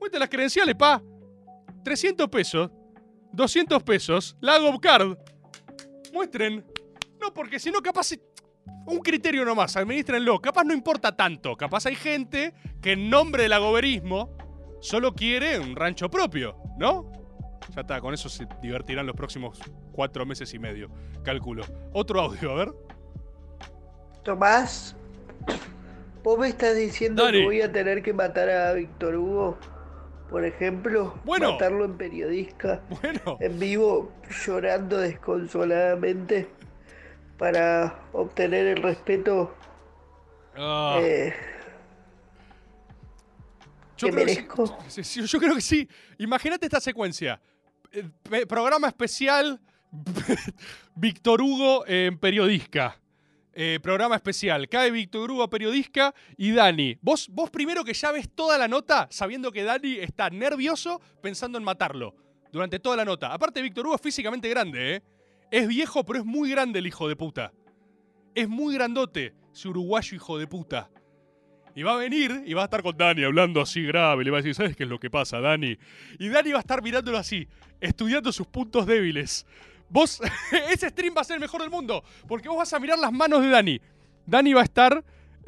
Muestra 0.00 0.20
las 0.20 0.28
credenciales, 0.28 0.74
pa. 0.74 1.02
300 1.84 2.28
pesos. 2.28 2.70
200 3.32 3.82
pesos. 3.82 4.36
La 4.40 4.58
Card. 4.80 5.16
Muestren. 6.12 6.64
No, 7.20 7.32
porque 7.32 7.58
si 7.58 7.70
no, 7.70 7.80
capaz. 7.80 8.12
Un 8.86 8.98
criterio 8.98 9.44
nomás, 9.44 9.76
administrenlo. 9.76 10.40
Capaz 10.40 10.64
no 10.64 10.74
importa 10.74 11.14
tanto. 11.16 11.56
Capaz 11.56 11.86
hay 11.86 11.94
gente 11.94 12.52
que 12.80 12.92
en 12.92 13.08
nombre 13.10 13.44
del 13.44 13.52
agoberismo 13.52 14.36
solo 14.80 15.14
quiere 15.14 15.58
un 15.60 15.76
rancho 15.76 16.10
propio, 16.10 16.56
¿no? 16.78 17.10
Ya 17.74 17.82
está, 17.82 18.00
con 18.00 18.12
eso 18.12 18.28
se 18.28 18.46
divertirán 18.60 19.06
los 19.06 19.14
próximos 19.14 19.60
cuatro 19.92 20.26
meses 20.26 20.52
y 20.52 20.58
medio, 20.58 20.90
calculo. 21.22 21.64
Otro 21.92 22.20
audio, 22.20 22.50
a 22.50 22.54
ver. 22.56 22.72
Tomás, 24.24 24.96
¿vos 26.22 26.38
me 26.38 26.48
estás 26.48 26.76
diciendo 26.76 27.24
Dani. 27.24 27.38
que 27.38 27.44
voy 27.44 27.60
a 27.62 27.70
tener 27.72 28.02
que 28.02 28.12
matar 28.12 28.50
a 28.50 28.72
Víctor 28.72 29.16
Hugo? 29.16 29.58
Por 30.30 30.44
ejemplo, 30.44 31.14
Bueno. 31.24 31.52
matarlo 31.52 31.84
en 31.84 31.96
periodista, 31.96 32.82
Bueno, 33.02 33.36
en 33.40 33.58
vivo, 33.58 34.12
llorando 34.44 34.98
desconsoladamente 34.98 36.48
para 37.42 38.06
obtener 38.12 38.68
el 38.68 38.82
respeto 38.84 39.52
ah, 40.54 41.00
eh, 41.02 41.34
yo, 43.96 44.06
que 44.06 44.12
creo 44.12 44.26
que 44.26 44.32
merezco. 44.32 44.78
sí, 44.86 45.02
sí, 45.02 45.26
yo 45.26 45.40
creo 45.40 45.56
que 45.56 45.60
sí. 45.60 45.88
Imagínate 46.18 46.66
esta 46.66 46.80
secuencia. 46.80 47.40
Eh, 47.90 48.46
programa 48.46 48.86
especial 48.86 49.60
Víctor 50.94 51.42
Hugo 51.42 51.84
en 51.84 52.16
periodisca. 52.16 53.00
Eh, 53.52 53.80
programa 53.82 54.14
especial. 54.14 54.68
Cae 54.68 54.92
Víctor 54.92 55.28
Hugo 55.28 55.50
periodisca 55.50 56.14
y 56.36 56.52
Dani. 56.52 56.96
Vos, 57.02 57.26
vos 57.28 57.50
primero 57.50 57.82
que 57.82 57.92
ya 57.92 58.12
ves 58.12 58.30
toda 58.32 58.56
la 58.56 58.68
nota 58.68 59.08
sabiendo 59.10 59.50
que 59.50 59.64
Dani 59.64 59.96
está 59.96 60.30
nervioso 60.30 61.00
pensando 61.20 61.58
en 61.58 61.64
matarlo. 61.64 62.14
Durante 62.52 62.78
toda 62.78 62.98
la 62.98 63.04
nota. 63.04 63.32
Aparte, 63.32 63.60
Víctor 63.62 63.86
Hugo 63.86 63.96
es 63.96 64.00
físicamente 64.00 64.48
grande, 64.48 64.94
¿eh? 64.94 65.02
Es 65.52 65.68
viejo, 65.68 66.02
pero 66.02 66.20
es 66.20 66.24
muy 66.24 66.50
grande 66.50 66.78
el 66.78 66.86
hijo 66.86 67.06
de 67.06 67.14
puta. 67.14 67.52
Es 68.34 68.48
muy 68.48 68.72
grandote, 68.72 69.34
ese 69.52 69.68
uruguayo 69.68 70.16
hijo 70.16 70.38
de 70.38 70.46
puta. 70.46 70.90
Y 71.74 71.82
va 71.82 71.92
a 71.92 71.96
venir 71.96 72.42
y 72.46 72.54
va 72.54 72.62
a 72.62 72.64
estar 72.64 72.82
con 72.82 72.96
Dani 72.96 73.22
hablando 73.22 73.60
así 73.60 73.82
grave. 73.82 74.24
Le 74.24 74.30
va 74.30 74.38
a 74.38 74.40
decir, 74.40 74.54
¿sabes 74.54 74.74
qué 74.74 74.84
es 74.84 74.88
lo 74.88 74.98
que 74.98 75.10
pasa, 75.10 75.40
Dani? 75.40 75.76
Y 76.18 76.30
Dani 76.30 76.52
va 76.52 76.56
a 76.56 76.60
estar 76.60 76.82
mirándolo 76.82 77.18
así, 77.18 77.46
estudiando 77.82 78.32
sus 78.32 78.46
puntos 78.46 78.86
débiles. 78.86 79.44
Vos, 79.90 80.22
ese 80.70 80.88
stream 80.88 81.14
va 81.14 81.20
a 81.20 81.24
ser 81.24 81.34
el 81.34 81.40
mejor 81.40 81.60
del 81.60 81.68
mundo, 81.68 82.02
porque 82.26 82.48
vos 82.48 82.56
vas 82.56 82.72
a 82.72 82.80
mirar 82.80 82.98
las 82.98 83.12
manos 83.12 83.42
de 83.42 83.50
Dani. 83.50 83.78
Dani 84.24 84.54
va 84.54 84.62
a 84.62 84.64
estar 84.64 85.04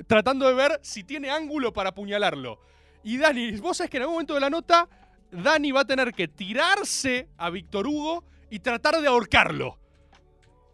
tratando 0.07 0.47
de 0.47 0.53
ver 0.53 0.81
si 0.83 1.05
tiene 1.05 1.31
ángulo 1.31 1.73
para 1.73 1.89
apuñalarlo. 1.89 2.61
Y 3.05 3.17
Dani, 3.17 3.53
vos 3.53 3.79
sabés 3.79 3.91
que 3.91 3.97
en 3.97 4.03
algún 4.03 4.17
momento 4.17 4.35
de 4.35 4.41
la 4.41 4.51
nota, 4.51 4.87
Dani 5.31 5.73
va 5.73 5.81
a 5.81 5.87
tener 5.87 6.13
que 6.13 6.29
tirarse 6.29 7.31
a 7.39 7.49
Víctor 7.49 7.87
Hugo 7.87 8.23
y 8.51 8.59
tratar 8.59 9.01
de 9.01 9.09
ahorcarlo. 9.09 9.79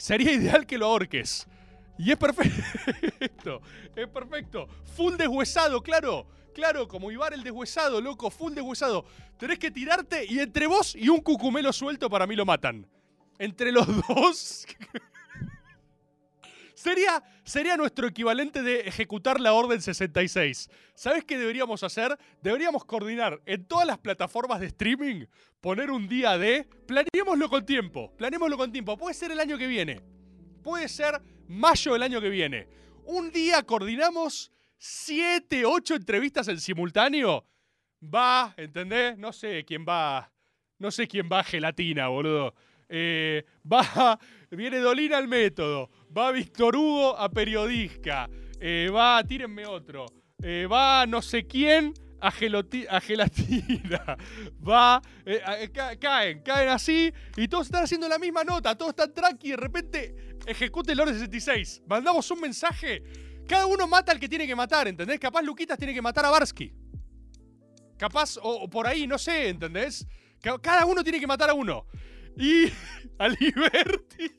Sería 0.00 0.32
ideal 0.32 0.66
que 0.66 0.78
lo 0.78 0.86
ahorques. 0.86 1.46
Y 1.98 2.10
es 2.10 2.16
perfecto. 2.16 3.60
Es 3.94 4.08
perfecto. 4.08 4.66
Full 4.96 5.16
deshuesado, 5.16 5.82
claro. 5.82 6.26
Claro, 6.54 6.88
como 6.88 7.10
Ibar 7.10 7.34
el 7.34 7.42
deshuesado, 7.42 8.00
loco. 8.00 8.30
Full 8.30 8.54
deshuesado. 8.54 9.04
Tenés 9.38 9.58
que 9.58 9.70
tirarte 9.70 10.24
y 10.24 10.38
entre 10.40 10.66
vos 10.66 10.96
y 10.96 11.10
un 11.10 11.20
cucumelo 11.20 11.72
suelto 11.72 12.08
para 12.08 12.26
mí 12.26 12.34
lo 12.34 12.46
matan. 12.46 12.86
Entre 13.38 13.72
los 13.72 13.86
dos. 14.08 14.66
Sería, 16.80 17.22
sería 17.44 17.76
nuestro 17.76 18.06
equivalente 18.06 18.62
de 18.62 18.80
ejecutar 18.80 19.38
la 19.38 19.52
Orden 19.52 19.82
66. 19.82 20.70
¿Sabes 20.94 21.24
qué 21.26 21.36
deberíamos 21.36 21.82
hacer? 21.82 22.16
Deberíamos 22.40 22.86
coordinar 22.86 23.38
en 23.44 23.66
todas 23.66 23.86
las 23.86 23.98
plataformas 23.98 24.60
de 24.60 24.68
streaming, 24.68 25.26
poner 25.60 25.90
un 25.90 26.08
día 26.08 26.38
de... 26.38 26.66
Planeémoslo 26.86 27.50
con 27.50 27.66
tiempo, 27.66 28.16
planeémoslo 28.16 28.56
con 28.56 28.72
tiempo. 28.72 28.96
Puede 28.96 29.12
ser 29.12 29.30
el 29.30 29.40
año 29.40 29.58
que 29.58 29.66
viene. 29.66 30.00
Puede 30.62 30.88
ser 30.88 31.20
mayo 31.48 31.92
del 31.92 32.02
año 32.02 32.18
que 32.18 32.30
viene. 32.30 32.66
Un 33.04 33.30
día 33.30 33.62
coordinamos 33.62 34.50
7, 34.78 35.66
8 35.66 35.96
entrevistas 35.96 36.48
en 36.48 36.58
simultáneo. 36.58 37.44
Va, 38.02 38.54
¿entendés? 38.56 39.18
No 39.18 39.34
sé 39.34 39.66
quién 39.66 39.84
va. 39.86 40.32
No 40.78 40.90
sé 40.90 41.06
quién 41.06 41.28
va 41.30 41.40
a 41.40 41.44
gelatina, 41.44 42.08
boludo. 42.08 42.54
Eh, 42.92 43.44
va, 43.70 44.18
viene 44.50 44.78
Dolina 44.78 45.18
al 45.18 45.28
método. 45.28 45.90
Va 46.16 46.32
Víctor 46.32 46.76
Hugo 46.76 47.16
a 47.16 47.28
periodisca. 47.28 48.28
Eh, 48.60 48.88
va, 48.92 49.22
tírenme 49.24 49.66
otro. 49.66 50.06
Eh, 50.42 50.66
va 50.70 51.06
no 51.06 51.22
sé 51.22 51.46
quién 51.46 51.92
a, 52.20 52.30
geloti- 52.32 52.86
a 52.88 53.00
gelatina. 53.00 54.16
Va, 54.68 55.00
eh, 55.24 55.40
a- 55.44 55.68
ca- 55.72 55.96
caen, 55.96 56.42
caen 56.42 56.68
así 56.70 57.12
y 57.36 57.48
todos 57.48 57.66
están 57.66 57.84
haciendo 57.84 58.08
la 58.08 58.18
misma 58.18 58.44
nota. 58.44 58.76
Todos 58.76 58.90
están 58.90 59.12
tranqui 59.14 59.48
y 59.48 59.50
de 59.52 59.56
repente 59.56 60.14
ejecute 60.46 60.92
el 60.92 61.00
orden 61.00 61.14
66. 61.14 61.82
Mandamos 61.86 62.30
un 62.30 62.40
mensaje. 62.40 63.02
Cada 63.48 63.66
uno 63.66 63.86
mata 63.86 64.12
al 64.12 64.20
que 64.20 64.28
tiene 64.28 64.46
que 64.46 64.54
matar, 64.54 64.88
¿entendés? 64.88 65.18
Capaz 65.18 65.42
Luquitas 65.42 65.78
tiene 65.78 65.94
que 65.94 66.02
matar 66.02 66.24
a 66.26 66.30
Barsky. 66.30 66.72
Capaz, 67.96 68.36
o, 68.38 68.64
o 68.64 68.68
por 68.70 68.86
ahí, 68.86 69.06
no 69.06 69.18
sé, 69.18 69.48
¿entendés? 69.48 70.06
Ca- 70.40 70.58
Cada 70.58 70.84
uno 70.86 71.02
tiene 71.02 71.20
que 71.20 71.26
matar 71.26 71.50
a 71.50 71.54
uno. 71.54 71.86
Y 72.36 72.66
a 73.18 73.28
Liberty. 73.28 74.30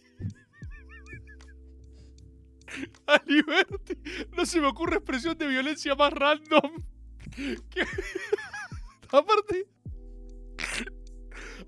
A 3.08 3.22
Liberty. 3.26 3.98
No 4.36 4.46
se 4.46 4.62
me 4.62 4.68
ocurre 4.68 4.98
expresión 4.98 5.38
de 5.38 5.48
violencia 5.48 5.96
más 5.96 6.14
random. 6.14 6.84
Aparte. 9.12 9.66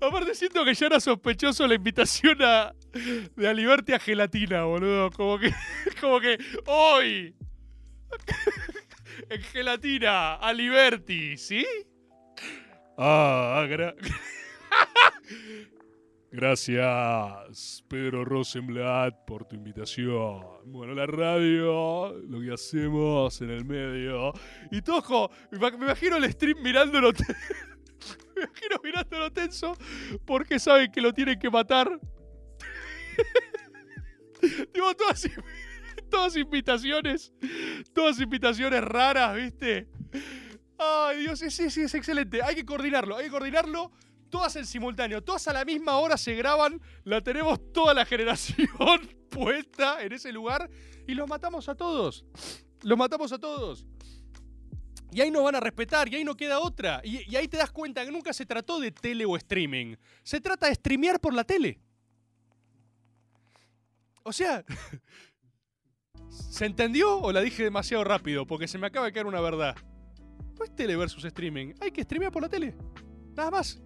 Aparte 0.00 0.34
siento 0.34 0.64
que 0.64 0.74
ya 0.74 0.86
era 0.86 1.00
sospechoso 1.00 1.66
la 1.66 1.74
invitación 1.74 2.38
a, 2.42 2.74
de 3.36 3.48
Aliberti 3.48 3.92
a 3.92 3.98
gelatina, 3.98 4.64
boludo. 4.64 5.10
Como 5.10 5.38
que. 5.38 5.52
Como 6.00 6.20
que. 6.20 6.38
¡Hoy! 6.66 7.34
en 9.28 9.42
gelatina, 9.42 10.34
Aliberti, 10.34 11.36
¿sí? 11.36 11.66
Ah, 12.96 13.64
gra- 13.68 13.94
Gracias, 16.38 17.84
Pedro 17.86 18.24
Rosenblatt, 18.24 19.24
por 19.24 19.44
tu 19.44 19.54
invitación. 19.54 20.42
Bueno, 20.66 20.92
la 20.92 21.06
radio, 21.06 22.12
lo 22.28 22.40
que 22.40 22.52
hacemos 22.52 23.40
en 23.40 23.50
el 23.50 23.64
medio. 23.64 24.32
Y 24.72 24.82
como- 24.82 25.30
me 25.52 25.58
ima- 25.58 25.70
me 25.78 25.84
imagino 25.84 26.16
el 26.16 26.28
stream 26.32 26.60
mirándolo. 26.60 27.12
me 28.36 28.42
imagino 28.42 28.76
mirándolo 28.82 29.30
tenso 29.32 29.76
porque 30.26 30.58
saben 30.58 30.90
que 30.90 31.00
lo 31.00 31.12
tienen 31.14 31.38
que 31.38 31.48
matar. 31.50 32.00
Digo, 34.74 34.92
todas, 34.96 35.30
todas 36.10 36.36
invitaciones, 36.36 37.32
todas 37.92 38.18
invitaciones 38.18 38.82
raras, 38.82 39.36
¿viste? 39.36 39.86
Ay, 40.78 41.18
Dios, 41.20 41.38
sí, 41.38 41.70
sí, 41.70 41.82
es 41.82 41.94
excelente. 41.94 42.42
Hay 42.42 42.56
que 42.56 42.64
coordinarlo, 42.64 43.16
hay 43.16 43.26
que 43.26 43.30
coordinarlo. 43.30 43.92
Todas 44.34 44.56
en 44.56 44.66
simultáneo, 44.66 45.22
todas 45.22 45.46
a 45.46 45.52
la 45.52 45.64
misma 45.64 45.96
hora 45.98 46.16
se 46.16 46.34
graban. 46.34 46.80
La 47.04 47.20
tenemos 47.20 47.72
toda 47.72 47.94
la 47.94 48.04
generación 48.04 48.66
puesta 49.30 50.02
en 50.02 50.12
ese 50.12 50.32
lugar 50.32 50.68
y 51.06 51.14
los 51.14 51.28
matamos 51.28 51.68
a 51.68 51.76
todos. 51.76 52.24
Los 52.82 52.98
matamos 52.98 53.30
a 53.30 53.38
todos. 53.38 53.86
Y 55.12 55.20
ahí 55.20 55.30
nos 55.30 55.44
van 55.44 55.54
a 55.54 55.60
respetar, 55.60 56.08
y 56.08 56.16
ahí 56.16 56.24
no 56.24 56.34
queda 56.34 56.58
otra. 56.58 57.00
Y, 57.04 57.36
ahí 57.36 57.46
te 57.46 57.58
das 57.58 57.70
cuenta 57.70 58.04
que 58.04 58.10
nunca 58.10 58.32
se 58.32 58.44
trató 58.44 58.80
de 58.80 58.90
tele 58.90 59.24
o 59.24 59.36
streaming. 59.36 59.94
Se 60.24 60.40
trata 60.40 60.66
de 60.66 60.74
streamear 60.74 61.20
por 61.20 61.32
la 61.32 61.44
tele. 61.44 61.80
O 64.24 64.32
sea, 64.32 64.64
¿se 66.50 66.66
entendió 66.66 67.20
o 67.20 67.30
la 67.30 67.40
dije 67.40 67.62
demasiado 67.62 68.02
rápido? 68.02 68.48
Porque 68.48 68.66
se 68.66 68.78
me 68.78 68.88
acaba 68.88 69.06
de 69.06 69.12
caer 69.12 69.26
una 69.26 69.40
verdad. 69.40 69.76
No 70.58 70.64
es 70.64 70.74
tele 70.74 70.96
versus 70.96 71.24
streaming. 71.24 71.72
Hay 71.80 71.92
que 71.92 72.02
streamear 72.02 72.32
por 72.32 72.42
la 72.42 72.48
tele. 72.48 72.74
Nada 73.36 73.52
más. 73.52 73.80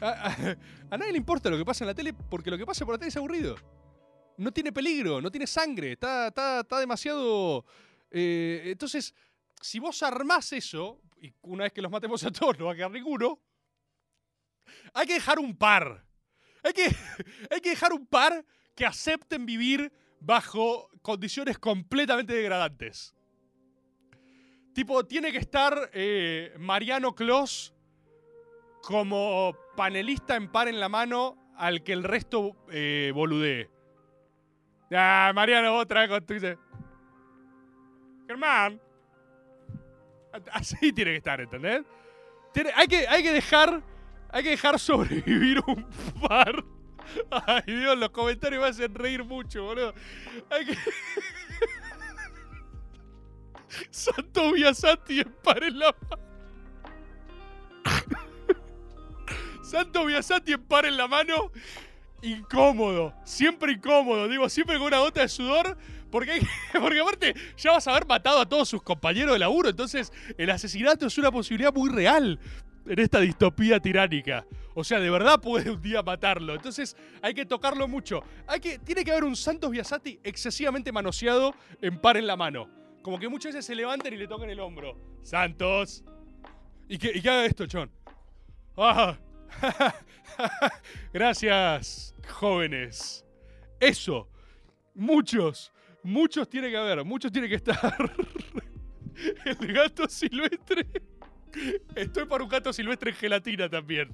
A, 0.00 0.56
nadie 0.96 1.12
le 1.12 1.18
importa 1.18 1.50
lo 1.50 1.56
que 1.56 1.64
pasa 1.64 1.84
en 1.84 1.88
la 1.88 1.94
tele 1.94 2.12
porque 2.12 2.50
lo 2.50 2.58
que 2.58 2.66
pasa 2.66 2.84
por 2.84 2.94
la 2.94 2.98
tele 2.98 3.08
es 3.08 3.16
aburrido. 3.16 3.56
No 4.36 4.52
tiene 4.52 4.72
peligro, 4.72 5.20
no 5.20 5.30
tiene 5.30 5.46
sangre. 5.46 5.92
Está, 5.92 6.28
está, 6.28 6.60
está 6.60 6.80
demasiado. 6.80 7.64
eh, 8.10 8.62
entonces, 8.66 9.14
si 9.60 9.78
vos 9.78 10.02
armás 10.02 10.52
eso, 10.52 11.00
y 11.20 11.32
una 11.42 11.64
vez 11.64 11.72
que 11.72 11.80
los 11.80 11.90
matemos 11.90 12.22
a 12.24 12.30
todos 12.30 12.58
no 12.58 12.66
va 12.66 12.72
a 12.72 12.76
quedar 12.76 12.90
ninguno, 12.90 13.40
hay 14.92 15.06
que 15.06 15.14
dejar 15.14 15.38
un 15.38 15.56
par. 15.56 16.04
Hay 16.62 16.72
que, 16.72 16.84
hay 17.50 17.60
que 17.60 17.70
dejar 17.70 17.92
un 17.92 18.06
par 18.06 18.44
que 18.74 18.84
acepten 18.84 19.46
vivir 19.46 19.92
bajo 20.20 20.90
condiciones 21.02 21.58
completamente 21.58 22.34
degradantes. 22.34 23.14
Tipo, 24.74 25.06
tiene 25.06 25.30
que 25.30 25.38
estar 25.38 25.90
eh, 25.92 26.54
Mariano 26.58 27.14
Clos 27.14 27.73
como 28.86 29.56
panelista 29.76 30.36
en 30.36 30.48
par 30.48 30.68
en 30.68 30.80
la 30.80 30.88
mano 30.88 31.36
al 31.56 31.82
que 31.82 31.92
el 31.92 32.04
resto 32.04 32.56
eh, 32.70 33.12
boludee. 33.14 33.70
Ah, 34.92 35.32
Mariano, 35.34 35.76
otra 35.76 36.06
con 36.08 36.24
tu. 36.24 36.34
Germán. 38.26 38.80
Así 40.52 40.92
tiene 40.92 41.12
que 41.12 41.16
estar, 41.18 41.40
¿entendés? 41.40 41.82
Tiene- 42.52 42.72
hay, 42.74 42.86
que, 42.86 43.06
hay 43.08 43.22
que 43.22 43.32
dejar. 43.32 43.82
Hay 44.30 44.42
que 44.42 44.50
dejar 44.50 44.78
sobrevivir 44.80 45.60
un 45.66 45.86
par. 46.26 46.64
Ay, 47.30 47.62
Dios, 47.66 47.96
los 47.96 48.10
comentarios 48.10 48.60
me 48.62 48.68
hacen 48.68 48.94
reír 48.94 49.22
mucho, 49.24 49.62
boludo. 49.64 49.94
Hay 50.50 50.66
que. 50.66 50.76
Santo 53.90 54.52
Biasati 54.52 55.20
en 55.20 55.32
par 55.42 55.62
en 55.62 55.78
la 55.78 55.94
mano. 56.10 56.22
Santo 59.74 60.04
Biasati 60.04 60.52
en 60.52 60.62
par 60.62 60.86
en 60.86 60.96
la 60.96 61.08
mano. 61.08 61.50
Incómodo. 62.22 63.12
Siempre 63.24 63.72
incómodo. 63.72 64.28
Digo, 64.28 64.48
siempre 64.48 64.78
con 64.78 64.86
una 64.86 65.00
gota 65.00 65.22
de 65.22 65.28
sudor. 65.28 65.76
Porque, 66.12 66.40
porque 66.80 67.00
aparte 67.00 67.34
ya 67.56 67.72
vas 67.72 67.88
a 67.88 67.90
haber 67.90 68.06
matado 68.06 68.38
a 68.38 68.48
todos 68.48 68.68
sus 68.68 68.84
compañeros 68.84 69.32
de 69.32 69.40
laburo. 69.40 69.68
Entonces, 69.68 70.12
el 70.38 70.48
asesinato 70.50 71.06
es 71.06 71.18
una 71.18 71.32
posibilidad 71.32 71.74
muy 71.74 71.90
real 71.90 72.38
en 72.86 72.98
esta 73.00 73.18
distopía 73.18 73.80
tiránica. 73.80 74.46
O 74.74 74.84
sea, 74.84 75.00
de 75.00 75.10
verdad 75.10 75.40
puede 75.40 75.72
un 75.72 75.82
día 75.82 76.04
matarlo. 76.04 76.54
Entonces, 76.54 76.96
hay 77.20 77.34
que 77.34 77.44
tocarlo 77.44 77.88
mucho. 77.88 78.22
Hay 78.46 78.60
que, 78.60 78.78
tiene 78.78 79.04
que 79.04 79.10
haber 79.10 79.24
un 79.24 79.34
Santos 79.34 79.72
Biasati 79.72 80.20
excesivamente 80.22 80.92
manoseado 80.92 81.52
en 81.82 81.98
par 81.98 82.16
en 82.16 82.28
la 82.28 82.36
mano. 82.36 82.68
Como 83.02 83.18
que 83.18 83.28
muchas 83.28 83.54
veces 83.54 83.66
se 83.66 83.74
levanten 83.74 84.14
y 84.14 84.18
le 84.18 84.28
toquen 84.28 84.50
el 84.50 84.60
hombro. 84.60 84.96
Santos. 85.22 86.04
Y 86.88 86.96
que, 86.96 87.10
y 87.12 87.26
haga 87.26 87.44
esto, 87.44 87.66
Chon. 87.66 87.90
Ah. 88.76 89.18
Gracias, 91.12 92.14
jóvenes. 92.28 93.24
Eso. 93.80 94.28
Muchos. 94.94 95.72
Muchos 96.02 96.48
tiene 96.48 96.70
que 96.70 96.76
haber. 96.76 97.04
Muchos 97.04 97.32
tiene 97.32 97.48
que 97.48 97.56
estar. 97.56 98.12
El 99.44 99.72
gato 99.72 100.08
silvestre. 100.08 100.86
Estoy 101.94 102.26
para 102.26 102.42
un 102.42 102.50
gato 102.50 102.72
silvestre 102.72 103.10
en 103.10 103.16
gelatina 103.16 103.68
también. 103.68 104.12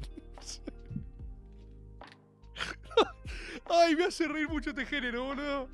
Ay, 3.68 3.96
me 3.96 4.04
hace 4.04 4.26
reír 4.28 4.48
mucho 4.48 4.70
este 4.70 4.84
género, 4.84 5.24
boludo. 5.24 5.68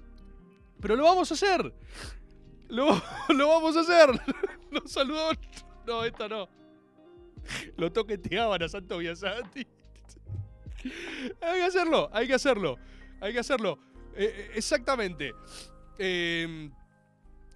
Pero 0.80 0.96
lo 0.96 1.04
vamos 1.04 1.30
a 1.30 1.34
hacer. 1.34 1.72
Lo, 2.68 3.00
lo 3.28 3.48
vamos 3.48 3.76
a 3.76 3.80
hacer. 3.80 4.10
Los 4.70 4.92
saludó. 4.92 5.30
No, 5.86 6.04
esta 6.04 6.28
no. 6.28 6.48
Lo 7.76 7.92
toqueteaban 7.92 8.62
a 8.62 8.68
Santo. 8.68 8.98
Hay 8.98 9.14
que 11.58 11.64
hacerlo, 11.64 12.08
hay 12.12 12.26
que 12.28 12.34
hacerlo. 12.34 12.78
Hay 13.20 13.32
que 13.32 13.38
hacerlo. 13.40 13.78
Eh, 14.14 14.24
eh, 14.24 14.50
exactamente. 14.54 15.32
Eh, 15.98 16.70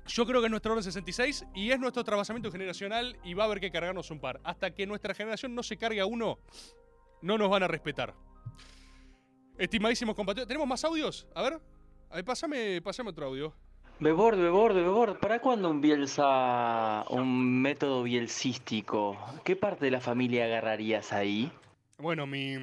yo 0.07 0.27
creo 0.27 0.41
que 0.41 0.47
es 0.47 0.51
nuestro 0.51 0.73
orden 0.73 0.83
66 0.83 1.47
y 1.55 1.71
es 1.71 1.79
nuestro 1.79 2.03
trabajamiento 2.03 2.51
generacional 2.51 3.17
y 3.23 3.35
va 3.35 3.45
a 3.45 3.47
haber 3.47 3.61
que 3.61 3.71
cargarnos 3.71 4.11
un 4.11 4.21
par. 4.21 4.41
Hasta 4.43 4.75
que 4.75 4.87
nuestra 4.87 5.15
generación 5.15 5.55
no 5.55 5.63
se 5.63 5.77
cargue 5.77 6.01
a 6.01 6.07
uno, 6.07 6.39
no 7.23 7.39
nos 7.39 7.49
van 7.49 7.63
a 7.63 7.69
respetar. 7.69 8.15
Estimadísimos 9.59 10.17
compatriotas, 10.17 10.49
¿tenemos 10.49 10.67
más 10.67 10.83
audios? 10.85 11.29
A 11.35 11.43
ver, 11.43 11.61
a 12.09 12.17
ver, 12.17 12.25
pásame 12.25 12.81
otro 13.07 13.27
audio. 13.27 13.55
Bebord, 14.01 14.39
Bebord, 14.39 14.75
Bebord, 14.75 15.19
¿para 15.19 15.41
cuándo 15.41 15.69
un 15.69 15.83
Bielsa, 15.83 17.05
un 17.11 17.61
método 17.61 18.03
bielsístico? 18.03 19.19
¿Qué 19.45 19.57
parte 19.57 19.85
de 19.85 19.91
la 19.91 20.01
familia 20.01 20.47
agarrarías 20.47 21.13
ahí? 21.13 21.53
Bueno, 21.99 22.27
mi, 22.27 22.57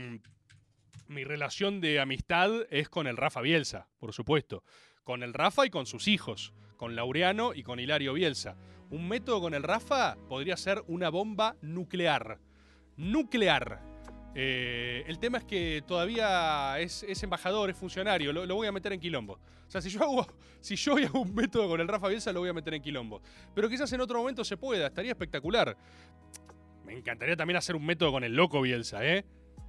mi 1.08 1.24
relación 1.24 1.80
de 1.80 2.00
amistad 2.00 2.50
es 2.72 2.90
con 2.90 3.06
el 3.06 3.18
Rafa 3.18 3.42
Bielsa, 3.42 3.88
por 4.00 4.14
supuesto. 4.14 4.64
Con 5.04 5.22
el 5.22 5.36
Rafa 5.36 5.68
y 5.68 5.70
con 5.70 5.86
sus 5.86 6.08
hijos. 6.08 6.54
Con 6.76 6.96
Laureano 6.96 7.54
y 7.54 7.62
con 7.62 7.80
Hilario 7.80 8.14
Bielsa. 8.14 8.58
Un 8.90 9.08
método 9.08 9.40
con 9.40 9.54
el 9.54 9.62
Rafa 9.62 10.18
podría 10.28 10.58
ser 10.58 10.82
una 10.88 11.10
bomba 11.10 11.56
nuclear. 11.62 12.40
Nuclear. 12.96 13.97
Eh, 14.40 15.04
el 15.08 15.18
tema 15.18 15.40
es 15.40 15.46
que 15.46 15.84
todavía 15.88 16.80
es, 16.80 17.04
embajador, 17.24 17.72
es 17.72 17.76
funcionario. 17.76 18.32
Lo, 18.32 18.56
voy 18.56 18.68
a 18.68 18.72
meter 18.72 18.94
en 18.94 19.00
quilombo. 19.00 19.34
O 19.34 19.72
sea, 19.72 19.82
si 19.82 19.90
yo, 19.90 20.04
hago, 20.04 20.28
si 20.62 20.76
yo 20.76 20.96
hago 20.96 21.22
un 21.22 21.34
método 21.34 21.68
con 21.68 21.82
el 21.82 21.88
Rafa 21.88 22.08
Bielsa, 22.08 22.32
lo 22.32 22.42
voy 22.42 22.50
a 22.50 22.54
meter 22.54 22.76
en 22.76 22.84
quilombo. 22.84 23.20
Pero 23.56 23.68
quizás 23.68 23.92
en 23.94 24.02
otro 24.02 24.20
momento 24.20 24.46
se 24.46 24.56
pueda. 24.56 24.86
Estaría 24.86 25.12
espectacular. 25.12 25.76
Me 26.86 26.94
encantaría 26.94 27.36
también 27.36 27.58
hacer 27.58 27.76
un 27.76 27.84
método 27.84 28.12
con 28.12 28.24
el 28.24 28.36
loco 28.36 28.62
Bielsa, 28.62 29.04
¿eh? 29.04 29.26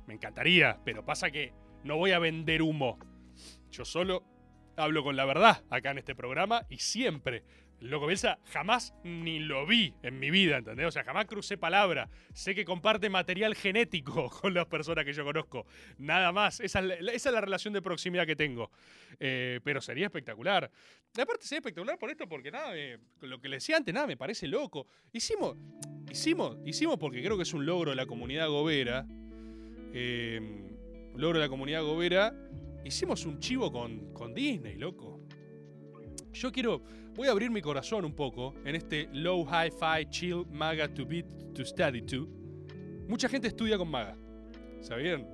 Me 0.07 0.13
encantaría, 0.13 0.79
pero 0.85 1.03
pasa 1.03 1.31
que 1.31 1.55
no 1.83 1.97
voy 1.97 2.13
a 2.13 2.19
vender 2.19 2.61
humo. 2.61 2.99
Yo 3.71 3.87
solo 3.87 4.23
hablo 4.77 5.03
con 5.03 5.17
la 5.17 5.25
verdad 5.25 5.65
acá 5.71 5.93
en 5.93 5.99
este 5.99 6.15
programa 6.15 6.67
y 6.69 6.79
siempre. 6.79 7.43
Loco 7.81 8.07
Bielsa 8.07 8.39
jamás 8.47 8.93
ni 9.05 9.39
lo 9.39 9.65
vi 9.67 9.95
en 10.03 10.19
mi 10.19 10.31
vida, 10.33 10.57
¿entendés? 10.59 10.87
O 10.87 10.91
sea, 10.91 11.05
jamás 11.05 11.27
crucé 11.27 11.57
palabra. 11.57 12.09
Sé 12.33 12.55
que 12.55 12.65
comparte 12.65 13.09
material 13.09 13.55
genético 13.55 14.29
con 14.43 14.53
las 14.53 14.67
personas 14.67 15.05
que 15.05 15.13
yo 15.13 15.25
conozco. 15.25 15.65
Nada 15.99 16.33
más. 16.33 16.59
Esa 16.59 16.81
es 16.81 17.25
la, 17.27 17.41
relación 17.41 17.73
de 17.75 17.81
proximidad 17.81 18.27
que 18.27 18.35
tengo. 18.35 18.71
Eh, 19.21 19.61
pero 19.63 19.81
sería 19.81 20.07
espectacular. 20.07 20.71
Aparte 21.17 21.45
sería 21.45 21.59
espectacular 21.61 21.99
por 21.99 22.11
esto 22.11 22.29
porque 22.29 22.51
nada, 22.51 22.73
me- 22.73 22.99
lo 23.21 23.41
que 23.41 23.49
le 23.49 23.57
decía 23.57 23.77
antes, 23.77 23.95
nada, 23.95 24.07
me 24.09 24.17
parece 24.17 24.49
loco. 24.49 24.87
Hicimos... 25.13 25.57
hicimos, 26.11 26.57
hicimos 26.67 26.99
porque 26.99 27.23
creo 27.23 27.37
que 27.37 27.45
es 27.45 27.55
un 27.55 27.65
logro 27.65 27.91
de 27.91 27.97
la 27.97 28.07
comunidad 28.07 28.49
gobera. 28.49 29.07
eh, 29.95 30.41
logro 31.15 31.39
de 31.39 31.45
la 31.45 31.49
comunidad 31.49 31.83
gobera. 31.83 32.35
Hicimos 32.85 33.25
un 33.25 33.39
chivo 33.39 33.71
con, 33.71 34.13
con 34.13 34.35
Disney, 34.35 34.77
loco. 34.77 35.21
Yo 36.33 36.53
quiero. 36.53 36.83
Voy 37.19 37.27
a 37.27 37.33
abrir 37.33 37.51
mi 37.51 37.61
corazón 37.61 38.05
un 38.05 38.15
poco 38.15 38.55
en 38.65 38.77
este 38.77 39.09
low 39.13 39.45
hi-fi 39.45 40.09
chill 40.09 40.47
maga 40.53 40.87
to 40.87 41.05
beat 41.05 41.27
to 41.53 41.65
study 41.65 42.01
to. 42.03 42.29
Mucha 43.09 43.29
gente 43.29 43.49
estudia 43.49 43.77
con 43.77 43.89
maga. 43.91 44.17
¿Sabían? 44.83 45.27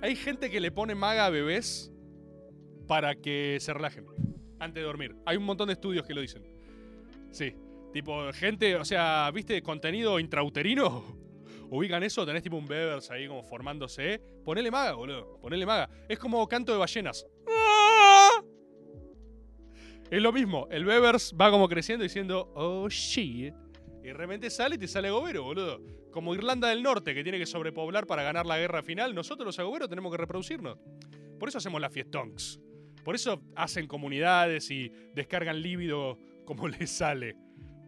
Hay 0.00 0.14
gente 0.14 0.48
que 0.52 0.60
le 0.60 0.70
pone 0.70 0.94
maga 0.94 1.26
a 1.26 1.30
bebés 1.30 1.92
para 2.86 3.16
que 3.16 3.58
se 3.58 3.74
relajen 3.74 4.06
antes 4.60 4.80
de 4.80 4.86
dormir. 4.86 5.16
Hay 5.26 5.36
un 5.36 5.42
montón 5.42 5.66
de 5.66 5.72
estudios 5.72 6.06
que 6.06 6.14
lo 6.14 6.20
dicen. 6.20 6.44
Sí. 7.32 7.52
Tipo, 7.92 8.32
gente, 8.32 8.76
o 8.76 8.84
sea, 8.84 9.32
¿viste 9.34 9.60
contenido 9.60 10.20
intrauterino? 10.20 11.02
Ubican 11.68 12.04
eso, 12.04 12.24
tenés 12.24 12.44
tipo 12.44 12.56
un 12.56 12.68
Bevers 12.68 13.10
ahí 13.10 13.26
como 13.26 13.42
formándose. 13.42 14.22
Ponele 14.44 14.70
maga, 14.70 14.92
boludo. 14.92 15.36
Ponele 15.40 15.66
maga. 15.66 15.90
Es 16.08 16.20
como 16.20 16.46
canto 16.46 16.70
de 16.70 16.78
ballenas. 16.78 17.26
Es 20.10 20.22
lo 20.22 20.32
mismo. 20.32 20.68
El 20.70 20.84
Bevers 20.84 21.34
va 21.40 21.50
como 21.50 21.68
creciendo 21.68 22.02
diciendo, 22.02 22.52
oh 22.54 22.88
shit. 22.88 23.54
Y 24.02 24.08
de 24.08 24.14
repente 24.14 24.50
sale 24.50 24.76
y 24.76 24.78
te 24.78 24.86
sale 24.86 25.08
agobero, 25.08 25.44
boludo. 25.44 25.80
Como 26.10 26.34
Irlanda 26.34 26.68
del 26.68 26.82
Norte, 26.82 27.14
que 27.14 27.22
tiene 27.22 27.38
que 27.38 27.46
sobrepoblar 27.46 28.06
para 28.06 28.22
ganar 28.22 28.46
la 28.46 28.58
guerra 28.58 28.82
final, 28.82 29.14
nosotros 29.14 29.46
los 29.46 29.58
agoberos 29.58 29.88
tenemos 29.88 30.12
que 30.12 30.18
reproducirnos. 30.18 30.78
Por 31.38 31.48
eso 31.48 31.58
hacemos 31.58 31.80
las 31.80 31.92
fiestonks. 31.92 32.60
Por 33.02 33.14
eso 33.14 33.42
hacen 33.56 33.86
comunidades 33.86 34.70
y 34.70 34.90
descargan 35.14 35.60
líbido 35.60 36.18
como 36.44 36.68
les 36.68 36.90
sale. 36.90 37.36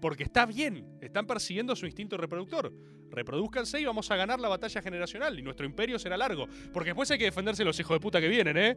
Porque 0.01 0.25
está 0.25 0.47
bien, 0.47 0.99
están 1.01 1.27
persiguiendo 1.27 1.77
su 1.77 1.87
instinto 1.87 2.17
reproductor. 2.17 2.73
Reproduzcanse 3.11 3.81
y 3.81 3.85
vamos 3.85 4.11
a 4.11 4.17
ganar 4.17 4.41
la 4.41 4.49
batalla 4.49 4.83
generacional 4.83 5.39
y 5.39 5.43
nuestro 5.43 5.65
imperio 5.65 5.99
será 5.99 6.17
largo. 6.17 6.47
Porque 6.73 6.91
después 6.91 7.11
hay 7.11 7.19
que 7.19 7.25
defenderse 7.25 7.65
los 7.65 7.79
hijos 7.79 7.95
de 7.95 8.01
puta 8.01 8.21
que 8.21 8.29
vienen, 8.29 8.57
¿eh? 8.57 8.77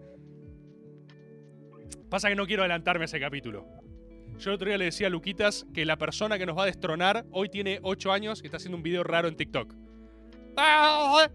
Pasa 2.10 2.30
que 2.30 2.36
no 2.36 2.48
quiero 2.48 2.64
adelantarme 2.64 3.04
a 3.04 3.06
ese 3.06 3.20
capítulo. 3.20 3.68
Yo 4.40 4.50
el 4.50 4.56
otro 4.56 4.68
día 4.68 4.78
le 4.78 4.86
decía 4.86 5.08
a 5.08 5.10
Luquitas 5.10 5.68
que 5.74 5.86
la 5.86 5.98
persona 5.98 6.38
que 6.38 6.46
nos 6.46 6.58
va 6.58 6.64
a 6.64 6.68
destronar 6.68 7.26
hoy 7.32 7.50
tiene 7.50 7.80
8 7.84 8.12
años 8.12 8.42
y 8.42 8.46
está 8.46 8.58
haciendo 8.58 8.78
un 8.78 8.84
video 8.84 9.04
raro 9.04 9.28
en 9.28 9.36
TikTok. 9.36 9.76
¡Ah! 10.58 11.30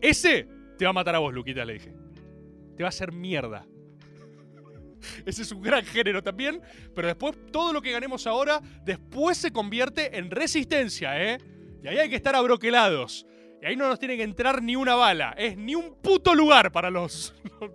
Ese 0.00 0.48
te 0.78 0.84
va 0.84 0.90
a 0.90 0.94
matar 0.94 1.14
a 1.14 1.18
vos, 1.18 1.34
Luquitas, 1.34 1.66
le 1.66 1.74
dije. 1.74 1.92
Te 2.76 2.82
va 2.82 2.88
a 2.88 2.90
hacer 2.90 3.12
mierda. 3.12 3.66
Ese 5.26 5.42
es 5.42 5.52
un 5.52 5.60
gran 5.60 5.84
género 5.84 6.22
también, 6.22 6.60
pero 6.94 7.08
después 7.08 7.36
todo 7.52 7.72
lo 7.72 7.82
que 7.82 7.92
ganemos 7.92 8.26
ahora, 8.26 8.60
después 8.84 9.36
se 9.36 9.52
convierte 9.52 10.16
en 10.16 10.30
resistencia, 10.30 11.22
¿eh? 11.22 11.38
Y 11.82 11.88
ahí 11.88 11.98
hay 11.98 12.08
que 12.08 12.16
estar 12.16 12.34
abroquelados. 12.34 13.26
Y 13.60 13.66
ahí 13.66 13.76
no 13.76 13.88
nos 13.88 13.98
tiene 13.98 14.16
que 14.16 14.22
entrar 14.22 14.62
ni 14.62 14.76
una 14.76 14.94
bala. 14.94 15.34
Es 15.36 15.56
ni 15.56 15.74
un 15.74 15.96
puto 16.00 16.34
lugar 16.34 16.72
para 16.72 16.90
los, 16.90 17.34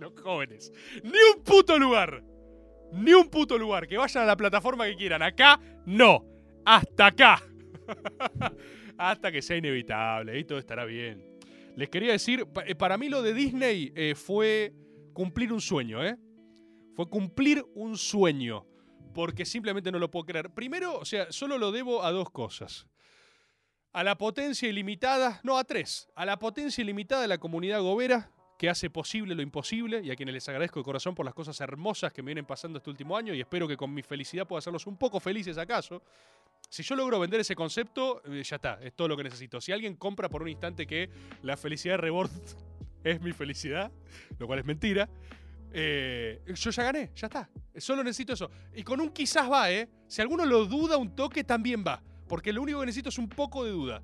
los 0.00 0.18
jóvenes. 0.20 0.72
Ni 1.04 1.18
un 1.34 1.44
puto 1.44 1.78
lugar. 1.78 2.24
Ni 2.92 3.12
un 3.12 3.28
puto 3.28 3.56
lugar. 3.56 3.86
Que 3.86 3.96
vayan 3.96 4.24
a 4.24 4.26
la 4.26 4.36
plataforma 4.36 4.86
que 4.86 4.96
quieran. 4.96 5.22
Acá, 5.22 5.60
no. 5.86 6.24
Hasta 6.64 7.06
acá. 7.06 7.42
Hasta 8.98 9.30
que 9.30 9.42
sea 9.42 9.56
inevitable. 9.56 10.38
Y 10.38 10.44
todo 10.44 10.58
estará 10.58 10.84
bien. 10.84 11.24
Les 11.76 11.88
quería 11.88 12.12
decir, 12.12 12.46
eh, 12.66 12.74
para 12.74 12.98
mí 12.98 13.08
lo 13.08 13.22
de 13.22 13.32
Disney 13.32 13.92
eh, 13.94 14.14
fue 14.14 14.72
cumplir 15.12 15.52
un 15.52 15.60
sueño, 15.60 16.04
¿eh? 16.04 16.16
Fue 16.94 17.08
cumplir 17.08 17.64
un 17.74 17.96
sueño. 17.96 18.66
Porque 19.14 19.44
simplemente 19.44 19.90
no 19.92 19.98
lo 19.98 20.10
puedo 20.10 20.26
creer. 20.26 20.50
Primero, 20.50 20.98
o 20.98 21.04
sea, 21.04 21.30
solo 21.30 21.58
lo 21.58 21.72
debo 21.72 22.04
a 22.04 22.12
dos 22.12 22.30
cosas. 22.30 22.86
A 23.92 24.04
la 24.04 24.16
potencia 24.16 24.68
ilimitada, 24.68 25.40
no 25.42 25.58
a 25.58 25.64
tres, 25.64 26.08
a 26.14 26.24
la 26.24 26.38
potencia 26.38 26.80
ilimitada 26.80 27.22
de 27.22 27.28
la 27.28 27.38
comunidad 27.38 27.82
gobera, 27.82 28.30
que 28.60 28.68
hace 28.68 28.90
posible 28.90 29.34
lo 29.34 29.40
imposible 29.40 30.02
y 30.04 30.10
a 30.10 30.16
quienes 30.16 30.34
les 30.34 30.46
agradezco 30.50 30.80
de 30.80 30.84
corazón 30.84 31.14
por 31.14 31.24
las 31.24 31.32
cosas 31.32 31.58
hermosas 31.62 32.12
que 32.12 32.20
me 32.20 32.26
vienen 32.26 32.44
pasando 32.44 32.76
este 32.76 32.90
último 32.90 33.16
año 33.16 33.32
y 33.32 33.40
espero 33.40 33.66
que 33.66 33.74
con 33.74 33.90
mi 33.90 34.02
felicidad 34.02 34.46
pueda 34.46 34.58
hacerlos 34.58 34.86
un 34.86 34.98
poco 34.98 35.18
felices 35.18 35.56
acaso. 35.56 36.02
Si 36.68 36.82
yo 36.82 36.94
logro 36.94 37.18
vender 37.18 37.40
ese 37.40 37.56
concepto, 37.56 38.20
eh, 38.26 38.42
ya 38.44 38.56
está, 38.56 38.78
es 38.82 38.92
todo 38.92 39.08
lo 39.08 39.16
que 39.16 39.24
necesito. 39.24 39.62
Si 39.62 39.72
alguien 39.72 39.96
compra 39.96 40.28
por 40.28 40.42
un 40.42 40.48
instante 40.48 40.86
que 40.86 41.08
la 41.42 41.56
felicidad 41.56 41.94
de 41.94 42.02
Rebord 42.02 42.30
es 43.02 43.18
mi 43.22 43.32
felicidad, 43.32 43.90
lo 44.38 44.46
cual 44.46 44.58
es 44.58 44.66
mentira, 44.66 45.08
eh, 45.72 46.42
yo 46.46 46.70
ya 46.70 46.82
gané, 46.82 47.12
ya 47.16 47.28
está. 47.28 47.48
Solo 47.78 48.04
necesito 48.04 48.34
eso. 48.34 48.50
Y 48.74 48.82
con 48.82 49.00
un 49.00 49.08
quizás 49.08 49.50
va, 49.50 49.72
¿eh? 49.72 49.88
Si 50.06 50.20
alguno 50.20 50.44
lo 50.44 50.66
duda 50.66 50.98
un 50.98 51.16
toque, 51.16 51.44
también 51.44 51.82
va. 51.82 52.02
Porque 52.28 52.52
lo 52.52 52.60
único 52.60 52.80
que 52.80 52.84
necesito 52.84 53.08
es 53.08 53.16
un 53.16 53.30
poco 53.30 53.64
de 53.64 53.70
duda. 53.70 54.02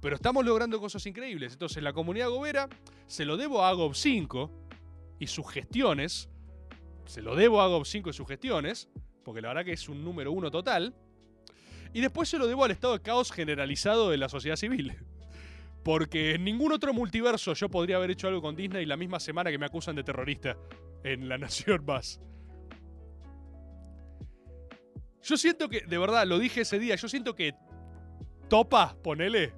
Pero 0.00 0.16
estamos 0.16 0.44
logrando 0.44 0.80
cosas 0.80 1.04
increíbles. 1.06 1.52
Entonces, 1.52 1.82
la 1.82 1.92
comunidad 1.92 2.30
gobera 2.30 2.68
se 3.06 3.24
lo 3.24 3.36
debo 3.36 3.64
a 3.64 3.72
Gob 3.72 3.94
5 3.94 4.50
y 5.18 5.26
sus 5.26 5.48
gestiones. 5.50 6.30
Se 7.04 7.22
lo 7.22 7.36
debo 7.36 7.60
a 7.60 7.68
Gob 7.68 7.84
5 7.84 8.10
y 8.10 8.12
sus 8.12 8.26
gestiones. 8.26 8.88
Porque 9.24 9.42
la 9.42 9.48
verdad 9.48 9.64
que 9.64 9.72
es 9.72 9.88
un 9.88 10.02
número 10.02 10.32
uno 10.32 10.50
total. 10.50 10.94
Y 11.92 12.00
después 12.00 12.28
se 12.28 12.38
lo 12.38 12.46
debo 12.46 12.64
al 12.64 12.70
estado 12.70 12.94
de 12.94 13.02
caos 13.02 13.30
generalizado 13.30 14.10
de 14.10 14.16
la 14.16 14.28
sociedad 14.28 14.56
civil. 14.56 14.94
Porque 15.84 16.34
en 16.34 16.44
ningún 16.44 16.72
otro 16.72 16.94
multiverso 16.94 17.52
yo 17.54 17.68
podría 17.68 17.96
haber 17.96 18.10
hecho 18.10 18.28
algo 18.28 18.40
con 18.40 18.56
Disney 18.56 18.86
la 18.86 18.96
misma 18.96 19.20
semana 19.20 19.50
que 19.50 19.58
me 19.58 19.66
acusan 19.66 19.96
de 19.96 20.04
terrorista 20.04 20.56
en 21.04 21.28
La 21.28 21.36
Nación 21.38 21.84
Más. 21.84 22.20
Yo 25.22 25.36
siento 25.36 25.68
que, 25.68 25.82
de 25.82 25.98
verdad, 25.98 26.26
lo 26.26 26.38
dije 26.38 26.62
ese 26.62 26.78
día, 26.78 26.94
yo 26.96 27.08
siento 27.08 27.34
que 27.34 27.54
Topa, 28.48 28.96
ponele, 29.02 29.52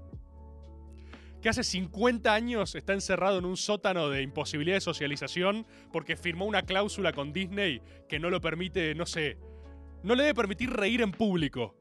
que 1.43 1.49
hace 1.49 1.65
50 1.65 2.33
años 2.33 2.75
está 2.77 2.93
encerrado 2.93 3.39
en 3.39 3.45
un 3.45 3.57
sótano 3.57 4.09
de 4.09 4.23
imposibilidad 4.23 4.77
de 4.77 4.81
socialización 4.81 5.67
porque 5.93 6.17
firmó 6.17 6.47
una 6.47 6.63
cláusula 6.63 7.13
con 7.13 7.33
Disney 7.33 7.83
que 8.09 8.21
no 8.21 8.31
lo 8.31 8.41
permite, 8.41 8.95
no 8.95 9.07
sé, 9.07 9.39
no 10.05 10.15
le 10.15 10.23
debe 10.23 10.35
permitir 10.37 10.71
reír 10.71 11.03
en 11.03 11.11
público 11.11 11.75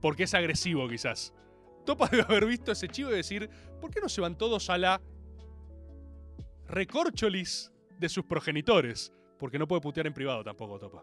porque 0.00 0.22
es 0.22 0.34
agresivo 0.34 0.88
quizás. 0.88 1.34
Topa 1.84 2.06
debe 2.08 2.22
haber 2.22 2.46
visto 2.46 2.70
ese 2.70 2.86
chivo 2.88 3.10
y 3.10 3.16
decir, 3.16 3.50
¿por 3.80 3.90
qué 3.90 4.00
no 4.00 4.08
se 4.08 4.20
van 4.20 4.38
todos 4.38 4.70
a 4.70 4.78
la 4.78 5.02
recorcholis 6.68 7.72
de 7.98 8.08
sus 8.08 8.24
progenitores? 8.24 9.12
Porque 9.38 9.58
no 9.58 9.66
puede 9.66 9.82
putear 9.82 10.06
en 10.06 10.14
privado 10.14 10.44
tampoco, 10.44 10.78
Topa. 10.78 11.02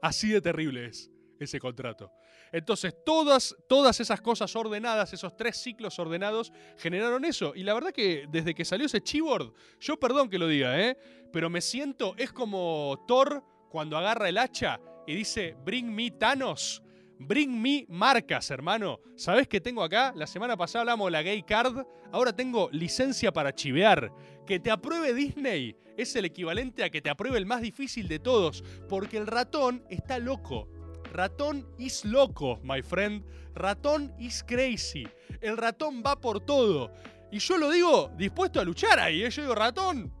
Así 0.00 0.28
de 0.28 0.40
terrible 0.40 0.86
es 0.86 1.10
ese 1.40 1.58
contrato. 1.58 2.12
Entonces, 2.54 2.94
todas, 3.04 3.56
todas 3.68 3.98
esas 3.98 4.20
cosas 4.20 4.54
ordenadas, 4.54 5.12
esos 5.12 5.36
tres 5.36 5.56
ciclos 5.56 5.98
ordenados, 5.98 6.52
generaron 6.78 7.24
eso. 7.24 7.52
Y 7.56 7.64
la 7.64 7.74
verdad 7.74 7.90
que 7.90 8.26
desde 8.30 8.54
que 8.54 8.64
salió 8.64 8.86
ese 8.86 9.00
chivord, 9.00 9.52
yo 9.80 9.98
perdón 9.98 10.30
que 10.30 10.38
lo 10.38 10.46
diga, 10.46 10.80
¿eh? 10.80 10.96
Pero 11.32 11.50
me 11.50 11.60
siento, 11.60 12.14
es 12.16 12.30
como 12.30 13.04
Thor 13.08 13.42
cuando 13.70 13.98
agarra 13.98 14.28
el 14.28 14.38
hacha 14.38 14.78
y 15.04 15.16
dice, 15.16 15.56
bring 15.64 15.92
me 15.92 16.12
Thanos. 16.12 16.80
Bring 17.18 17.60
me 17.60 17.86
marcas, 17.88 18.48
hermano. 18.52 19.00
¿Sabés 19.16 19.48
qué 19.48 19.60
tengo 19.60 19.82
acá? 19.82 20.12
La 20.14 20.28
semana 20.28 20.56
pasada 20.56 20.82
hablamos 20.82 21.08
de 21.08 21.10
la 21.10 21.22
gay 21.22 21.42
card. 21.42 21.84
Ahora 22.12 22.36
tengo 22.36 22.68
licencia 22.70 23.32
para 23.32 23.52
chivear. 23.52 24.12
Que 24.46 24.60
te 24.60 24.70
apruebe 24.70 25.12
Disney 25.12 25.74
es 25.96 26.14
el 26.14 26.24
equivalente 26.24 26.84
a 26.84 26.90
que 26.90 27.02
te 27.02 27.10
apruebe 27.10 27.38
el 27.38 27.46
más 27.46 27.62
difícil 27.62 28.06
de 28.06 28.20
todos. 28.20 28.62
Porque 28.88 29.16
el 29.16 29.26
ratón 29.26 29.84
está 29.90 30.20
loco. 30.20 30.68
Ratón 31.14 31.64
is 31.78 32.04
loco, 32.04 32.58
my 32.64 32.82
friend. 32.82 33.24
Ratón 33.54 34.12
is 34.18 34.42
crazy. 34.42 35.06
El 35.40 35.56
ratón 35.56 36.02
va 36.04 36.20
por 36.20 36.40
todo. 36.40 36.90
Y 37.30 37.38
yo 37.38 37.56
lo 37.56 37.70
digo 37.70 38.10
dispuesto 38.16 38.60
a 38.60 38.64
luchar 38.64 38.98
ahí. 38.98 39.22
¿eh? 39.22 39.30
Yo 39.30 39.42
digo, 39.42 39.54
ratón, 39.54 40.12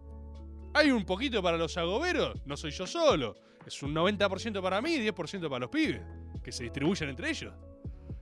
hay 0.72 0.92
un 0.92 1.04
poquito 1.04 1.42
para 1.42 1.56
los 1.56 1.76
agoberos. 1.76 2.40
No 2.46 2.56
soy 2.56 2.70
yo 2.70 2.86
solo. 2.86 3.34
Es 3.66 3.82
un 3.82 3.92
90% 3.92 4.62
para 4.62 4.80
mí 4.80 4.94
y 4.94 5.08
10% 5.10 5.48
para 5.48 5.58
los 5.58 5.70
pibes. 5.70 6.00
Que 6.44 6.52
se 6.52 6.62
distribuyen 6.62 7.08
entre 7.08 7.28
ellos. 7.28 7.52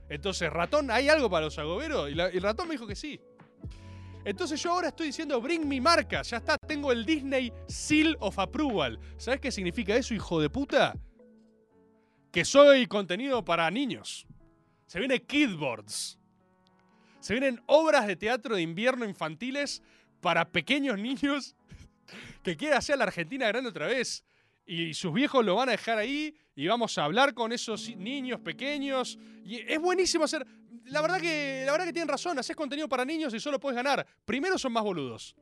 Entonces, 0.09 0.51
ratón, 0.51 0.89
¿hay 0.89 1.09
algo 1.09 1.29
para 1.29 1.45
los 1.45 1.59
agoberos? 1.59 2.09
Y, 2.09 2.15
y 2.15 2.19
el 2.19 2.41
ratón 2.41 2.67
me 2.67 2.73
dijo 2.73 2.87
que 2.87 2.95
sí. 2.95 3.21
Entonces 4.25 4.59
yo 4.63 4.71
ahora 4.71 4.87
estoy 4.87 5.07
diciendo, 5.07 5.39
bring 5.39 5.67
mi 5.67 5.79
marca. 5.79 6.23
Ya 6.23 6.37
está, 6.37 6.57
tengo 6.57 6.91
el 6.91 7.05
Disney 7.05 7.53
Seal 7.67 8.17
of 8.19 8.39
Approval. 8.39 8.99
¿Sabes 9.17 9.39
qué 9.41 9.51
significa 9.51 9.95
eso, 9.95 10.15
hijo 10.15 10.41
de 10.41 10.49
puta? 10.49 10.95
Que 12.33 12.43
soy 12.43 12.87
contenido 12.87 13.45
para 13.45 13.69
niños. 13.69 14.25
Se 14.87 14.97
viene 14.97 15.21
Kidboards. 15.21 16.19
Se 17.19 17.33
vienen 17.35 17.61
obras 17.67 18.07
de 18.07 18.15
teatro 18.15 18.55
de 18.55 18.63
invierno 18.63 19.05
infantiles 19.05 19.83
para 20.19 20.51
pequeños 20.51 20.97
niños 20.97 21.55
que 22.41 22.57
quieren 22.57 22.75
hacer 22.75 22.97
la 22.97 23.03
Argentina 23.03 23.47
grande 23.49 23.69
otra 23.69 23.85
vez. 23.85 24.25
Y 24.65 24.95
sus 24.95 25.13
viejos 25.13 25.45
lo 25.45 25.55
van 25.55 25.69
a 25.69 25.73
dejar 25.73 25.99
ahí 25.99 26.35
y 26.55 26.65
vamos 26.65 26.97
a 26.97 27.03
hablar 27.03 27.35
con 27.35 27.51
esos 27.51 27.95
niños 27.97 28.39
pequeños. 28.39 29.19
Y 29.45 29.59
es 29.59 29.79
buenísimo 29.79 30.23
hacer. 30.23 30.43
La 30.85 31.01
verdad 31.01 31.21
que, 31.21 31.61
la 31.67 31.71
verdad 31.71 31.85
que 31.85 31.93
tienen 31.93 32.09
razón, 32.09 32.39
haces 32.39 32.55
contenido 32.55 32.89
para 32.89 33.05
niños 33.05 33.31
y 33.35 33.39
solo 33.39 33.59
puedes 33.59 33.75
ganar. 33.75 34.07
Primero 34.25 34.57
son 34.57 34.73
más 34.73 34.83
boludos. 34.83 35.35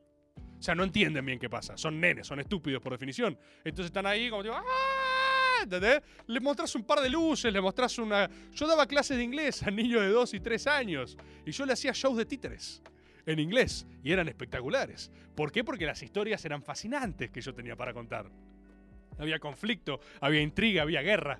O 0.60 0.62
sea, 0.62 0.76
no 0.76 0.84
entienden 0.84 1.26
bien 1.26 1.40
qué 1.40 1.50
pasa. 1.50 1.78
Son 1.78 2.02
nenes, 2.02 2.28
son 2.28 2.42
estúpidos 2.42 2.82
por 2.82 2.92
definición. 2.92 3.40
Entonces 3.64 3.86
están 3.86 4.06
ahí 4.06 4.30
como 4.30 4.44
tipo, 4.44 4.56
¡ah! 4.56 5.11
¿Entendés? 5.64 6.02
Le 6.28 6.40
mostrás 6.40 6.76
un 6.76 6.84
par 6.84 7.00
de 7.02 7.10
luces, 7.10 7.52
le 7.52 7.62
mostrás 7.62 7.98
una... 7.98 8.30
Yo 8.54 8.68
daba 8.68 8.86
clases 8.86 9.18
de 9.18 9.24
inglés 9.24 9.64
a 9.64 9.72
niños 9.72 10.02
de 10.02 10.10
2 10.10 10.34
y 10.36 10.40
3 10.40 10.68
años. 10.68 11.18
Y 11.46 11.52
yo 11.52 11.66
le 11.66 11.74
hacía 11.74 11.92
shows 11.94 12.18
de 12.18 12.26
títeres 12.26 12.82
en 13.26 13.40
inglés. 13.40 13.86
Y 14.04 14.12
eran 14.12 14.28
espectaculares. 14.28 15.12
¿Por 15.36 15.52
qué? 15.52 15.64
Porque 15.64 15.86
las 15.86 16.02
historias 16.02 16.44
eran 16.46 16.62
fascinantes 16.62 17.32
que 17.32 17.42
yo 17.42 17.54
tenía 17.54 17.76
para 17.76 17.94
contar. 17.94 18.30
Había 19.18 19.40
conflicto, 19.40 20.00
había 20.20 20.42
intriga, 20.42 20.84
había 20.84 21.02
guerra. 21.02 21.40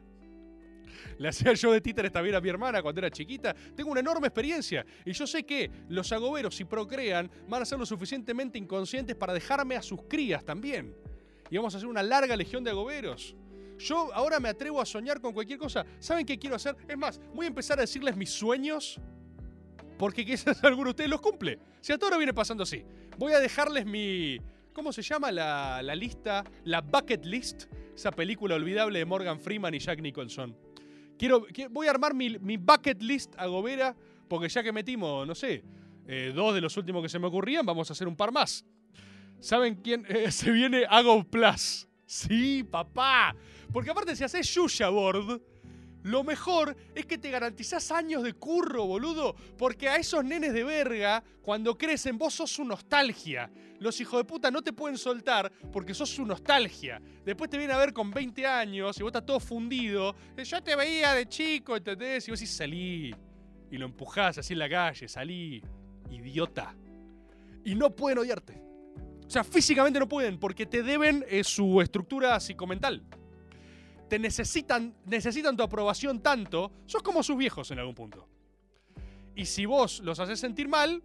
Le 1.18 1.30
hacía 1.30 1.54
yo 1.54 1.72
de 1.72 1.82
títeres 1.82 2.12
también 2.12 2.36
a 2.36 2.42
mi 2.42 2.50
hermana 2.50 2.82
cuando 2.82 3.00
era 3.00 3.10
chiquita. 3.10 3.56
Tengo 3.76 3.92
una 3.92 4.02
enorme 4.02 4.28
experiencia. 4.28 4.86
Y 5.06 5.14
yo 5.14 5.26
sé 5.26 5.44
que 5.44 5.70
los 5.90 6.12
agoberos, 6.12 6.56
si 6.56 6.66
procrean, 6.66 7.30
van 7.48 7.62
a 7.62 7.66
ser 7.66 7.80
lo 7.80 7.86
suficientemente 7.86 8.58
inconscientes 8.58 9.16
para 9.16 9.34
dejarme 9.34 9.76
a 9.76 9.82
sus 9.82 10.04
crías 10.04 10.44
también. 10.44 10.96
Y 11.50 11.58
vamos 11.58 11.74
a 11.74 11.78
hacer 11.78 11.88
una 11.88 12.04
larga 12.04 12.36
legión 12.36 12.64
de 12.64 12.72
agoberos. 12.72 13.36
Yo 13.86 14.14
ahora 14.14 14.40
me 14.40 14.50
atrevo 14.50 14.80
a 14.82 14.86
soñar 14.86 15.20
con 15.22 15.34
cualquier 15.34 15.58
cosa. 15.60 15.86
¿Saben 16.00 16.26
qué 16.26 16.38
quiero 16.38 16.56
hacer? 16.56 16.76
Es 16.88 16.98
más, 16.98 17.20
voy 17.34 17.46
a 17.46 17.48
empezar 17.50 17.78
a 17.80 17.82
decirles 17.82 18.16
mis 18.16 18.30
sueños. 18.30 19.00
Porque 19.98 20.26
quizás 20.26 20.64
alguno 20.64 20.86
de 20.86 20.90
ustedes 20.92 21.10
los 21.10 21.22
cumple. 21.22 21.60
Si 21.82 21.92
a 21.94 21.98
todo 21.98 22.18
viene 22.18 22.34
pasando 22.34 22.64
así. 22.64 22.84
Voy 23.18 23.34
a 23.34 23.40
dejarles 23.40 23.86
mi. 23.86 24.40
¿Cómo 24.74 24.94
se 24.94 25.02
llama 25.02 25.32
la, 25.32 25.82
la 25.84 25.96
lista? 25.96 26.44
La 26.64 26.82
bucket 26.82 27.26
list. 27.26 27.66
Esa 27.96 28.12
película 28.12 28.56
olvidable 28.56 29.00
de 29.00 29.06
Morgan 29.06 29.40
Freeman 29.40 29.74
y 29.74 29.80
Jack 29.80 30.00
Nicholson. 30.02 30.56
Quiero, 31.18 31.46
qui- 31.48 31.68
voy 31.70 31.88
a 31.88 31.92
armar 31.92 32.14
mi, 32.14 32.40
mi 32.40 32.58
bucket 32.58 33.02
list 33.02 33.34
agobera. 33.38 33.96
Porque 34.28 34.48
ya 34.48 34.64
que 34.64 34.72
metimos, 34.72 35.28
no 35.28 35.36
sé, 35.36 35.62
eh, 36.08 36.32
dos 36.34 36.56
de 36.56 36.62
los 36.62 36.78
últimos 36.78 37.04
que 37.04 37.10
se 37.10 37.20
me 37.20 37.28
ocurrían, 37.28 37.66
vamos 37.66 37.90
a 37.90 37.94
hacer 37.94 38.08
un 38.08 38.16
par 38.16 38.32
más. 38.32 38.66
¿Saben 39.42 39.76
quién? 39.76 40.06
Eh, 40.08 40.32
se 40.32 40.52
viene 40.52 40.86
Ago 40.90 41.24
Plus. 41.26 41.88
Sí, 42.12 42.62
papá. 42.66 43.34
Porque 43.72 43.90
aparte, 43.90 44.18
si 44.18 44.26
haces 44.26 44.46
Yuya 44.54 44.90
Board, 44.90 45.42
lo 46.04 46.26
mejor 46.26 46.76
es 46.94 47.06
que 47.06 47.18
te 47.18 47.32
garantizás 47.32 47.90
años 47.90 48.22
de 48.24 48.34
curro, 48.34 48.86
boludo. 48.86 49.34
Porque 49.58 49.88
a 49.88 49.96
esos 49.96 50.22
nenes 50.26 50.52
de 50.52 50.66
verga, 50.66 51.24
cuando 51.42 51.78
crecen, 51.78 52.18
vos 52.18 52.34
sos 52.34 52.52
su 52.52 52.66
nostalgia. 52.66 53.50
Los 53.80 54.02
hijos 54.02 54.20
de 54.20 54.26
puta 54.26 54.52
no 54.52 54.62
te 54.62 54.74
pueden 54.74 54.98
soltar 54.98 55.50
porque 55.72 55.94
sos 55.94 56.10
su 56.10 56.26
nostalgia. 56.26 57.02
Después 57.24 57.50
te 57.50 57.58
vienen 57.58 57.78
a 57.78 57.80
ver 57.80 57.94
con 57.94 58.12
20 58.12 58.46
años 58.46 59.00
y 59.00 59.04
vos 59.04 59.10
estás 59.12 59.26
todo 59.26 59.40
fundido. 59.40 60.14
Eh, 60.36 60.44
Yo 60.44 60.62
te 60.62 60.76
veía 60.76 61.14
de 61.14 61.30
chico, 61.30 61.78
¿entendés? 61.78 62.28
Y 62.28 62.32
vos 62.32 62.42
decís, 62.42 62.54
salí. 62.54 63.16
Y 63.72 63.78
lo 63.78 63.86
empujás 63.86 64.38
así 64.38 64.52
en 64.52 64.60
la 64.60 64.68
calle, 64.68 65.08
salí. 65.08 65.64
Idiota. 66.10 66.76
Y 67.64 67.74
no 67.74 67.96
pueden 67.96 68.18
odiarte. 68.20 68.71
O 69.32 69.34
sea, 69.34 69.46
físicamente 69.46 69.98
no 69.98 70.10
pueden 70.10 70.38
porque 70.38 70.66
te 70.66 70.84
deben 70.84 71.24
eh, 71.30 71.46
su 71.46 71.80
estructura 71.80 72.38
psicomental. 72.42 73.02
Te 74.10 74.20
necesitan, 74.20 74.94
necesitan 75.06 75.56
tu 75.56 75.64
aprobación 75.64 76.22
tanto, 76.22 76.70
sos 76.86 77.02
como 77.02 77.24
sus 77.24 77.38
viejos 77.38 77.72
en 77.72 77.80
algún 77.80 77.96
punto. 77.96 78.28
Y 79.34 79.46
si 79.46 79.66
vos 79.66 80.02
los 80.02 80.20
haces 80.20 80.38
sentir 80.38 80.68
mal, 80.68 81.02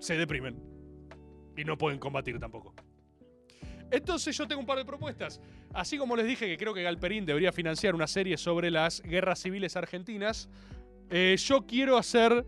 se 0.00 0.16
deprimen. 0.16 0.60
Y 1.56 1.62
no 1.62 1.78
pueden 1.78 2.00
combatir 2.00 2.40
tampoco. 2.40 2.74
Entonces 3.92 4.36
yo 4.36 4.48
tengo 4.48 4.60
un 4.60 4.66
par 4.66 4.78
de 4.78 4.84
propuestas. 4.84 5.40
Así 5.72 5.98
como 5.98 6.16
les 6.16 6.26
dije 6.26 6.48
que 6.48 6.56
creo 6.56 6.74
que 6.74 6.82
Galperín 6.82 7.26
debería 7.26 7.52
financiar 7.52 7.94
una 7.94 8.08
serie 8.08 8.38
sobre 8.38 8.72
las 8.72 9.02
guerras 9.02 9.38
civiles 9.38 9.76
argentinas, 9.76 10.48
eh, 11.10 11.36
yo 11.38 11.64
quiero 11.64 11.96
hacer... 11.96 12.44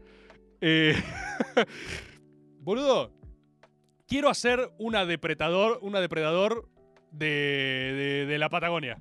eh, 0.60 1.00
boludo, 2.58 3.21
quiero 4.12 4.28
hacer 4.28 4.70
una 4.76 5.06
depredador, 5.06 5.78
una 5.80 5.98
depredador 5.98 6.68
de, 7.12 8.26
de- 8.28 8.38
la 8.38 8.50
Patagonia. 8.50 9.00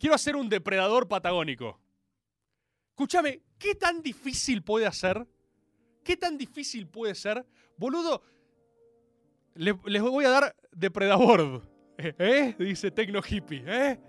Quiero 0.00 0.16
hacer 0.16 0.34
un 0.34 0.48
depredador 0.48 1.06
patagónico. 1.06 1.80
Escúchame, 2.90 3.40
¿qué 3.56 3.76
tan 3.76 4.02
difícil 4.02 4.64
puede 4.64 4.90
ser? 4.90 5.28
¿Qué 6.02 6.16
tan 6.16 6.36
difícil 6.36 6.88
puede 6.88 7.14
ser? 7.14 7.46
Boludo, 7.76 8.20
le- 9.54 9.78
les 9.86 10.02
voy 10.02 10.24
a 10.24 10.30
dar 10.30 10.56
depredador. 10.72 11.62
¿Eh? 11.98 12.56
Dice 12.58 12.90
Tecno 12.90 13.20
Hippie. 13.24 13.62
¿Eh? 13.64 14.00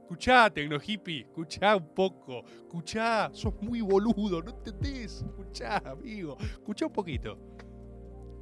Escuchá, 0.00 0.50
Tecno 0.50 0.78
Hippie. 0.84 1.20
Escuchá 1.20 1.76
un 1.76 1.94
poco. 1.94 2.44
Escuchá, 2.44 3.30
sos 3.32 3.54
muy 3.62 3.82
boludo, 3.82 4.42
¿no 4.42 4.50
entendés? 4.50 5.22
Escuchá, 5.22 5.76
amigo. 5.78 6.36
Escuchá 6.40 6.86
un 6.86 6.92
poquito. 6.92 7.38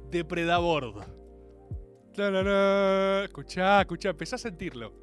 Depredador. 0.09 1.05
Escuchá, 3.23 3.81
escuchá, 3.81 4.09
empezá 4.09 4.37
a 4.37 4.39
sentirlo. 4.39 4.93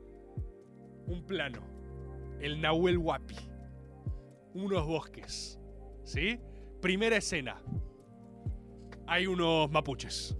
Un 1.06 1.24
plano. 1.26 1.62
El 2.40 2.60
Nahuel 2.60 2.98
Huapi. 2.98 3.36
Unos 4.54 4.86
bosques. 4.86 5.58
¿Sí? 6.02 6.40
Primera 6.80 7.16
escena. 7.16 7.62
Hay 9.06 9.26
unos 9.26 9.70
mapuches. 9.70 10.36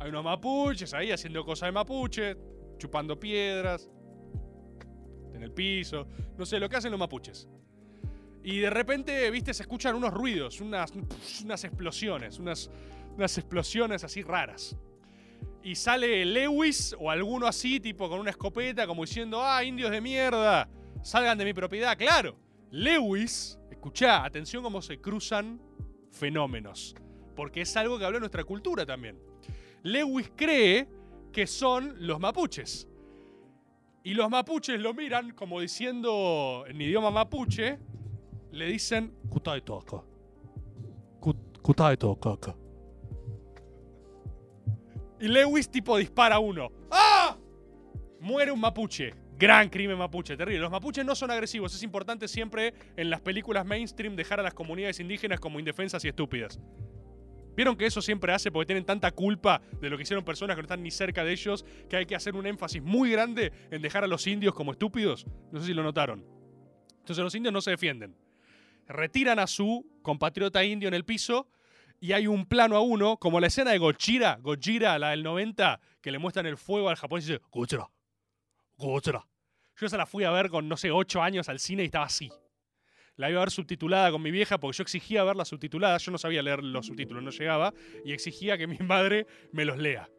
Hay 0.00 0.10
unos 0.10 0.24
mapuches 0.24 0.92
ahí 0.92 1.12
haciendo 1.12 1.44
cosas 1.44 1.68
de 1.68 1.72
mapuche, 1.72 2.36
chupando 2.78 3.18
piedras, 3.18 3.88
en 5.32 5.42
el 5.42 5.52
piso, 5.52 6.06
no 6.36 6.44
sé, 6.44 6.58
lo 6.58 6.68
que 6.68 6.76
hacen 6.76 6.90
los 6.90 6.98
mapuches. 6.98 7.48
Y 8.42 8.58
de 8.58 8.70
repente, 8.70 9.30
viste, 9.30 9.54
se 9.54 9.62
escuchan 9.62 9.94
unos 9.94 10.12
ruidos, 10.12 10.60
unas, 10.60 10.92
unas 11.42 11.64
explosiones, 11.64 12.38
unas, 12.38 12.70
unas 13.16 13.36
explosiones 13.38 14.04
así 14.04 14.22
raras. 14.22 14.76
Y 15.62 15.74
sale 15.76 16.24
Lewis 16.26 16.94
o 16.98 17.10
alguno 17.10 17.46
así, 17.46 17.80
tipo 17.80 18.08
con 18.08 18.20
una 18.20 18.30
escopeta, 18.30 18.86
como 18.86 19.02
diciendo, 19.04 19.42
ah, 19.42 19.64
indios 19.64 19.90
de 19.90 20.00
mierda, 20.00 20.68
salgan 21.02 21.38
de 21.38 21.44
mi 21.44 21.54
propiedad. 21.54 21.96
Claro, 21.96 22.36
Lewis, 22.70 23.58
escuchá, 23.70 24.24
atención 24.24 24.62
cómo 24.62 24.82
se 24.82 25.00
cruzan 25.00 25.60
fenómenos. 26.10 26.94
Porque 27.34 27.62
es 27.62 27.76
algo 27.76 27.98
que 27.98 28.04
habla 28.04 28.18
nuestra 28.20 28.44
cultura 28.44 28.84
también. 28.84 29.18
Lewis 29.82 30.30
cree 30.36 30.86
que 31.32 31.46
son 31.46 31.94
los 32.06 32.20
mapuches. 32.20 32.86
Y 34.04 34.12
los 34.14 34.28
mapuches 34.30 34.78
lo 34.80 34.92
miran 34.92 35.30
como 35.32 35.60
diciendo 35.60 36.64
en 36.68 36.80
idioma 36.80 37.10
mapuche, 37.10 37.78
le 38.52 38.66
dicen, 38.66 39.14
"Kutai. 39.30 39.62
Kut- 39.62 41.60
Kutai 41.62 41.96
toka. 41.96 42.54
Y 45.24 45.28
Lewis 45.28 45.70
tipo 45.70 45.96
dispara 45.96 46.38
uno. 46.38 46.70
¡Ah! 46.90 47.34
Muere 48.20 48.52
un 48.52 48.60
mapuche. 48.60 49.14
Gran 49.38 49.70
crimen 49.70 49.96
mapuche, 49.96 50.36
terrible. 50.36 50.60
Los 50.60 50.70
mapuches 50.70 51.02
no 51.02 51.14
son 51.14 51.30
agresivos. 51.30 51.74
Es 51.74 51.82
importante 51.82 52.28
siempre 52.28 52.74
en 52.94 53.08
las 53.08 53.22
películas 53.22 53.64
mainstream 53.64 54.16
dejar 54.16 54.40
a 54.40 54.42
las 54.42 54.52
comunidades 54.52 55.00
indígenas 55.00 55.40
como 55.40 55.58
indefensas 55.58 56.04
y 56.04 56.08
estúpidas. 56.08 56.60
¿Vieron 57.56 57.74
que 57.74 57.86
eso 57.86 58.02
siempre 58.02 58.34
hace 58.34 58.52
porque 58.52 58.66
tienen 58.66 58.84
tanta 58.84 59.12
culpa 59.12 59.62
de 59.80 59.88
lo 59.88 59.96
que 59.96 60.02
hicieron 60.02 60.26
personas 60.26 60.56
que 60.56 60.60
no 60.60 60.66
están 60.66 60.82
ni 60.82 60.90
cerca 60.90 61.24
de 61.24 61.32
ellos 61.32 61.64
que 61.88 61.96
hay 61.96 62.04
que 62.04 62.16
hacer 62.16 62.34
un 62.34 62.46
énfasis 62.46 62.82
muy 62.82 63.10
grande 63.10 63.50
en 63.70 63.80
dejar 63.80 64.04
a 64.04 64.06
los 64.06 64.26
indios 64.26 64.52
como 64.52 64.72
estúpidos? 64.72 65.26
No 65.50 65.58
sé 65.58 65.68
si 65.68 65.72
lo 65.72 65.82
notaron. 65.82 66.22
Entonces 66.98 67.24
los 67.24 67.34
indios 67.34 67.54
no 67.54 67.62
se 67.62 67.70
defienden. 67.70 68.14
Retiran 68.86 69.38
a 69.38 69.46
su 69.46 69.86
compatriota 70.02 70.62
indio 70.62 70.88
en 70.88 70.92
el 70.92 71.06
piso 71.06 71.48
y 72.04 72.12
hay 72.12 72.26
un 72.26 72.44
plano 72.44 72.76
a 72.76 72.80
uno, 72.80 73.16
como 73.16 73.40
la 73.40 73.46
escena 73.46 73.70
de 73.70 73.78
Gojira, 73.78 74.36
Gojira, 74.42 74.98
la 74.98 75.12
del 75.12 75.22
90, 75.22 75.80
que 76.02 76.12
le 76.12 76.18
muestran 76.18 76.44
el 76.44 76.58
fuego 76.58 76.90
al 76.90 76.96
japonés 76.96 77.26
y 77.26 77.32
dice, 77.32 77.42
Gojira, 77.50 77.88
Gojira. 78.76 79.26
Yo 79.74 79.86
esa 79.86 79.96
la 79.96 80.04
fui 80.04 80.22
a 80.24 80.30
ver 80.30 80.50
con, 80.50 80.68
no 80.68 80.76
sé, 80.76 80.90
8 80.90 81.22
años 81.22 81.48
al 81.48 81.58
cine 81.58 81.82
y 81.82 81.86
estaba 81.86 82.04
así. 82.04 82.30
La 83.16 83.30
iba 83.30 83.40
a 83.40 83.44
ver 83.46 83.50
subtitulada 83.50 84.10
con 84.10 84.20
mi 84.20 84.30
vieja 84.30 84.58
porque 84.58 84.76
yo 84.76 84.82
exigía 84.82 85.24
verla 85.24 85.46
subtitulada. 85.46 85.96
Yo 85.96 86.12
no 86.12 86.18
sabía 86.18 86.42
leer 86.42 86.62
los 86.62 86.84
subtítulos, 86.84 87.22
no 87.22 87.30
llegaba. 87.30 87.72
Y 88.04 88.12
exigía 88.12 88.58
que 88.58 88.66
mi 88.66 88.76
madre 88.80 89.26
me 89.52 89.64
los 89.64 89.78
lea. 89.78 90.10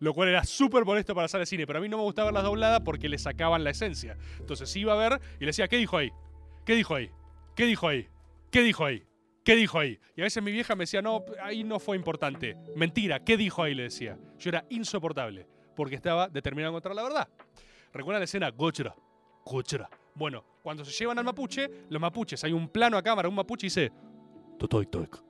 Lo 0.00 0.12
cual 0.14 0.30
era 0.30 0.42
súper 0.42 0.84
molesto 0.84 1.14
para 1.14 1.28
salir 1.28 1.42
al 1.42 1.46
cine. 1.46 1.64
Pero 1.64 1.78
a 1.78 1.82
mí 1.82 1.88
no 1.88 1.98
me 1.98 2.02
gustaba 2.02 2.26
verlas 2.26 2.42
dobladas 2.42 2.80
porque 2.80 3.08
le 3.08 3.18
sacaban 3.18 3.62
la 3.62 3.70
esencia. 3.70 4.18
Entonces 4.40 4.74
iba 4.74 4.94
a 4.94 4.96
ver 4.96 5.20
y 5.36 5.42
le 5.42 5.46
decía, 5.46 5.68
¿qué 5.68 5.76
dijo 5.76 5.96
ahí? 5.96 6.10
¿Qué 6.66 6.74
dijo 6.74 6.96
ahí? 6.96 7.08
¿Qué 7.54 7.66
dijo 7.66 7.86
ahí? 7.86 8.08
¿Qué 8.50 8.62
dijo 8.62 8.84
ahí? 8.84 9.04
¿Qué 9.44 9.56
dijo 9.56 9.78
ahí? 9.78 9.98
Y 10.16 10.20
a 10.20 10.24
veces 10.24 10.42
mi 10.42 10.52
vieja 10.52 10.74
me 10.74 10.82
decía, 10.82 11.00
no, 11.00 11.24
ahí 11.42 11.64
no 11.64 11.78
fue 11.78 11.96
importante. 11.96 12.56
Mentira, 12.76 13.24
¿qué 13.24 13.36
dijo 13.36 13.62
ahí? 13.62 13.74
Le 13.74 13.84
decía. 13.84 14.18
Yo 14.38 14.50
era 14.50 14.64
insoportable 14.70 15.46
porque 15.74 15.94
estaba 15.94 16.28
determinado 16.28 16.70
a 16.70 16.72
encontrar 16.72 16.94
la 16.94 17.02
verdad. 17.02 17.28
¿Recuerdan 17.92 18.20
la 18.20 18.24
escena? 18.24 18.50
Gochera, 18.50 18.94
Gochera. 19.44 19.88
Bueno, 20.14 20.44
cuando 20.62 20.84
se 20.84 20.92
llevan 20.92 21.18
al 21.18 21.24
mapuche, 21.24 21.70
los 21.88 22.00
mapuches, 22.00 22.44
hay 22.44 22.52
un 22.52 22.68
plano 22.68 22.98
a 22.98 23.02
cámara, 23.02 23.28
un 23.28 23.34
mapuche 23.34 23.66
dice. 23.66 23.90
Totoik 24.58 24.90
toik. 24.90 25.22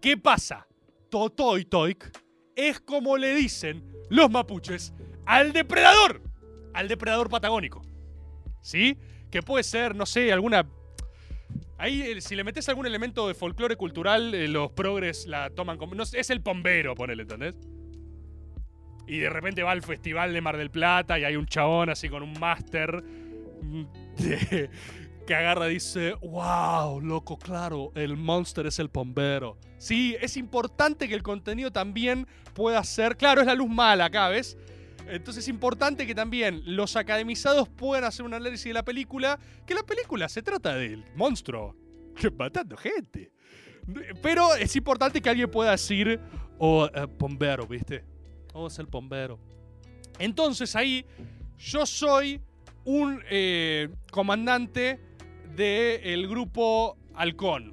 ¿Qué 0.00 0.16
pasa? 0.16 0.66
Totoik 1.10 1.68
toik 1.68 2.10
es 2.56 2.80
como 2.80 3.16
le 3.16 3.34
dicen 3.34 3.86
los 4.08 4.30
mapuches 4.30 4.94
al 5.26 5.52
depredador. 5.52 6.22
Al 6.74 6.88
depredador 6.88 7.28
patagónico. 7.28 7.82
¿Sí? 8.62 8.98
Que 9.30 9.42
puede 9.42 9.64
ser, 9.64 9.94
no 9.94 10.06
sé, 10.06 10.32
alguna 10.32 10.66
Ahí, 11.82 12.00
eh, 12.00 12.20
si 12.20 12.36
le 12.36 12.44
metes 12.44 12.68
algún 12.68 12.86
elemento 12.86 13.26
de 13.26 13.34
folclore 13.34 13.74
cultural, 13.74 14.32
eh, 14.36 14.46
los 14.46 14.70
progres 14.70 15.26
la 15.26 15.50
toman 15.50 15.78
como. 15.78 15.96
No, 15.96 16.04
es 16.04 16.30
el 16.30 16.40
pombero, 16.40 16.94
ponele, 16.94 17.22
¿entendés? 17.22 17.56
Y 19.08 19.18
de 19.18 19.28
repente 19.28 19.64
va 19.64 19.72
al 19.72 19.82
festival 19.82 20.32
de 20.32 20.40
Mar 20.40 20.56
del 20.56 20.70
Plata 20.70 21.18
y 21.18 21.24
hay 21.24 21.34
un 21.34 21.44
chabón 21.44 21.90
así 21.90 22.08
con 22.08 22.22
un 22.22 22.38
máster 22.38 23.02
mm, 23.62 23.82
que 25.26 25.34
agarra 25.34 25.68
y 25.68 25.74
dice, 25.74 26.14
wow, 26.22 27.00
loco, 27.00 27.36
claro, 27.36 27.90
el 27.96 28.16
monster 28.16 28.64
es 28.68 28.78
el 28.78 28.86
bombero. 28.86 29.58
Sí, 29.78 30.16
es 30.20 30.36
importante 30.36 31.08
que 31.08 31.16
el 31.16 31.24
contenido 31.24 31.72
también 31.72 32.28
pueda 32.54 32.84
ser, 32.84 33.16
claro, 33.16 33.40
es 33.40 33.48
la 33.48 33.56
luz 33.56 33.68
mala 33.68 34.04
acá, 34.04 34.28
¿ves? 34.28 34.56
Entonces 35.08 35.44
es 35.44 35.48
importante 35.48 36.06
que 36.06 36.14
también 36.14 36.62
los 36.64 36.96
academizados 36.96 37.68
puedan 37.68 38.04
hacer 38.04 38.24
un 38.24 38.34
análisis 38.34 38.66
de 38.66 38.74
la 38.74 38.84
película, 38.84 39.38
que 39.66 39.74
la 39.74 39.82
película 39.82 40.28
se 40.28 40.42
trata 40.42 40.74
del 40.74 41.04
monstruo 41.14 41.76
que 42.16 42.30
matando 42.30 42.76
gente. 42.76 43.32
Pero 44.22 44.54
es 44.54 44.76
importante 44.76 45.20
que 45.20 45.28
alguien 45.28 45.50
pueda 45.50 45.72
decir, 45.72 46.20
oh, 46.58 46.88
eh, 46.94 47.06
bombero, 47.18 47.66
¿viste? 47.66 48.04
Oh, 48.54 48.68
es 48.68 48.78
el 48.78 48.86
bombero. 48.86 49.38
Entonces 50.18 50.76
ahí 50.76 51.04
yo 51.58 51.84
soy 51.86 52.40
un 52.84 53.22
eh, 53.30 53.88
comandante 54.10 55.00
del 55.56 56.28
grupo 56.28 56.96
Halcón, 57.14 57.70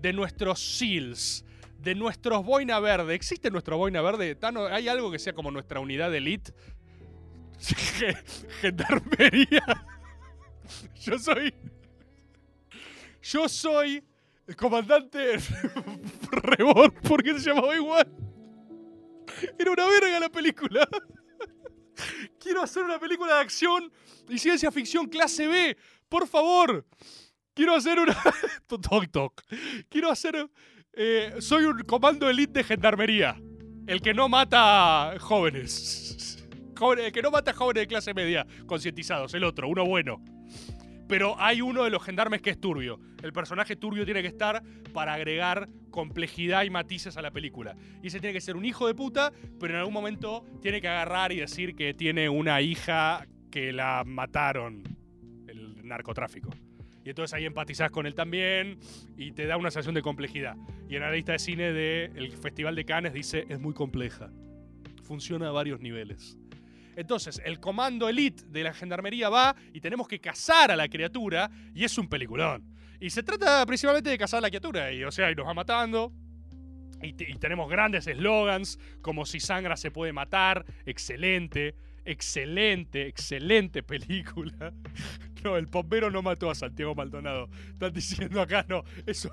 de 0.00 0.12
nuestros 0.12 0.60
SEALs, 0.60 1.44
de 1.82 1.94
nuestros 1.94 2.44
Boina 2.44 2.78
Verde. 2.80 3.14
¿Existe 3.14 3.50
nuestro 3.50 3.76
Boina 3.76 4.02
Verde? 4.02 4.36
¿Hay 4.70 4.88
algo 4.88 5.10
que 5.10 5.18
sea 5.18 5.32
como 5.32 5.50
nuestra 5.50 5.80
unidad 5.80 6.10
de 6.10 6.18
elite? 6.18 6.52
Gendarmería. 8.60 9.64
Yo 11.00 11.18
soy. 11.18 11.54
Yo 13.22 13.48
soy 13.48 14.04
comandante 14.56 15.36
Rebord. 16.32 16.94
¿Por 17.02 17.22
qué 17.22 17.38
se 17.38 17.50
llamaba 17.50 17.74
igual? 17.76 18.06
Era 19.58 19.70
una 19.70 19.86
verga 19.86 20.20
la 20.20 20.28
película. 20.28 20.88
Quiero 22.38 22.62
hacer 22.62 22.82
una 22.82 22.98
película 22.98 23.34
de 23.34 23.40
acción 23.40 23.92
y 24.28 24.38
ciencia 24.38 24.70
ficción 24.70 25.06
clase 25.06 25.46
B. 25.46 25.76
Por 26.08 26.26
favor. 26.26 26.86
Quiero 27.54 27.74
hacer 27.74 27.98
una. 27.98 28.16
toc, 28.66 29.10
toc. 29.10 29.42
Quiero 29.88 30.10
hacer. 30.10 30.48
Eh, 30.94 31.34
soy 31.40 31.64
un 31.64 31.78
comando 31.82 32.28
elite 32.28 32.60
de 32.60 32.64
gendarmería. 32.64 33.36
El 33.86 34.00
que 34.00 34.14
no 34.14 34.28
mata 34.28 35.14
jóvenes. 35.18 36.46
Jóvenes- 36.76 37.06
El 37.06 37.12
que 37.12 37.22
no 37.22 37.30
mata 37.30 37.52
jóvenes 37.52 37.82
de 37.82 37.86
clase 37.88 38.14
media 38.14 38.46
concientizados. 38.66 39.34
El 39.34 39.44
otro, 39.44 39.68
uno 39.68 39.84
bueno. 39.84 40.22
Pero 41.08 41.34
hay 41.40 41.60
uno 41.60 41.82
de 41.84 41.90
los 41.90 42.02
gendarmes 42.04 42.40
que 42.40 42.50
es 42.50 42.60
turbio. 42.60 43.00
El 43.22 43.32
personaje 43.32 43.74
turbio 43.74 44.04
tiene 44.04 44.22
que 44.22 44.28
estar 44.28 44.62
para 44.92 45.14
agregar 45.14 45.68
complejidad 45.90 46.62
y 46.62 46.70
matices 46.70 47.16
a 47.16 47.22
la 47.22 47.32
película. 47.32 47.76
Y 48.00 48.06
ese 48.06 48.20
tiene 48.20 48.32
que 48.32 48.40
ser 48.40 48.56
un 48.56 48.64
hijo 48.64 48.86
de 48.86 48.94
puta, 48.94 49.32
pero 49.58 49.72
en 49.74 49.80
algún 49.80 49.92
momento 49.94 50.44
tiene 50.62 50.80
que 50.80 50.86
agarrar 50.88 51.32
y 51.32 51.36
decir 51.40 51.74
que 51.74 51.94
tiene 51.94 52.28
una 52.28 52.60
hija 52.60 53.26
que 53.50 53.72
la 53.72 54.04
mataron. 54.06 54.84
El 55.48 55.84
narcotráfico. 55.84 56.50
Y 57.04 57.10
entonces 57.10 57.34
ahí 57.34 57.46
empatizás 57.46 57.90
con 57.90 58.06
él 58.06 58.14
también 58.14 58.78
y 59.16 59.32
te 59.32 59.46
da 59.46 59.56
una 59.56 59.70
sensación 59.70 59.94
de 59.94 60.02
complejidad. 60.02 60.56
Y 60.88 60.96
en 60.96 61.02
la 61.02 61.10
lista 61.10 61.32
de 61.32 61.38
cine 61.38 61.72
del 61.72 62.32
Festival 62.32 62.74
de 62.74 62.84
Cannes 62.84 63.14
dice 63.14 63.46
es 63.48 63.58
muy 63.58 63.74
compleja. 63.74 64.30
Funciona 65.02 65.48
a 65.48 65.52
varios 65.52 65.80
niveles. 65.80 66.38
Entonces, 66.96 67.40
el 67.44 67.60
comando 67.60 68.08
elite 68.08 68.44
de 68.48 68.64
la 68.64 68.74
gendarmería 68.74 69.30
va 69.30 69.56
y 69.72 69.80
tenemos 69.80 70.06
que 70.06 70.20
cazar 70.20 70.70
a 70.70 70.76
la 70.76 70.88
criatura 70.88 71.50
y 71.74 71.84
es 71.84 71.96
un 71.96 72.08
peliculón. 72.08 72.76
Y 73.00 73.08
se 73.08 73.22
trata 73.22 73.64
principalmente 73.64 74.10
de 74.10 74.18
cazar 74.18 74.38
a 74.38 74.40
la 74.42 74.50
criatura 74.50 74.92
y, 74.92 75.02
o 75.04 75.10
sea, 75.10 75.30
y 75.30 75.34
nos 75.34 75.46
va 75.46 75.54
matando. 75.54 76.12
Y, 77.02 77.08
y 77.08 77.38
tenemos 77.38 77.70
grandes 77.70 78.06
eslogans 78.06 78.78
como 79.00 79.24
si 79.24 79.40
sangra 79.40 79.76
se 79.76 79.90
puede 79.90 80.12
matar. 80.12 80.66
Excelente, 80.84 81.74
excelente, 82.04 83.06
excelente 83.06 83.82
película. 83.82 84.74
No, 85.44 85.56
el 85.56 85.66
bombero 85.66 86.10
no 86.10 86.22
mató 86.22 86.50
a 86.50 86.54
Santiago 86.54 86.94
Maldonado. 86.94 87.48
Están 87.72 87.92
diciendo 87.92 88.40
acá, 88.40 88.64
no, 88.68 88.84
eso, 89.06 89.30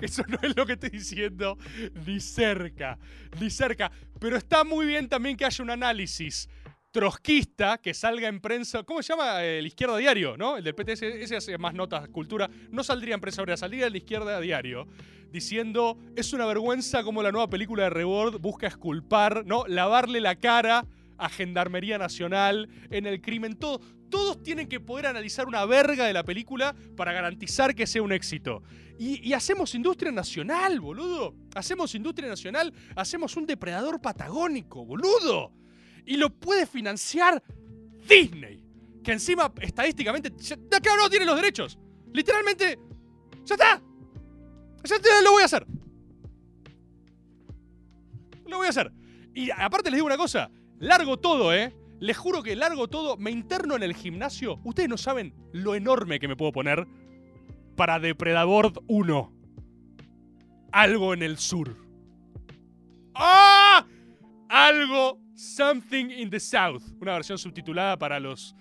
eso 0.00 0.22
no 0.28 0.38
es 0.42 0.56
lo 0.56 0.66
que 0.66 0.74
estoy 0.74 0.90
diciendo 0.90 1.58
ni 2.06 2.20
cerca, 2.20 2.98
ni 3.40 3.50
cerca. 3.50 3.90
Pero 4.18 4.36
está 4.36 4.64
muy 4.64 4.86
bien 4.86 5.08
también 5.08 5.36
que 5.36 5.44
haya 5.44 5.62
un 5.62 5.70
análisis 5.70 6.48
trotskista 6.90 7.78
que 7.78 7.92
salga 7.92 8.28
en 8.28 8.40
prensa. 8.40 8.84
¿Cómo 8.84 9.02
se 9.02 9.12
llama? 9.12 9.42
El 9.42 9.66
Izquierda 9.66 9.96
Diario, 9.96 10.36
¿no? 10.36 10.56
El 10.56 10.64
del 10.64 10.74
PTS, 10.74 11.02
ese 11.02 11.36
hace 11.36 11.58
más 11.58 11.74
notas, 11.74 12.08
cultura. 12.08 12.48
No 12.70 12.84
saldría 12.84 13.14
en 13.14 13.20
prensa 13.20 13.42
obrera, 13.42 13.56
saldría 13.56 13.86
el 13.86 13.96
Izquierda 13.96 14.40
Diario 14.40 14.86
diciendo: 15.32 15.98
es 16.14 16.32
una 16.32 16.46
vergüenza 16.46 17.02
como 17.02 17.22
la 17.22 17.32
nueva 17.32 17.50
película 17.50 17.84
de 17.84 17.90
Rebord 17.90 18.40
busca 18.40 18.68
esculpar, 18.68 19.44
¿no? 19.44 19.64
Lavarle 19.66 20.20
la 20.20 20.36
cara 20.36 20.86
a 21.18 21.28
Gendarmería 21.28 21.98
Nacional 21.98 22.68
en 22.90 23.06
el 23.06 23.20
crimen. 23.20 23.56
Todo, 23.56 23.80
todos 24.10 24.42
tienen 24.42 24.68
que 24.68 24.80
poder 24.80 25.06
analizar 25.06 25.46
una 25.46 25.64
verga 25.64 26.06
de 26.06 26.12
la 26.12 26.24
película 26.24 26.74
para 26.96 27.12
garantizar 27.12 27.74
que 27.74 27.86
sea 27.86 28.02
un 28.02 28.12
éxito. 28.12 28.62
Y, 28.98 29.28
y 29.28 29.32
hacemos 29.32 29.74
industria 29.74 30.12
nacional, 30.12 30.80
boludo. 30.80 31.34
Hacemos 31.54 31.94
industria 31.94 32.28
nacional. 32.28 32.72
Hacemos 32.96 33.36
un 33.36 33.46
depredador 33.46 34.00
patagónico, 34.00 34.84
boludo. 34.84 35.52
Y 36.06 36.16
lo 36.16 36.30
puede 36.30 36.66
financiar 36.66 37.42
Disney. 38.08 38.64
Que 39.02 39.12
encima, 39.12 39.52
estadísticamente, 39.60 40.32
ya 40.38 40.56
claro, 40.80 41.02
no 41.02 41.10
tiene 41.10 41.26
los 41.26 41.36
derechos. 41.36 41.78
Literalmente, 42.12 42.78
ya 43.44 43.54
está. 43.54 43.82
Ya 44.84 44.96
está, 44.96 45.22
lo 45.22 45.32
voy 45.32 45.42
a 45.42 45.46
hacer. 45.46 45.66
Lo 48.46 48.58
voy 48.58 48.66
a 48.66 48.70
hacer. 48.70 48.92
Y 49.34 49.50
aparte 49.50 49.90
les 49.90 49.98
digo 49.98 50.06
una 50.06 50.16
cosa. 50.16 50.50
Largo 50.84 51.18
todo, 51.18 51.54
¿eh? 51.54 51.74
Les 51.98 52.14
juro 52.14 52.42
que 52.42 52.54
largo 52.54 52.88
todo. 52.88 53.16
Me 53.16 53.30
interno 53.30 53.74
en 53.74 53.82
el 53.82 53.94
gimnasio. 53.94 54.60
Ustedes 54.64 54.86
no 54.86 54.98
saben 54.98 55.34
lo 55.52 55.74
enorme 55.74 56.20
que 56.20 56.28
me 56.28 56.36
puedo 56.36 56.52
poner 56.52 56.86
para 57.74 57.98
Depredador 57.98 58.70
1. 58.86 59.32
Algo 60.72 61.14
en 61.14 61.22
el 61.22 61.38
sur. 61.38 61.74
¡Ah! 63.14 63.86
Algo 64.50 65.18
Something 65.34 66.10
in 66.10 66.28
the 66.28 66.38
South. 66.38 66.82
Una 67.00 67.14
versión 67.14 67.38
subtitulada 67.38 67.98
para 67.98 68.20
los 68.20 68.54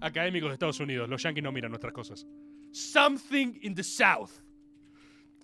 académicos 0.00 0.48
de 0.48 0.54
Estados 0.54 0.80
Unidos. 0.80 1.10
Los 1.10 1.22
yankees 1.22 1.44
no 1.44 1.52
miran 1.52 1.72
nuestras 1.72 1.92
cosas. 1.92 2.26
Something 2.72 3.58
in 3.60 3.74
the 3.74 3.84
South. 3.84 4.30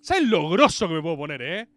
¿Saben 0.01 0.31
lo 0.31 0.49
grosso 0.49 0.87
que 0.87 0.95
me 0.95 1.01
puedo 1.03 1.17
poner, 1.17 1.41
eh? 1.43 1.69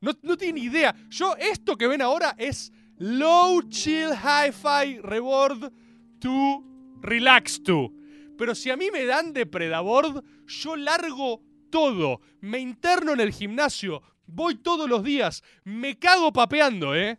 No, 0.00 0.12
no 0.22 0.36
tienen 0.36 0.62
idea. 0.62 0.94
Yo, 1.08 1.34
esto 1.36 1.76
que 1.76 1.88
ven 1.88 2.00
ahora 2.00 2.36
es 2.38 2.72
Low 3.04 3.62
Chill 3.68 4.12
Hi-Fi 4.12 5.00
Reward 5.02 5.72
to 6.20 6.64
Relax 7.00 7.60
to. 7.64 7.92
Pero 8.38 8.54
si 8.54 8.70
a 8.70 8.76
mí 8.76 8.92
me 8.92 9.04
dan 9.04 9.32
Depredador, 9.32 10.22
yo 10.46 10.76
largo 10.76 11.42
todo. 11.68 12.20
Me 12.40 12.60
interno 12.60 13.12
en 13.12 13.18
el 13.18 13.32
gimnasio. 13.32 14.02
Voy 14.24 14.54
todos 14.54 14.88
los 14.88 15.02
días. 15.02 15.42
Me 15.64 15.98
cago 15.98 16.32
papeando, 16.32 16.94
¿eh? 16.94 17.18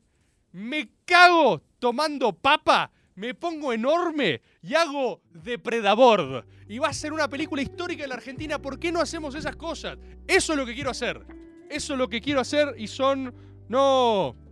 Me 0.53 0.89
cago 1.03 1.61
tomando 1.79 2.31
papa. 2.31 2.89
Me 3.15 3.33
pongo 3.33 3.73
enorme 3.73 4.41
y 4.61 4.75
hago 4.75 5.21
Depredador. 5.33 6.47
Y 6.69 6.79
va 6.79 6.87
a 6.87 6.93
ser 6.93 7.11
una 7.11 7.27
película 7.27 7.61
histórica 7.61 8.03
en 8.03 8.09
la 8.09 8.15
Argentina. 8.15 8.57
¿Por 8.57 8.79
qué 8.79 8.89
no 8.89 9.01
hacemos 9.01 9.35
esas 9.35 9.57
cosas? 9.57 9.97
Eso 10.25 10.53
es 10.53 10.57
lo 10.57 10.65
que 10.65 10.75
quiero 10.75 10.91
hacer. 10.91 11.25
Eso 11.69 11.91
es 11.91 11.99
lo 11.99 12.07
que 12.07 12.21
quiero 12.21 12.39
hacer 12.39 12.73
y 12.77 12.87
son... 12.87 13.35
No... 13.67 14.42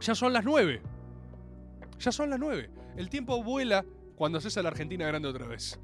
Ya 0.00 0.14
son 0.14 0.32
las 0.32 0.44
nueve. 0.44 0.80
Ya 1.98 2.12
son 2.12 2.30
las 2.30 2.38
nueve. 2.38 2.70
El 2.96 3.08
tiempo 3.10 3.42
vuela 3.42 3.84
cuando 4.16 4.38
haces 4.38 4.56
a 4.56 4.62
la 4.62 4.68
Argentina 4.70 5.06
grande 5.06 5.28
otra 5.28 5.46
vez. 5.46 5.78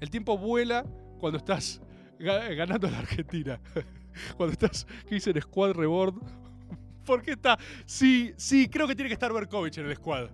El 0.00 0.10
tiempo 0.10 0.36
vuela 0.38 0.84
cuando 1.18 1.38
estás 1.38 1.80
ga- 2.18 2.54
ganando 2.54 2.86
a 2.88 2.90
la 2.90 2.98
Argentina. 2.98 3.60
cuando 4.36 4.52
estás, 4.52 4.86
¿qué 5.08 5.16
dice? 5.16 5.30
En 5.30 5.40
Squad 5.42 5.72
Reward. 5.72 6.14
¿Por 7.04 7.22
qué 7.22 7.32
está? 7.32 7.58
Sí, 7.84 8.32
sí, 8.36 8.68
creo 8.68 8.86
que 8.86 8.94
tiene 8.94 9.08
que 9.08 9.14
estar 9.14 9.32
Berkovich 9.32 9.78
en 9.78 9.86
el 9.86 9.94
squad. 9.96 10.28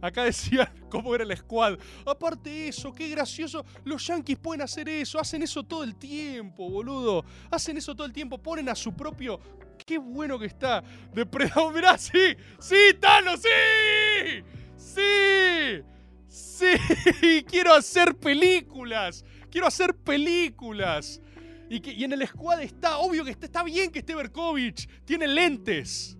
Acá 0.00 0.24
decían 0.24 0.68
cómo 0.88 1.14
era 1.14 1.22
el 1.24 1.36
squad. 1.36 1.78
Aparte 2.06 2.68
eso, 2.68 2.92
qué 2.92 3.08
gracioso. 3.08 3.64
Los 3.84 4.06
yankees 4.06 4.38
pueden 4.38 4.62
hacer 4.62 4.88
eso. 4.88 5.18
Hacen 5.20 5.42
eso 5.42 5.62
todo 5.62 5.84
el 5.84 5.94
tiempo, 5.96 6.68
boludo. 6.68 7.24
Hacen 7.50 7.76
eso 7.76 7.94
todo 7.94 8.06
el 8.06 8.12
tiempo. 8.12 8.38
Ponen 8.38 8.68
a 8.68 8.74
su 8.74 8.92
propio. 8.94 9.38
Qué 9.84 9.98
bueno 9.98 10.38
que 10.38 10.46
está. 10.46 10.82
Depredador. 11.12 11.72
Mirá, 11.74 11.98
sí. 11.98 12.36
Sí, 12.58 12.94
Tano, 13.00 13.36
sí. 13.36 14.44
Sí. 14.76 15.82
Sí. 16.28 17.44
Quiero 17.48 17.74
hacer 17.74 18.14
películas. 18.16 19.24
Quiero 19.50 19.66
hacer 19.66 19.94
películas. 19.94 21.20
Y, 21.68 21.80
que, 21.80 21.92
y 21.92 22.04
en 22.04 22.12
el 22.12 22.26
squad 22.26 22.62
está, 22.62 22.98
obvio 22.98 23.24
que 23.24 23.30
está, 23.30 23.46
está 23.46 23.62
bien 23.62 23.90
que 23.90 24.00
esté 24.00 24.14
Berkovich. 24.14 24.88
Tiene 25.04 25.26
lentes. 25.26 26.16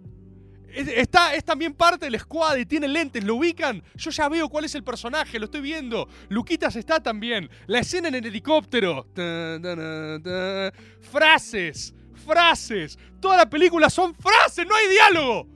Es, 0.73 0.89
está, 0.89 1.35
es 1.35 1.45
también 1.45 1.75
parte 1.75 2.07
del 2.07 2.19
squad 2.19 2.57
y 2.57 2.65
tiene 2.65 2.89
lentes, 2.89 3.23
lo 3.23 3.37
ubican. 3.37 3.83
Yo 3.95 4.11
ya 4.11 4.29
veo 4.29 4.49
cuál 4.49 4.65
es 4.65 4.75
el 4.75 4.83
personaje, 4.83 5.39
lo 5.39 5.45
estoy 5.45 5.61
viendo. 5.61 6.09
Luquitas 6.31 6.75
está 6.77 7.03
también. 7.03 7.51
La 7.67 7.81
escena 7.81 8.09
en 8.09 8.15
el 8.15 8.27
helicóptero. 8.27 9.07
Frases, 11.01 11.95
frases. 12.23 12.99
Toda 13.21 13.37
la 13.37 13.51
película 13.51 13.91
son 13.91 14.15
frases, 14.15 14.67
no 14.67 14.75
hay 14.75 14.89
diálogo. 14.89 15.47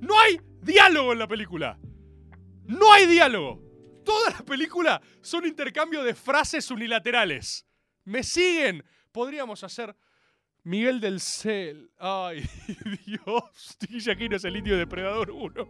No 0.00 0.18
hay 0.20 0.40
diálogo 0.62 1.12
en 1.12 1.18
la 1.18 1.26
película. 1.26 1.78
No 2.66 2.92
hay 2.92 3.06
diálogo. 3.06 3.62
Toda 4.04 4.30
la 4.30 4.44
película 4.44 5.00
son 5.20 5.46
intercambio 5.46 6.04
de 6.04 6.14
frases 6.14 6.70
unilaterales. 6.70 7.66
¿Me 8.04 8.22
siguen? 8.22 8.84
Podríamos 9.10 9.64
hacer 9.64 9.96
Miguel 10.62 11.00
del 11.00 11.20
Cel. 11.20 11.90
Ay, 11.98 12.48
Dios. 13.06 13.76
Guillaquino 13.88 14.36
es 14.36 14.44
el 14.44 14.56
indio 14.56 14.76
depredador 14.76 15.30
1. 15.30 15.66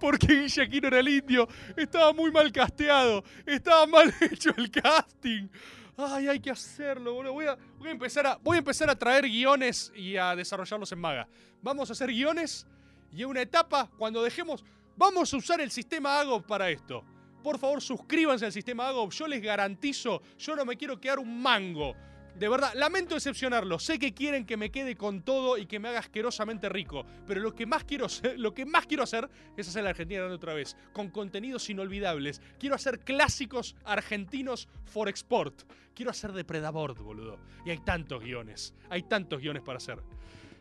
Porque 0.00 0.26
Guillaquino 0.26 0.88
era 0.88 1.00
el 1.00 1.08
indio. 1.08 1.48
Estaba 1.76 2.12
muy 2.12 2.30
mal 2.30 2.50
casteado. 2.52 3.22
Estaba 3.46 3.86
mal 3.86 4.12
hecho 4.20 4.50
el 4.56 4.70
casting. 4.70 5.48
Ay, 5.96 6.28
hay 6.28 6.40
que 6.40 6.50
hacerlo, 6.50 7.14
boludo. 7.14 7.32
Voy 7.32 7.46
a, 7.46 7.56
empezar 7.90 8.26
a, 8.26 8.36
voy 8.36 8.56
a 8.56 8.58
empezar 8.58 8.88
a 8.90 8.94
traer 8.94 9.24
guiones 9.24 9.92
y 9.94 10.16
a 10.16 10.34
desarrollarlos 10.34 10.90
en 10.92 10.98
Maga. 10.98 11.28
Vamos 11.62 11.90
a 11.90 11.92
hacer 11.92 12.10
guiones 12.10 12.66
y 13.12 13.22
en 13.22 13.28
una 13.28 13.42
etapa, 13.42 13.88
cuando 13.98 14.22
dejemos. 14.22 14.64
Vamos 14.96 15.32
a 15.32 15.36
usar 15.36 15.60
el 15.60 15.70
sistema 15.70 16.20
AGOP 16.20 16.46
para 16.46 16.70
esto. 16.70 17.04
Por 17.42 17.58
favor, 17.58 17.80
suscríbanse 17.80 18.44
al 18.44 18.52
sistema 18.52 18.88
AGOP. 18.88 19.12
Yo 19.12 19.26
les 19.26 19.42
garantizo, 19.42 20.22
yo 20.38 20.56
no 20.56 20.64
me 20.64 20.76
quiero 20.76 21.00
quedar 21.00 21.18
un 21.18 21.40
mango. 21.40 21.94
De 22.40 22.48
verdad, 22.48 22.72
lamento 22.74 23.16
decepcionarlo. 23.16 23.78
Sé 23.78 23.98
que 23.98 24.14
quieren 24.14 24.46
que 24.46 24.56
me 24.56 24.70
quede 24.70 24.96
con 24.96 25.20
todo 25.20 25.58
y 25.58 25.66
que 25.66 25.78
me 25.78 25.90
haga 25.90 25.98
asquerosamente 25.98 26.70
rico. 26.70 27.04
Pero 27.26 27.42
lo 27.42 27.54
que 27.54 27.66
más 27.66 27.84
quiero 27.84 28.06
hacer, 28.06 28.38
lo 28.40 28.54
que 28.54 28.64
más 28.64 28.86
quiero 28.86 29.02
hacer 29.02 29.28
es 29.58 29.68
hacer 29.68 29.84
la 29.84 29.90
Argentina 29.90 30.20
grande 30.20 30.36
otra 30.36 30.54
vez. 30.54 30.74
Con 30.94 31.10
contenidos 31.10 31.68
inolvidables. 31.68 32.40
Quiero 32.58 32.76
hacer 32.76 33.00
clásicos 33.00 33.76
argentinos 33.84 34.70
for 34.86 35.10
export. 35.10 35.70
Quiero 35.94 36.12
hacer 36.12 36.32
Depredador, 36.32 36.94
boludo. 36.94 37.38
Y 37.66 37.72
hay 37.72 37.78
tantos 37.80 38.24
guiones. 38.24 38.72
Hay 38.88 39.02
tantos 39.02 39.38
guiones 39.38 39.62
para 39.62 39.76
hacer. 39.76 39.98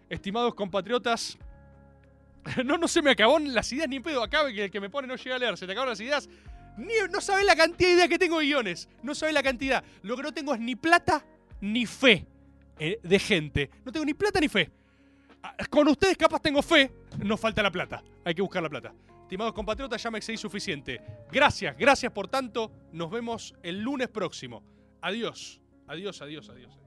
Estimados 0.09 0.55
compatriotas. 0.55 1.37
No, 2.65 2.77
no 2.77 2.87
se 2.87 3.01
me 3.01 3.11
acabó 3.11 3.37
las 3.37 3.71
ideas 3.71 3.87
ni 3.87 3.99
pedo. 3.99 4.23
Acá 4.23 4.51
que 4.51 4.65
el 4.65 4.71
que 4.71 4.81
me 4.81 4.89
pone 4.89 5.07
no 5.07 5.15
llega 5.15 5.35
a 5.35 5.39
leer. 5.39 5.57
Se 5.57 5.65
te 5.65 5.71
acabaron 5.71 5.91
las 5.91 5.99
ideas. 6.01 6.27
No 7.09 7.21
sabes 7.21 7.45
la 7.45 7.55
cantidad 7.55 7.89
de 7.89 7.95
ideas 7.95 8.09
que 8.09 8.19
tengo 8.19 8.39
de 8.39 8.45
guiones. 8.45 8.89
No 9.01 9.15
sabes 9.15 9.33
la 9.33 9.43
cantidad. 9.43 9.83
Lo 10.01 10.17
que 10.17 10.23
no 10.23 10.33
tengo 10.33 10.53
es 10.53 10.59
ni 10.59 10.75
plata 10.75 11.23
ni 11.61 11.85
fe 11.85 12.25
eh, 12.79 12.99
de 13.03 13.19
gente. 13.19 13.69
No 13.85 13.91
tengo 13.91 14.05
ni 14.05 14.13
plata 14.13 14.39
ni 14.39 14.47
fe. 14.47 14.71
Ah, 15.43 15.55
Con 15.69 15.87
ustedes 15.87 16.17
capaz 16.17 16.41
tengo 16.41 16.61
fe, 16.61 16.91
nos 17.23 17.39
falta 17.39 17.63
la 17.63 17.71
plata. 17.71 18.03
Hay 18.25 18.33
que 18.33 18.41
buscar 18.41 18.63
la 18.63 18.69
plata. 18.69 18.93
Estimados 19.21 19.53
compatriotas, 19.53 20.01
ya 20.01 20.09
me 20.09 20.17
excedí 20.17 20.37
suficiente. 20.37 21.01
Gracias, 21.31 21.77
gracias 21.77 22.11
por 22.11 22.27
tanto. 22.27 22.71
Nos 22.91 23.11
vemos 23.11 23.53
el 23.61 23.81
lunes 23.81 24.07
próximo. 24.09 24.63
Adiós, 25.01 25.61
adiós, 25.87 26.21
adiós, 26.21 26.49
adiós. 26.49 26.78